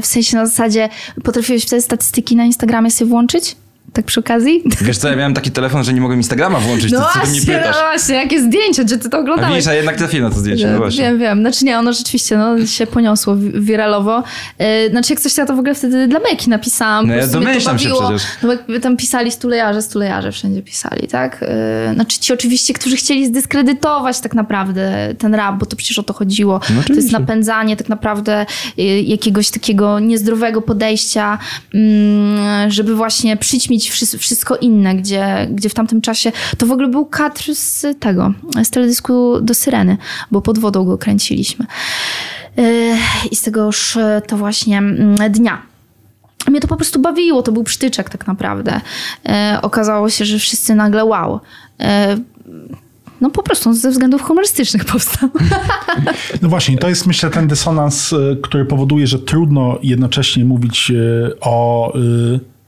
[0.03, 0.89] W sensie na zasadzie
[1.25, 3.57] potrafiłeś wtedy statystyki na Instagramie sobie włączyć?
[3.95, 4.63] Tak przy okazji?
[4.81, 7.19] Wiesz co, ja miałem taki telefon, że nie mogłem Instagrama włączyć, No to co ty
[7.19, 7.77] mnie właśnie, no pytasz?
[7.77, 9.55] właśnie, jakie zdjęcia, gdzie ty to A oglądałeś?
[9.55, 11.05] widzisz, a jednak trafiłem na to zdjęcie, no właśnie.
[11.05, 11.41] Wiem, wiem.
[11.41, 14.23] Znaczy nie, ono rzeczywiście no, się poniosło wi- wiralowo.
[14.59, 17.07] Yy, znaczy jak coś ja to w ogóle wtedy dla Meki napisałam.
[17.07, 18.23] No ja domyślam się przecież.
[18.43, 21.45] No bo tam pisali stulejarze, stulejarze wszędzie pisali, tak?
[21.89, 26.03] Yy, znaczy ci oczywiście, którzy chcieli zdyskredytować tak naprawdę ten rap, bo to przecież o
[26.03, 26.61] to chodziło.
[26.87, 28.47] to jest napędzanie tak naprawdę
[28.77, 31.39] yy, jakiegoś takiego niezdrowego podejścia,
[31.75, 36.89] mm, żeby właśnie przyćmić wszy- wszystko inne, gdzie, gdzie w tamtym czasie to w ogóle
[36.89, 38.33] był kadr z tego,
[38.65, 39.97] z teledysku do Syreny,
[40.31, 41.67] bo pod wodą go kręciliśmy.
[43.31, 45.63] I z tegoż e, to właśnie mm, dnia.
[46.49, 48.81] Mnie to po prostu bawiło, to był przytyczek tak naprawdę.
[49.27, 51.41] E, okazało się, że wszyscy nagle wow.
[51.81, 52.17] E,
[53.21, 55.29] no po prostu ze względów humorystycznych powstał.
[56.43, 60.93] No właśnie, to jest myślę ten dysonans, który powoduje, że trudno jednocześnie mówić
[61.41, 61.93] o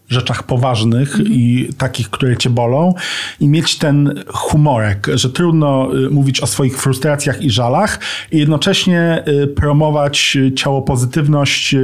[0.09, 2.95] rzeczach poważnych i takich, które cię bolą
[3.41, 8.01] i mieć ten humorek, że trudno y, mówić o swoich frustracjach i żalach
[8.33, 11.75] i jednocześnie y, promować y, ciało pozytywność,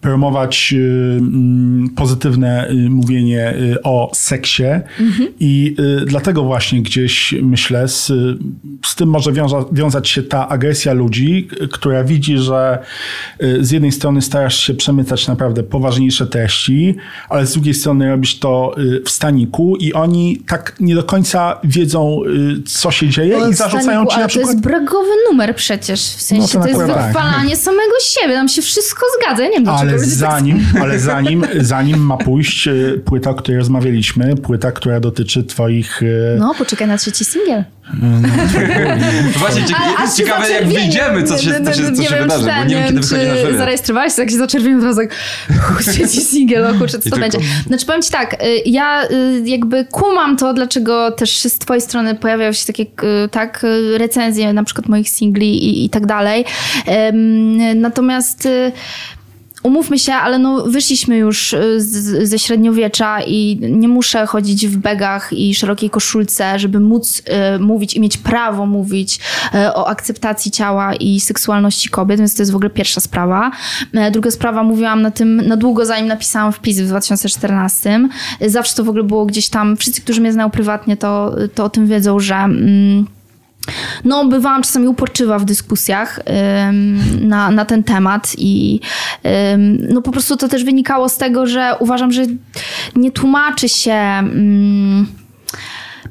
[0.00, 4.64] promować mm, pozytywne mówienie o seksie.
[5.40, 8.12] I y, dlatego właśnie gdzieś myślę z,
[8.84, 12.78] z tym może wiąza, wiązać się ta agresja ludzi, która widzi, że
[13.60, 16.96] z jednej strony starasz się przemycać naprawdę poważniejsze treści,
[17.28, 21.60] ale z drugiej strony robisz to y, w staniku i oni tak nie do końca
[21.64, 24.46] wiedzą, y, co się dzieje i zarzucają ci ale na przykład...
[24.48, 26.00] to jest bragowy numer przecież.
[26.00, 27.06] W sensie No to to, jest akurat tak.
[27.06, 28.34] wychwalanie samego siebie.
[28.34, 29.42] Tam się wszystko zgadza.
[29.42, 33.58] Ja nie wiem, Ale tak zanim, ale zanim, zanim ma pójść y, płyta, o której
[33.58, 36.00] rozmawialiśmy, płyta, która dotyczy twoich...
[36.38, 37.64] No, poczekaj na trzeci singiel.
[39.38, 42.14] Właśnie cie- Ale aż się ciekawe, jak wyjdziemy, co się, co się, co Nie się
[42.14, 43.58] wiem, wydarzy, czy bo nie wiem, kiedy wychodzi nasz czy wywiad.
[43.58, 45.14] zarejestrowałeś się, tak się zaczerwienił, teraz tak
[45.92, 47.38] trzeci singiel, o kurczę, co to będzie.
[47.66, 52.14] Znaczy powiem ci tak, y, ja y, jakby kumam to, dlaczego też z twojej strony
[52.14, 53.66] pojawiają się takie y, tak,
[53.96, 56.44] recenzje na przykład moich singli i, i tak dalej.
[57.74, 58.48] Natomiast
[59.64, 64.76] Umówmy się, ale no wyszliśmy już y, z, ze średniowiecza i nie muszę chodzić w
[64.76, 67.22] begach i szerokiej koszulce, żeby móc
[67.56, 69.20] y, mówić i mieć prawo mówić
[69.54, 73.50] y, o akceptacji ciała i seksualności kobiet, więc to jest w ogóle pierwsza sprawa.
[73.94, 78.08] E, Druga sprawa, mówiłam na tym na długo, zanim napisałam wpis w 2014.
[78.42, 81.64] Y, Zawsze to w ogóle było gdzieś tam, wszyscy, którzy mnie znają prywatnie, to, to
[81.64, 82.34] o tym wiedzą, że...
[82.34, 83.06] Mm,
[84.04, 86.20] no, bywałam czasami uporczywa w dyskusjach
[86.68, 88.80] ym, na, na ten temat i
[89.54, 92.22] ym, no po prostu to też wynikało z tego, że uważam, że
[92.96, 95.06] nie tłumaczy się ym,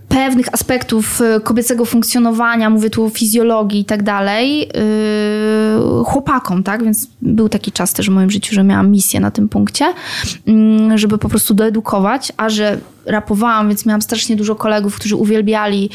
[0.08, 6.84] pewnych aspektów y, kobiecego funkcjonowania, mówię tu o fizjologii i tak dalej, yy, chłopakom, tak?
[6.84, 9.94] Więc był taki czas też w moim życiu, że miałam misję na tym punkcie,
[10.48, 15.90] mm, żeby po prostu doedukować, a że rapowałam, więc miałam strasznie dużo kolegów, którzy uwielbiali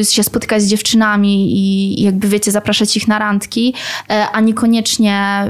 [0.00, 3.74] y, się spotykać z dziewczynami i jakby wiecie, zapraszać ich na randki,
[4.10, 5.44] e, a niekoniecznie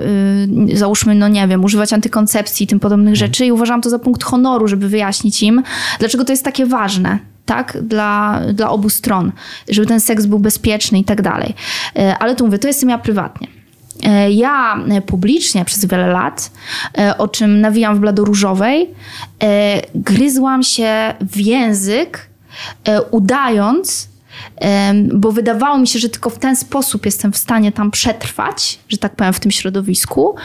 [0.75, 3.47] załóżmy, no nie wiem, używać antykoncepcji i tym podobnych rzeczy.
[3.47, 5.63] I uważałam to za punkt honoru, żeby wyjaśnić im,
[5.99, 7.19] dlaczego to jest takie ważne
[7.49, 9.33] tak, dla, dla obu stron,
[9.69, 11.55] żeby ten seks był bezpieczny i tak dalej.
[11.97, 13.49] E, Ale tu mówię, to jestem ja prywatnie.
[14.03, 16.51] E, Ja e, publicznie przez wiele lat,
[17.19, 18.91] o czym nawijam w bladoróżowej,
[19.43, 22.29] e, gryzłam się w język,
[23.11, 24.09] udając,
[25.15, 28.99] bo wydawało mi się, że tylko w ten sposób jestem w stanie tam przetrwać, że
[28.99, 30.37] tak powiem, w tym środowisku,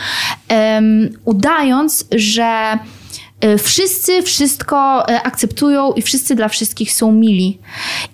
[1.26, 2.78] udając, że
[3.58, 7.60] wszyscy wszystko e, akceptują i wszyscy dla wszystkich są mili.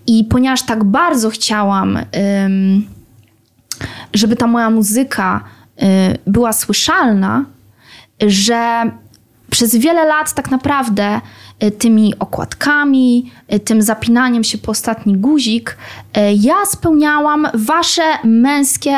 [0.07, 1.99] I ponieważ tak bardzo chciałam,
[4.13, 5.43] żeby ta moja muzyka
[5.81, 5.85] y,
[6.27, 7.45] była słyszalna,
[8.27, 8.91] że
[9.51, 11.21] przez wiele lat tak naprawdę
[11.77, 13.31] tymi okładkami,
[13.65, 15.77] tym zapinaniem się po ostatni guzik,
[16.35, 18.95] ja spełniałam wasze męskie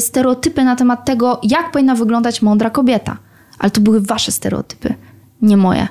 [0.00, 3.16] stereotypy na temat tego, jak powinna wyglądać mądra kobieta.
[3.58, 4.94] Ale to były wasze stereotypy,
[5.42, 5.88] nie moje.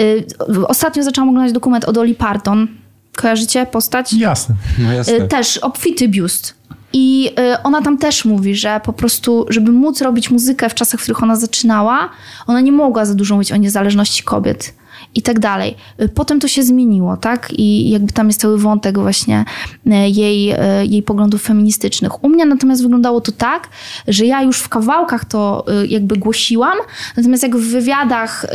[0.00, 0.26] Y,
[0.68, 2.68] Ostatnio zaczęłam oglądać dokument o Dolly Parton.
[3.16, 4.12] Kojarzycie postać?
[4.12, 4.54] Jasne.
[4.78, 5.28] No jasne.
[5.28, 6.54] Też obfity biust.
[6.92, 7.30] I
[7.64, 11.22] ona tam też mówi, że po prostu, żeby móc robić muzykę w czasach, w których
[11.22, 12.10] ona zaczynała,
[12.46, 14.74] ona nie mogła za dużo mówić o niezależności kobiet
[15.14, 15.76] i tak dalej.
[16.14, 17.52] Potem to się zmieniło, tak?
[17.56, 19.44] I jakby tam jest cały wątek właśnie
[20.06, 20.54] jej,
[20.84, 22.24] jej poglądów feministycznych.
[22.24, 23.68] U mnie natomiast wyglądało to tak,
[24.08, 26.78] że ja już w kawałkach to jakby głosiłam,
[27.16, 28.46] natomiast jak w wywiadach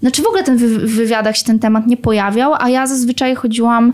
[0.00, 3.92] znaczy w ogóle ten w wywiadach się ten temat nie pojawiał, a ja zazwyczaj chodziłam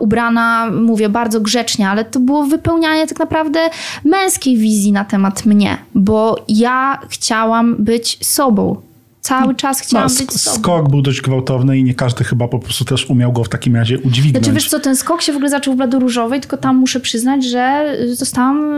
[0.00, 3.60] ubrana, mówię bardzo grzecznie, ale to było wypełnianie tak naprawdę
[4.04, 8.76] męskiej wizji na temat mnie, bo ja chciałam być sobą
[9.28, 10.56] cały czas chciałam no, być sobą.
[10.56, 13.76] Skok był dość gwałtowny i nie każdy chyba po prostu też umiał go w takim
[13.76, 14.44] razie udźwignąć.
[14.44, 17.00] Znaczy wiesz co, ten skok się w ogóle zaczął w Bladu Różowej, tylko tam muszę
[17.00, 18.72] przyznać, że zostałam...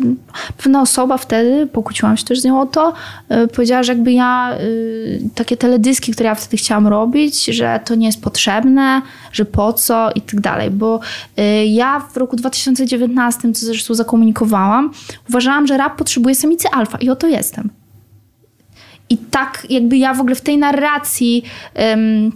[0.00, 0.14] Yy,
[0.56, 2.92] pewna osoba wtedy, pokłóciłam się też z nią o to,
[3.30, 7.94] yy, powiedziała, że jakby ja yy, takie teledyski, które ja wtedy chciałam robić, że to
[7.94, 9.02] nie jest potrzebne,
[9.32, 11.00] że po co i tak dalej, bo
[11.38, 14.90] y, ja w roku 2019, co zresztą zakomunikowałam,
[15.28, 17.70] uważałam, że rap potrzebuje samicy alfa i oto jestem.
[19.10, 21.42] I tak jakby ja w ogóle w tej narracji
[21.74, 22.32] um,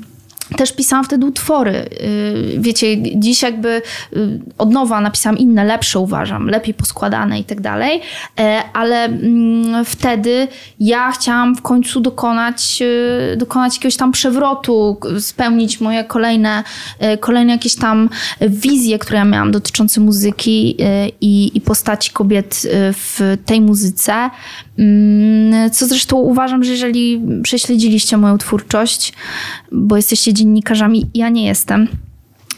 [0.57, 1.89] też pisałam wtedy utwory.
[2.03, 3.83] Y, wiecie, dziś jakby
[4.13, 8.01] y, od nowa napisałam inne, lepsze uważam, lepiej poskładane i tak dalej,
[8.41, 10.49] e, ale mm, wtedy
[10.81, 12.83] ja chciałam w końcu dokonać,
[13.33, 16.65] y, dokonać jakiegoś tam przewrotu, spełnić moje kolejne,
[17.21, 18.09] kolejne jakieś tam
[18.41, 20.77] wizje, które ja miałam dotyczące muzyki
[21.21, 22.63] i, i postaci kobiet
[22.93, 24.31] w tej muzyce.
[24.79, 29.13] Mm, co zresztą uważam, że jeżeli prześledziliście moją twórczość,
[29.73, 31.89] bo jesteście dziennikarzami, ja nie jestem.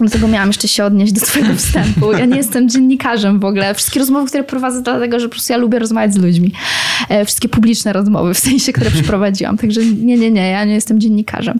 [0.04, 2.12] Dlatego miałam jeszcze się odnieść do twojego wstępu.
[2.12, 3.74] Ja nie jestem dziennikarzem w ogóle.
[3.74, 6.52] Wszystkie rozmowy, które prowadzę, dlatego, że po prostu ja lubię rozmawiać z ludźmi.
[7.08, 9.58] E, wszystkie publiczne rozmowy, w sensie, które przeprowadziłam.
[9.58, 11.58] Także nie, nie, nie, ja nie jestem dziennikarzem.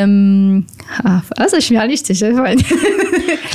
[0.00, 0.64] Um,
[1.04, 2.64] a, a zaśmialiście się fajnie.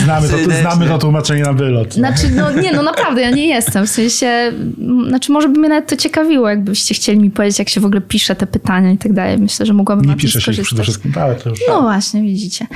[0.04, 1.94] Znamy to, znamy to tłumaczenie na wylot.
[1.94, 3.88] Znaczy, no nie, no naprawdę, ja nie jestem.
[3.88, 4.52] W sensie,
[5.08, 8.02] znaczy może by mnie nawet to ciekawiło, jakbyście chcieli mi powiedzieć, jak się w ogóle
[8.02, 9.38] pisze te pytania i tak dalej.
[9.38, 11.60] Myślę, że mogłabym Nie piszesz ich przede wszystkim, ale to już...
[11.68, 12.68] No właśnie, widzicie.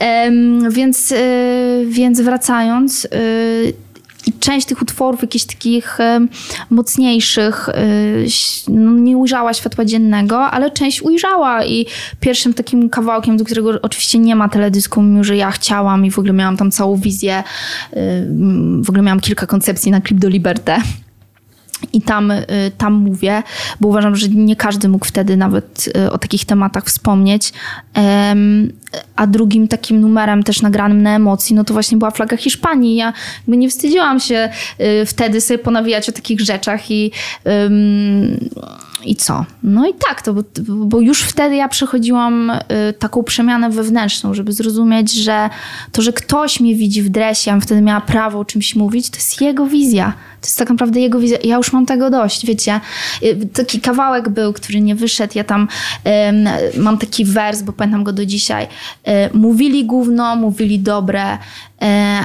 [0.00, 3.04] Um, więc, y, więc wracając...
[3.04, 3.90] Y,
[4.40, 5.98] część tych utworów, jakichś takich
[6.70, 8.26] mocniejszych, y,
[8.68, 11.86] no, nie ujrzała światła dziennego, ale część ujrzała i
[12.20, 16.18] pierwszym takim kawałkiem, do którego oczywiście nie ma teledysku, mimo że ja chciałam i w
[16.18, 17.42] ogóle miałam tam całą wizję,
[18.82, 20.82] w ogóle miałam kilka koncepcji na klip do Liberté.
[21.92, 22.32] I tam,
[22.78, 23.42] tam mówię,
[23.80, 27.52] bo uważam, że nie każdy mógł wtedy nawet o takich tematach wspomnieć.
[29.16, 32.96] A drugim takim numerem też nagranym na emocji, no to właśnie była flaga Hiszpanii.
[32.96, 34.50] Ja jakby nie wstydziłam się
[34.80, 37.10] y, wtedy sobie ponawijać o takich rzeczach i,
[39.04, 39.44] i co?
[39.62, 40.34] No i tak, to,
[40.68, 45.50] bo już wtedy ja przechodziłam y, taką przemianę wewnętrzną, żeby zrozumieć, że
[45.92, 49.16] to, że ktoś mnie widzi w dresie, ja wtedy miała prawo o czymś mówić, to
[49.16, 50.12] jest jego wizja.
[50.40, 51.38] To jest tak naprawdę jego wizja.
[51.44, 52.80] Ja już mam tego dość, wiecie.
[53.22, 55.32] Y, taki kawałek był, który nie wyszedł.
[55.36, 55.68] Ja tam
[56.76, 58.66] mam taki wers, bo pamiętam go do dzisiaj.
[59.04, 61.38] E, mówili gówno, mówili dobre,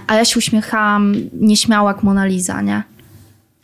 [0.08, 2.84] a ja się uśmiechałam nieśmiała jak Mona Lisa, nie?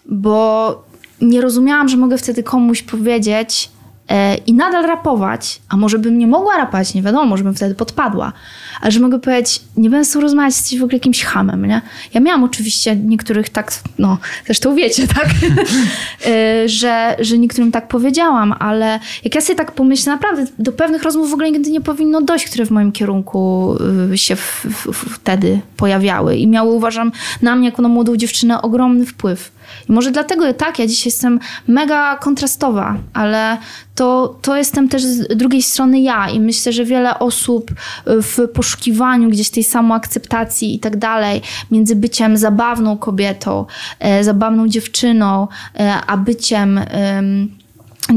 [0.05, 0.90] Bo
[1.21, 3.69] nie rozumiałam, że mogę wtedy komuś powiedzieć
[4.09, 7.75] e, i nadal rapować, a może bym nie mogła rapać, nie wiadomo, może bym wtedy
[7.75, 8.33] podpadła,
[8.81, 11.81] ale że mogę powiedzieć, nie będę z tobą rozmawiać, jesteś w ogóle jakimś hamem, nie?
[12.13, 15.29] Ja miałam oczywiście niektórych tak, no, zresztą wiecie, tak?
[16.65, 21.29] że, że niektórym tak powiedziałam, ale jak ja sobie tak pomyślę, naprawdę do pewnych rozmów
[21.29, 23.75] w ogóle nigdy nie powinno dojść, które w moim kierunku
[24.13, 27.11] y, się w, w, wtedy pojawiały i miały, uważam,
[27.41, 29.51] na mnie jako na młodą dziewczynę ogromny wpływ.
[29.89, 33.57] I może dlatego tak, ja dzisiaj jestem mega kontrastowa, ale
[33.95, 37.71] to, to jestem też z drugiej strony ja i myślę, że wiele osób
[38.05, 41.41] w poszukiwaniu gdzieś tej samoakceptacji i tak dalej,
[41.71, 43.65] między byciem zabawną kobietą,
[43.99, 45.47] e, zabawną dziewczyną,
[45.79, 46.79] e, a byciem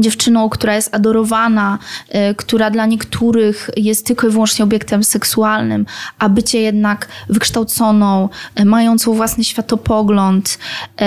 [0.01, 1.79] dziewczyną, która jest adorowana,
[2.31, 5.85] y, która dla niektórych jest tylko i wyłącznie obiektem seksualnym,
[6.19, 10.57] a bycie jednak wykształconą, y, mającą własny światopogląd.
[11.01, 11.05] Y,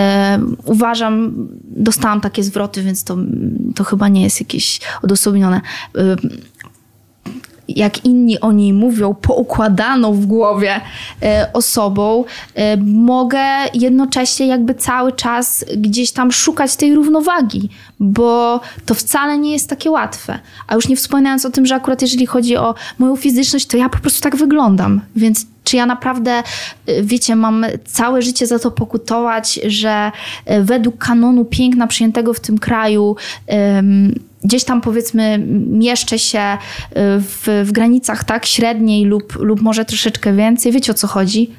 [0.65, 1.33] uważam,
[1.65, 3.17] dostałam takie zwroty, więc to,
[3.75, 5.61] to chyba nie jest jakieś odosobnione
[7.69, 10.81] jak inni o niej mówią, poukładaną w głowie
[11.23, 12.25] e, osobą,
[12.55, 13.41] e, mogę
[13.75, 17.69] jednocześnie jakby cały czas gdzieś tam szukać tej równowagi,
[18.01, 20.39] bo to wcale nie jest takie łatwe.
[20.67, 23.89] A już nie wspominając o tym, że akurat jeżeli chodzi o moją fizyczność, to ja
[23.89, 26.33] po prostu tak wyglądam, więc czy ja naprawdę,
[26.87, 30.13] e, wiecie, mam całe życie za to pokutować, że
[30.63, 33.17] według kanonu piękna przyjętego w tym kraju
[34.45, 35.39] gdzieś tam powiedzmy
[35.69, 36.57] mieszczę się y,
[37.21, 40.73] w, w granicach tak średniej lub, lub może troszeczkę więcej.
[40.73, 41.51] Wiecie o co chodzi?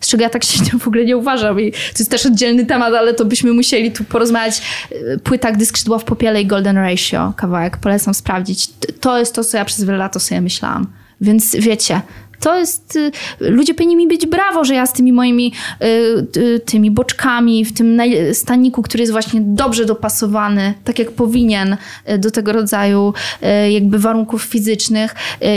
[0.00, 1.60] z czego ja tak się w ogóle nie uważam.
[1.60, 4.62] I to jest też oddzielny temat, ale to byśmy musieli tu porozmawiać.
[4.92, 8.66] Y, płyta Gdy skrzydła w popiele i Golden Ratio, kawałek, polecam sprawdzić.
[9.00, 10.86] To jest to, co ja przez wiele lat o sobie myślałam.
[11.20, 12.00] Więc wiecie,
[12.40, 13.10] to jest, y,
[13.40, 15.52] ludzie powinni mi być brawo, że ja z tymi moimi
[16.36, 18.00] y, tymi boczkami w tym
[18.32, 21.76] staniku, który jest właśnie dobrze dopasowany, tak jak powinien
[22.10, 23.14] y, do tego rodzaju
[23.70, 25.14] jakby warunków fizycznych,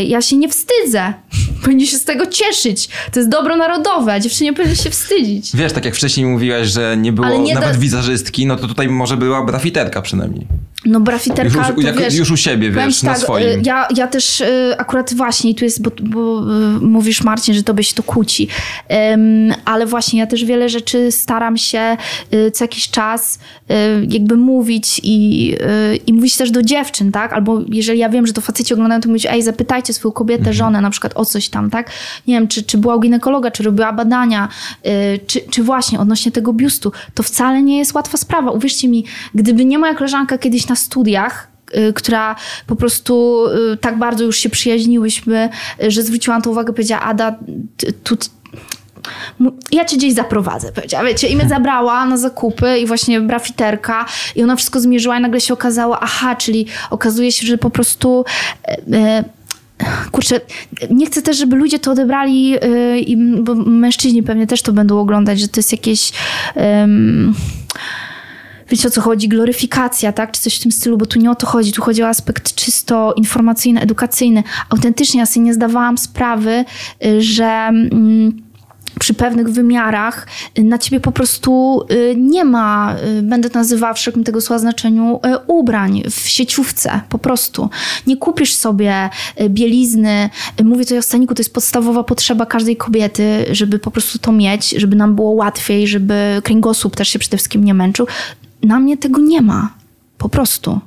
[0.08, 1.14] ja się nie wstydzę.
[1.64, 2.90] Powinni się z tego cieszyć.
[3.12, 5.56] To jest dobro narodowe, dziewczynie powinny się wstydzić.
[5.56, 7.78] Wiesz, tak jak wcześniej mówiłaś, że nie było nie nawet da...
[7.78, 10.48] wizerzystki, no to tutaj może była brafiterka przynajmniej.
[10.86, 13.62] No brafiterka już, wiesz, już u siebie, wiesz, na tak, swoim.
[13.66, 14.44] Ja, ja też
[14.78, 16.42] akurat właśnie, tu jest, bo, bo
[16.82, 18.48] mówisz Marcin, że tobie się to kłóci.
[18.90, 21.98] Um, ale właśnie ja też wiele rzeczy staram się
[22.34, 23.40] y, co jakiś czas
[23.72, 23.74] y,
[24.10, 25.56] jakby mówić i,
[25.94, 27.34] y, i mówić też do dziewczyn, tak?
[27.34, 30.56] Albo jeżeli ja wiem, że to faceci oglądają, to mówić, ej, zapytajcie swoją kobietę, mhm.
[30.56, 31.92] żonę na przykład o coś tam, tak?
[32.28, 34.48] Nie wiem, czy, czy była u ginekologa, czy robiła badania,
[35.28, 36.92] czy, czy właśnie odnośnie tego biustu.
[37.14, 38.52] To wcale nie jest łatwa sprawa.
[38.52, 39.06] Uwierzcie mi,
[39.36, 42.36] gdyby nie moja koleżanka kiedyś na studiach, Y, która
[42.68, 45.50] po prostu y, tak bardzo już się przyjaźniłyśmy,
[45.84, 47.36] y, że zwróciłam to uwagę, powiedziała Ada,
[48.04, 48.18] tu
[49.72, 54.44] ja cię gdzieś zaprowadzę, powiedziała, wiecie, i mnie zabrała na zakupy i właśnie brafiterka i
[54.44, 58.26] ona wszystko zmierzyła i nagle się okazało, aha, czyli okazuje się, że po prostu
[58.68, 59.24] e, e,
[60.12, 60.42] kurczę,
[60.90, 62.56] nie chcę też, żeby ludzie to odebrali,
[63.42, 66.12] bo mężczyźni pewnie też to będą oglądać, że to jest jakieś
[68.72, 71.36] wiecie o co chodzi, gloryfikacja, tak, czy coś w tym stylu, bo tu nie o
[71.36, 74.44] to chodzi, tu chodzi o aspekt czysto informacyjny, edukacyjny.
[74.70, 76.66] Autentycznie ja sobie nie zdawałam sprawy,
[77.06, 77.46] y, że...
[77.46, 78.52] Mm,
[79.00, 80.28] przy pewnych wymiarach
[80.60, 85.20] y, na ciebie po prostu y, nie ma, będę nazywała w szerokim tego słowa znaczeniu,
[85.48, 87.70] ubrań w sieciówce, po prostu.
[88.08, 89.10] Nie kupisz sobie
[89.50, 90.30] bielizny.
[90.64, 94.70] Mówię tutaj o staniku, to jest podstawowa potrzeba każdej kobiety, żeby po prostu to mieć,
[94.70, 98.08] żeby nam było łatwiej, żeby kręgosłup też się przede wszystkim nie męczył
[98.64, 99.74] na mnie tego nie ma.
[100.18, 100.80] Po prostu.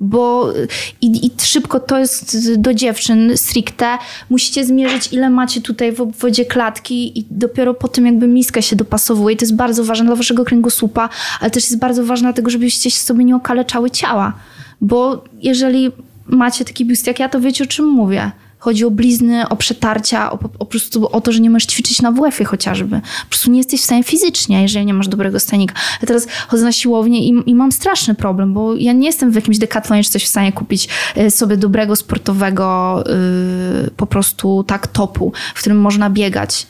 [0.00, 0.52] Bo
[1.00, 3.98] i, i, szybko to jest do dziewczyn stricte.
[4.30, 8.76] Musicie zmierzyć, ile macie tutaj w obwodzie klatki, i dopiero po tym, jakby miska się
[8.76, 9.34] dopasowuje.
[9.34, 11.08] I to jest bardzo ważne dla waszego kręgosłupa,
[11.40, 14.32] ale też jest bardzo ważne dlatego, żebyście sobie nie okaleczały ciała.
[14.80, 15.92] Bo jeżeli
[16.26, 18.30] macie taki biust jak ja, to wiecie o czym mówię.
[18.60, 22.12] Chodzi o blizny, o przetarcia, o, po prostu o to, że nie możesz ćwiczyć na
[22.12, 23.00] WF-ie chociażby.
[23.24, 25.74] Po prostu nie jesteś w stanie fizycznie, jeżeli nie masz dobrego stanika.
[26.02, 29.34] Ja teraz chodzę na siłownię i, i mam straszny problem, bo ja nie jestem w
[29.34, 34.86] jakimś dekatlonie czy coś w stanie kupić e, sobie dobrego sportowego yy, po prostu tak
[34.86, 36.66] topu, w którym można biegać.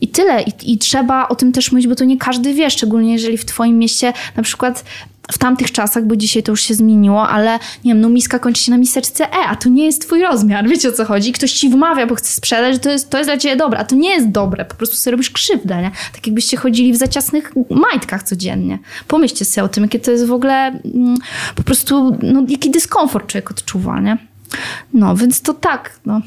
[0.00, 0.42] I tyle.
[0.42, 3.44] I, I, trzeba o tym też mówić, bo to nie każdy wie, szczególnie jeżeli w
[3.44, 4.84] twoim mieście na przykład
[5.30, 8.62] w tamtych czasach, bo dzisiaj to już się zmieniło, ale nie wiem, no miska kończy
[8.62, 11.32] się na miseczce E, a to nie jest twój rozmiar, wiecie o co chodzi?
[11.32, 13.84] Ktoś ci wmawia, bo chce sprzedać, że to jest, to jest dla ciebie dobre, a
[13.84, 15.90] to nie jest dobre, po prostu sobie robisz krzywdę, nie?
[16.12, 18.78] Tak jakbyście chodzili w zaciasnych majtkach codziennie.
[19.08, 21.16] Pomyślcie sobie o tym, jakie to jest w ogóle mm,
[21.54, 24.16] po prostu, no jaki dyskomfort człowiek odczuwa, nie?
[24.94, 26.20] No, więc to tak, no.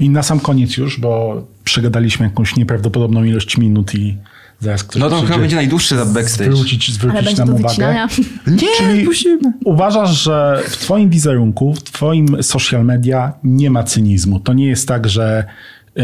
[0.00, 4.16] I na sam koniec już, bo przegadaliśmy jakąś nieprawdopodobną ilość minut i
[4.60, 6.52] Zaraz ktoś no to chyba będzie najdłuższy za backstage.
[6.52, 8.06] Zwrócić, zwrócić nam uwagę.
[8.46, 9.52] Nie, Czyli musimy.
[9.64, 14.40] uważasz, że w twoim wizerunku, w twoim social media nie ma cynizmu.
[14.40, 15.44] To nie jest tak, że
[15.98, 16.02] y,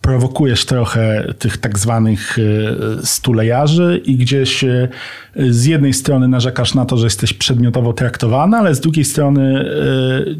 [0.00, 4.88] prowokujesz trochę tych tak zwanych y, stulejarzy i gdzieś y,
[5.36, 9.64] z jednej strony narzekasz na to, że jesteś przedmiotowo traktowana, ale z drugiej strony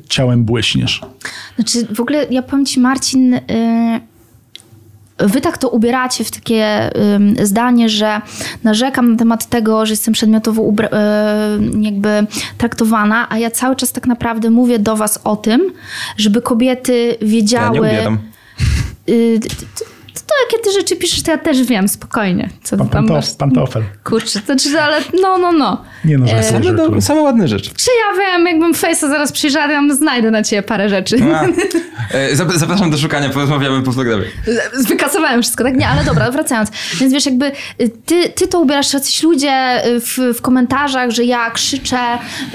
[0.09, 1.01] ciałem błyśniesz.
[1.56, 3.40] Znaczy w ogóle ja powiem ci Marcin
[5.27, 6.90] wy tak to ubieracie w takie
[7.43, 8.20] zdanie, że
[8.65, 10.73] narzekam na temat tego, że jestem przedmiotowo
[11.81, 12.27] jakby
[12.59, 15.73] traktowana, a ja cały czas tak naprawdę mówię do was o tym,
[16.16, 17.77] żeby kobiety wiedziały...
[17.77, 18.19] Ja nie ubieram.
[19.09, 19.40] Y,
[20.20, 22.51] to jakie ty rzeczy piszesz, to ja też wiem, spokojnie.
[22.62, 23.30] Co pan, tam masz?
[23.30, 23.82] Pantofel.
[24.05, 25.82] Kurczę, to czy, ale no, no, no.
[26.05, 27.70] Nie no, e, same, do, same ładne rzeczy.
[27.76, 31.16] Czy ja wiem, jakbym Face'a zaraz przyjrzała, ja znajdę na ciebie parę rzeczy.
[31.34, 31.44] A,
[32.16, 34.24] e, zapraszam do szukania, porozmawiamy po programie.
[34.89, 35.76] Wykasowałem wszystko, tak?
[35.76, 36.70] Nie, ale dobra, wracając.
[37.01, 41.24] Więc wiesz, jakby y, ty, ty to ubierasz, jacyś ludzie y, w, w komentarzach, że
[41.24, 41.98] ja krzyczę,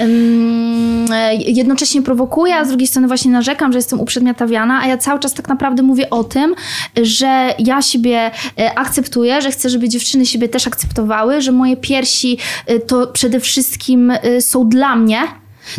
[0.00, 1.06] um,
[1.38, 5.34] jednocześnie prowokuję, a z drugiej strony właśnie narzekam, że jestem uprzedmiotawiana, a ja cały czas
[5.34, 6.54] tak naprawdę mówię o tym,
[7.02, 12.38] że ja siebie e, akceptuję, że chcę, żeby dziewczyny siebie też akceptowały, że moje piersi
[12.66, 15.20] e, to przede wszystkim e, są dla mnie.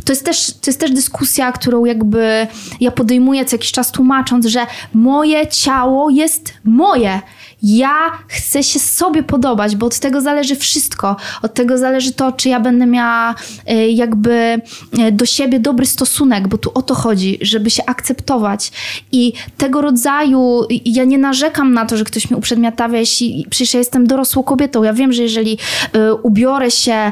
[0.06, 2.48] To jest, też, to jest też dyskusja, którą jakby
[2.80, 7.22] ja podejmuję co jakiś czas tłumacząc, że moje ciało jest moje
[7.64, 11.16] Ja chcę się sobie podobać, bo od tego zależy wszystko.
[11.42, 13.36] Od tego zależy to, czy ja będę miała
[13.72, 14.62] y, jakby
[15.00, 18.72] y, do siebie dobry stosunek, bo tu o to chodzi, żeby się akceptować.
[19.12, 23.78] I tego rodzaju, ja nie narzekam na to, że ktoś mi uprzedmiotawia, jeśli przecież ja
[23.78, 24.84] jestem dorosłą kobietą.
[24.84, 25.58] Ja wiem, że jeżeli
[25.96, 27.12] y, ubiorę się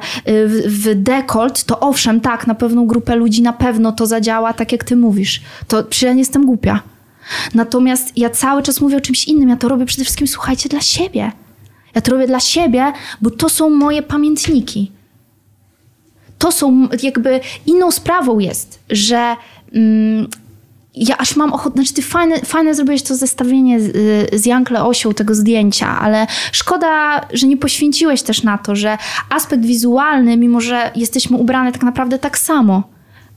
[0.65, 4.84] w dekolt, to owszem, tak, na pewną grupę ludzi na pewno to zadziała tak, jak
[4.84, 5.41] ty mówisz.
[5.68, 6.97] To przecież ja nie jestem głupia.
[7.54, 9.49] Natomiast ja cały czas mówię o czymś innym.
[9.49, 11.32] Ja to robię przede wszystkim, słuchajcie, dla siebie.
[11.95, 14.91] Ja to robię dla siebie, bo to są moje pamiętniki.
[16.38, 19.36] To są jakby inną sprawą jest, że
[19.74, 20.28] mm,
[20.98, 23.91] ja aż mam ochotę, znaczy ty fajne, fajne zrobiłeś to zestawienie z,
[24.41, 28.98] z Jankle Osią tego zdjęcia, ale szkoda, że nie poświęciłeś też na to, że
[29.30, 32.84] aspekt wizualny, mimo że jesteśmy ubrane tak naprawdę tak samo,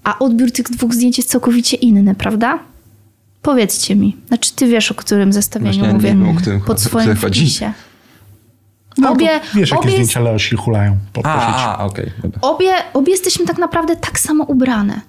[0.04, 2.58] a odbiór tych dwóch zdjęć jest całkowicie inny, prawda?
[3.42, 4.16] Powiedzcie mi.
[4.28, 6.14] Znaczy, ty wiesz, o którym zestawieniu Właśnie mówię.
[6.14, 7.72] nie wiem, o którym- pod swoim wpisie.
[8.98, 11.20] No, Obie- wiesz, jakie obie jest- zdjęcia Leosi hulają po.
[11.26, 12.10] A, a okej.
[12.22, 12.40] dobra.
[12.42, 15.00] Obie, obie jesteśmy tak naprawdę tak samo ubrane.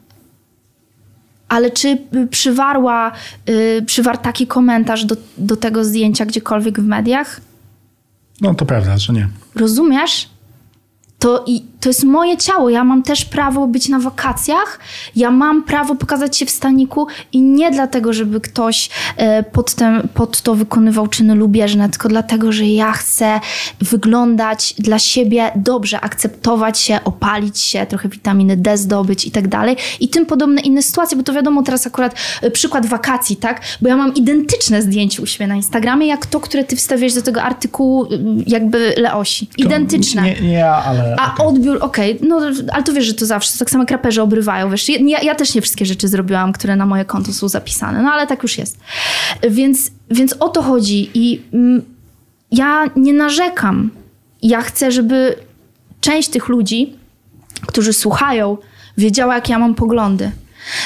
[1.49, 1.97] Ale czy
[2.29, 3.11] przywarła,
[3.49, 7.41] y, przywarł taki komentarz do, do tego zdjęcia gdziekolwiek w mediach?
[8.41, 9.27] No to prawda, że nie.
[9.55, 10.29] Rozumiesz?
[11.19, 12.69] To, i, to jest moje ciało.
[12.69, 14.79] Ja mam też prawo być na wakacjach.
[15.15, 20.07] Ja mam prawo pokazać się w staniku i nie dlatego, żeby ktoś e, pod, ten,
[20.13, 23.39] pod to wykonywał czyny lubieżne, tylko dlatego, że ja chcę
[23.79, 29.75] wyglądać dla siebie dobrze, akceptować się, opalić się, trochę witaminy D zdobyć i tak dalej.
[29.99, 33.61] I tym podobne inne sytuacje, bo to wiadomo teraz akurat e, przykład wakacji, tak?
[33.81, 37.21] Bo ja mam identyczne zdjęcie u siebie na Instagramie, jak to, które ty wstawiasz do
[37.21, 39.47] tego artykułu y, jakby Leosi.
[39.47, 40.21] To Identyczne.
[40.21, 41.15] Nie, nie ja, ale...
[41.19, 41.45] A okej.
[41.45, 42.41] odbiór, okej, no
[42.73, 44.89] ale to wiesz, że to zawsze, tak samo jak raperzy obrywają, wiesz.
[44.89, 48.27] Ja, ja też nie wszystkie rzeczy zrobiłam, które na moje konto są zapisane, no ale
[48.27, 48.79] tak już jest.
[49.49, 51.81] Więc, więc o to chodzi i mm,
[52.51, 53.89] ja nie narzekam.
[54.41, 55.35] Ja chcę, żeby
[56.01, 56.95] część tych ludzi,
[57.67, 58.57] którzy słuchają,
[58.97, 60.31] wiedziała, jakie ja mam poglądy.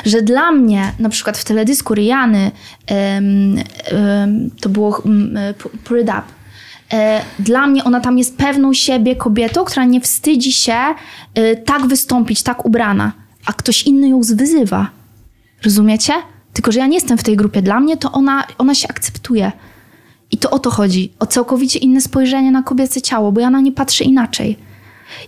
[0.05, 2.51] Że dla mnie, na przykład w teledysku Riany,
[2.87, 5.37] em, em, to było um,
[6.03, 6.23] Up,
[7.39, 10.77] Dla mnie ona tam jest pewną siebie kobietą, która nie wstydzi się
[11.33, 13.11] e, tak wystąpić, tak ubrana,
[13.45, 14.89] a ktoś inny ją zwyzywa.
[15.63, 16.13] Rozumiecie?
[16.53, 17.61] Tylko, że ja nie jestem w tej grupie.
[17.61, 19.51] Dla mnie to ona, ona się akceptuje.
[20.31, 21.13] I to o to chodzi.
[21.19, 24.57] O całkowicie inne spojrzenie na kobiece ciało, bo ja na nie patrzę inaczej.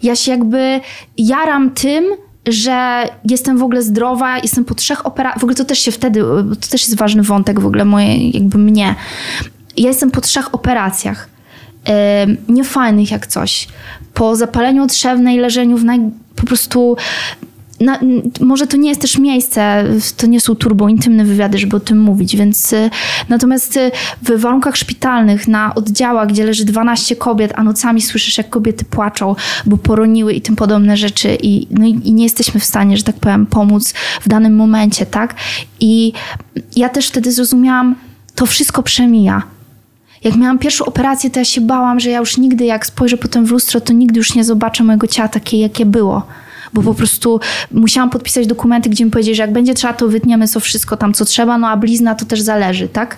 [0.04, 0.80] Ja się jakby
[1.18, 2.06] jaram tym,
[2.48, 5.40] że jestem w ogóle zdrowa, jestem po trzech operacjach.
[5.40, 6.22] W ogóle to też się wtedy,
[6.62, 8.96] to też jest ważny wątek w ogóle moje, jakby mnie.
[9.78, 11.30] Ja jestem po trzech operacjach.
[12.50, 13.68] Niefajnych jak coś.
[14.14, 16.00] Po zapaleniu trzewnej, leżeniu w naj...
[16.36, 16.98] po prostu
[17.80, 18.00] na,
[18.40, 19.84] może to nie jest też miejsce,
[20.18, 22.90] to nie są turbo intymne wywiady, żeby o tym mówić, więc y,
[23.30, 23.92] natomiast y,
[24.22, 29.36] w warunkach szpitalnych, na oddziałach, gdzie leży 12 kobiet, a nocami słyszysz, jak kobiety płaczą,
[29.66, 33.04] bo poroniły i tym podobne rzeczy i, no i, i nie jesteśmy w stanie, że
[33.04, 35.36] tak powiem, pomóc w danym momencie, tak?
[35.80, 36.14] I
[36.76, 37.96] ja też wtedy zrozumiałam,
[38.36, 39.57] to wszystko przemija.
[40.24, 43.46] Jak miałam pierwszą operację, to ja się bałam, że ja już nigdy, jak spojrzę potem
[43.46, 46.28] w lustro, to nigdy już nie zobaczę mojego ciała takie, jakie było.
[46.74, 47.40] Bo po prostu
[47.72, 51.14] musiałam podpisać dokumenty, gdzie mi powiedzieli, że jak będzie trzeba, to wytniemy co wszystko tam,
[51.14, 53.18] co trzeba, no a blizna to też zależy, tak?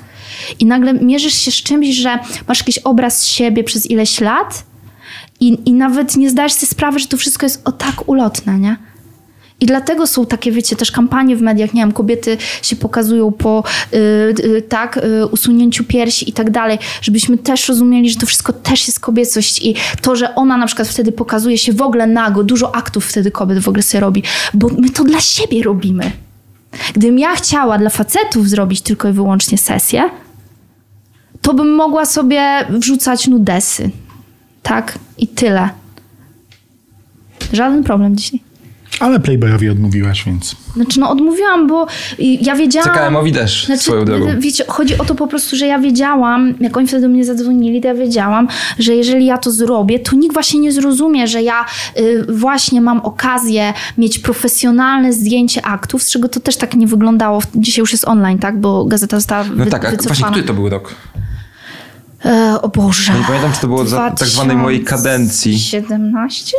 [0.60, 4.64] I nagle mierzysz się z czymś, że masz jakiś obraz siebie przez ileś lat
[5.40, 8.78] i, i nawet nie zdajesz sobie sprawy, że to wszystko jest o tak ulotne, nie?
[9.62, 13.64] I dlatego są takie, wiecie, też kampanie w mediach, nie wiem, kobiety się pokazują po
[13.94, 13.98] y,
[14.46, 18.88] y, tak, y, usunięciu piersi i tak dalej, żebyśmy też rozumieli, że to wszystko też
[18.88, 22.76] jest kobiecość i to, że ona na przykład wtedy pokazuje się w ogóle nago, dużo
[22.76, 24.24] aktów wtedy kobiet w ogóle sobie robi,
[24.54, 26.12] bo my to dla siebie robimy.
[26.96, 30.10] Gdybym ja chciała dla facetów zrobić tylko i wyłącznie sesję,
[31.42, 33.90] to bym mogła sobie wrzucać nudesy.
[34.64, 35.00] Tak?
[35.18, 35.70] I tyle.
[37.54, 38.49] Żaden problem dzisiaj.
[39.00, 40.56] Ale Playboyowi odmówiłaś, więc...
[40.76, 41.88] Znaczy, no odmówiłam, bo
[42.20, 42.90] ja wiedziałam...
[42.90, 44.26] CKM-owi też, Znaczy, swoją drogą.
[44.40, 47.82] Wiecie, chodzi o to po prostu, że ja wiedziałam, jak oni wtedy do mnie zadzwonili,
[47.82, 48.48] to ja wiedziałam,
[48.80, 51.66] że jeżeli ja to zrobię, to nikt właśnie nie zrozumie, że ja
[52.00, 57.42] y, właśnie mam okazję mieć profesjonalne zdjęcie aktów, z czego to też tak nie wyglądało.
[57.56, 58.60] Dzisiaj już jest online, tak?
[58.60, 60.32] Bo gazeta została No wy, tak, a właśnie wycofana.
[60.32, 60.96] który to był rok?
[62.26, 63.14] E, o Boże.
[63.14, 65.60] Ja nie pamiętam, czy to było za tak zwanej mojej kadencji.
[65.60, 66.58] 17?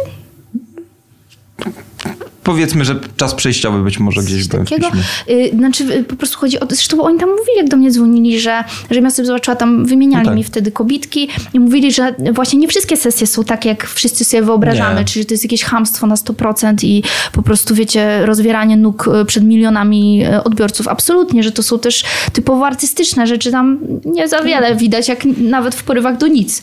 [2.43, 4.89] Powiedzmy, że czas przejściowy być może gdzieś Coś by takiego.
[5.31, 7.91] Y, Znaczy y, po prostu chodzi o to, zresztą oni tam mówili, jak do mnie
[7.91, 10.37] dzwonili, że, że ja sobie zobaczyła, tam wymieniali No tak.
[10.37, 14.43] mi wtedy kobitki i mówili, że właśnie nie wszystkie sesje są takie, jak wszyscy sobie
[14.43, 15.05] wyobrażamy, Nie.
[15.05, 17.03] czyli to jest jakieś hamstwo na 100% i
[17.33, 20.89] po prostu, wiecie, rozwieranie nóg y, przed milionami y, odbiorców.
[20.89, 25.75] Absolutnie, że to są też typowo artystyczne rzeczy, tam nie za wiele widać, jak nawet
[25.75, 26.63] w porywach do nic.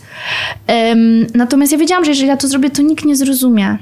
[1.33, 3.77] Natomiast ja wiedziałam, że jeżeli ja to zrobię, to nikt nie zrozumie.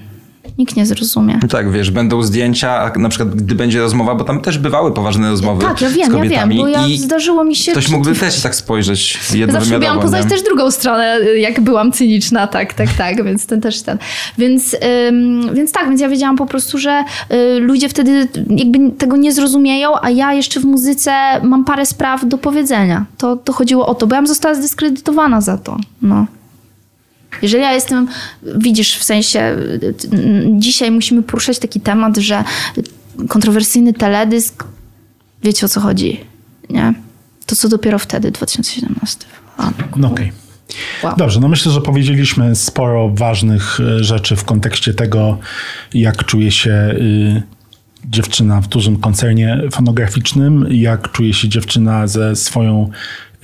[0.57, 1.39] Nikt nie zrozumie.
[1.41, 4.93] No tak, wiesz, będą zdjęcia, a na przykład gdy będzie rozmowa, bo tam też bywały
[4.93, 7.71] poważne rozmowy Tak, ja z wiem, ja wiem, bo ja i zdarzyło mi się...
[7.71, 9.85] ktoś mógłby też tak spojrzeć Zawsze jednowymiarowo.
[9.85, 13.97] miałam poznać też drugą stronę, jak byłam cyniczna, tak, tak, tak, więc ten też ten.
[14.37, 14.75] Więc,
[15.09, 19.33] ym, więc tak, więc ja wiedziałam po prostu, że y, ludzie wtedy jakby tego nie
[19.33, 21.11] zrozumieją, a ja jeszcze w muzyce
[21.43, 23.05] mam parę spraw do powiedzenia.
[23.17, 25.77] To, to chodziło o to, bo ja bym została zdyskredytowana za to.
[26.01, 26.25] No.
[27.41, 28.07] Jeżeli ja jestem,
[28.57, 29.55] widzisz, w sensie,
[30.51, 32.43] dzisiaj musimy poruszać taki temat, że
[33.27, 34.63] kontrowersyjny teledysk,
[35.43, 36.19] wiecie o co chodzi,
[36.69, 36.93] nie?
[37.45, 39.25] To co dopiero wtedy, 2017.
[39.57, 40.31] A, No okej.
[41.03, 41.13] wow.
[41.17, 45.37] Dobrze, no myślę, że powiedzieliśmy sporo ważnych e, rzeczy w kontekście tego,
[45.93, 47.43] jak czuje się y,
[48.09, 52.89] dziewczyna w dużym koncernie fonograficznym, jak czuje się dziewczyna ze swoją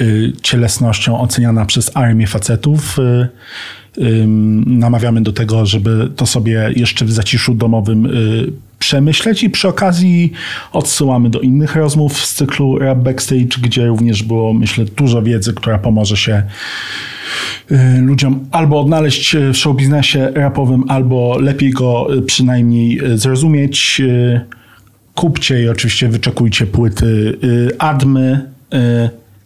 [0.01, 2.97] y, cielesnością oceniana przez armię facetów.
[4.65, 10.31] Namawiamy do tego, żeby to sobie jeszcze w zaciszu domowym y, przemyśleć i przy okazji
[10.71, 15.79] odsyłamy do innych rozmów z cyklu Rap Backstage, gdzie również było, myślę, dużo wiedzy, która
[15.79, 16.43] pomoże się
[17.71, 24.01] y, ludziom albo odnaleźć w showbiznesie rapowym, albo lepiej go y, przynajmniej zrozumieć.
[25.15, 27.37] Kupcie i oczywiście wyczekujcie płyty
[27.79, 28.51] Admy.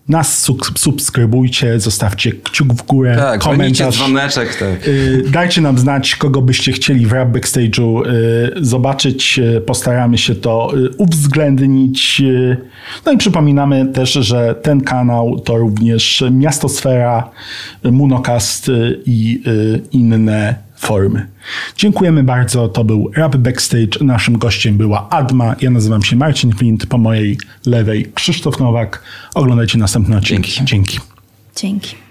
[0.09, 3.95] Nas sub- subskrybujcie, zostawcie kciuk w górę, Tak, komentarz.
[3.95, 4.87] dzwoneczek, tak.
[4.87, 9.39] Y, Dajcie nam znać, kogo byście chcieli w Rap Backstage'u y, zobaczyć.
[9.39, 12.21] Y, Postaramy się to uwzględnić.
[13.05, 17.29] No i przypominamy też, że ten kanał to również Miastosfera,
[17.83, 18.71] Munocast
[19.05, 19.43] i
[19.91, 20.55] inne
[20.85, 21.27] formy.
[21.77, 22.67] Dziękujemy bardzo.
[22.67, 23.87] To był Rap Backstage.
[24.01, 25.55] Naszym gościem była Adma.
[25.61, 26.85] Ja nazywam się Marcin Flint.
[26.85, 29.03] Po mojej lewej Krzysztof Nowak.
[29.35, 30.43] Oglądajcie następny odcinek.
[30.43, 30.65] Dzięki.
[30.65, 30.99] Dzięki.
[31.55, 32.04] Dzięki.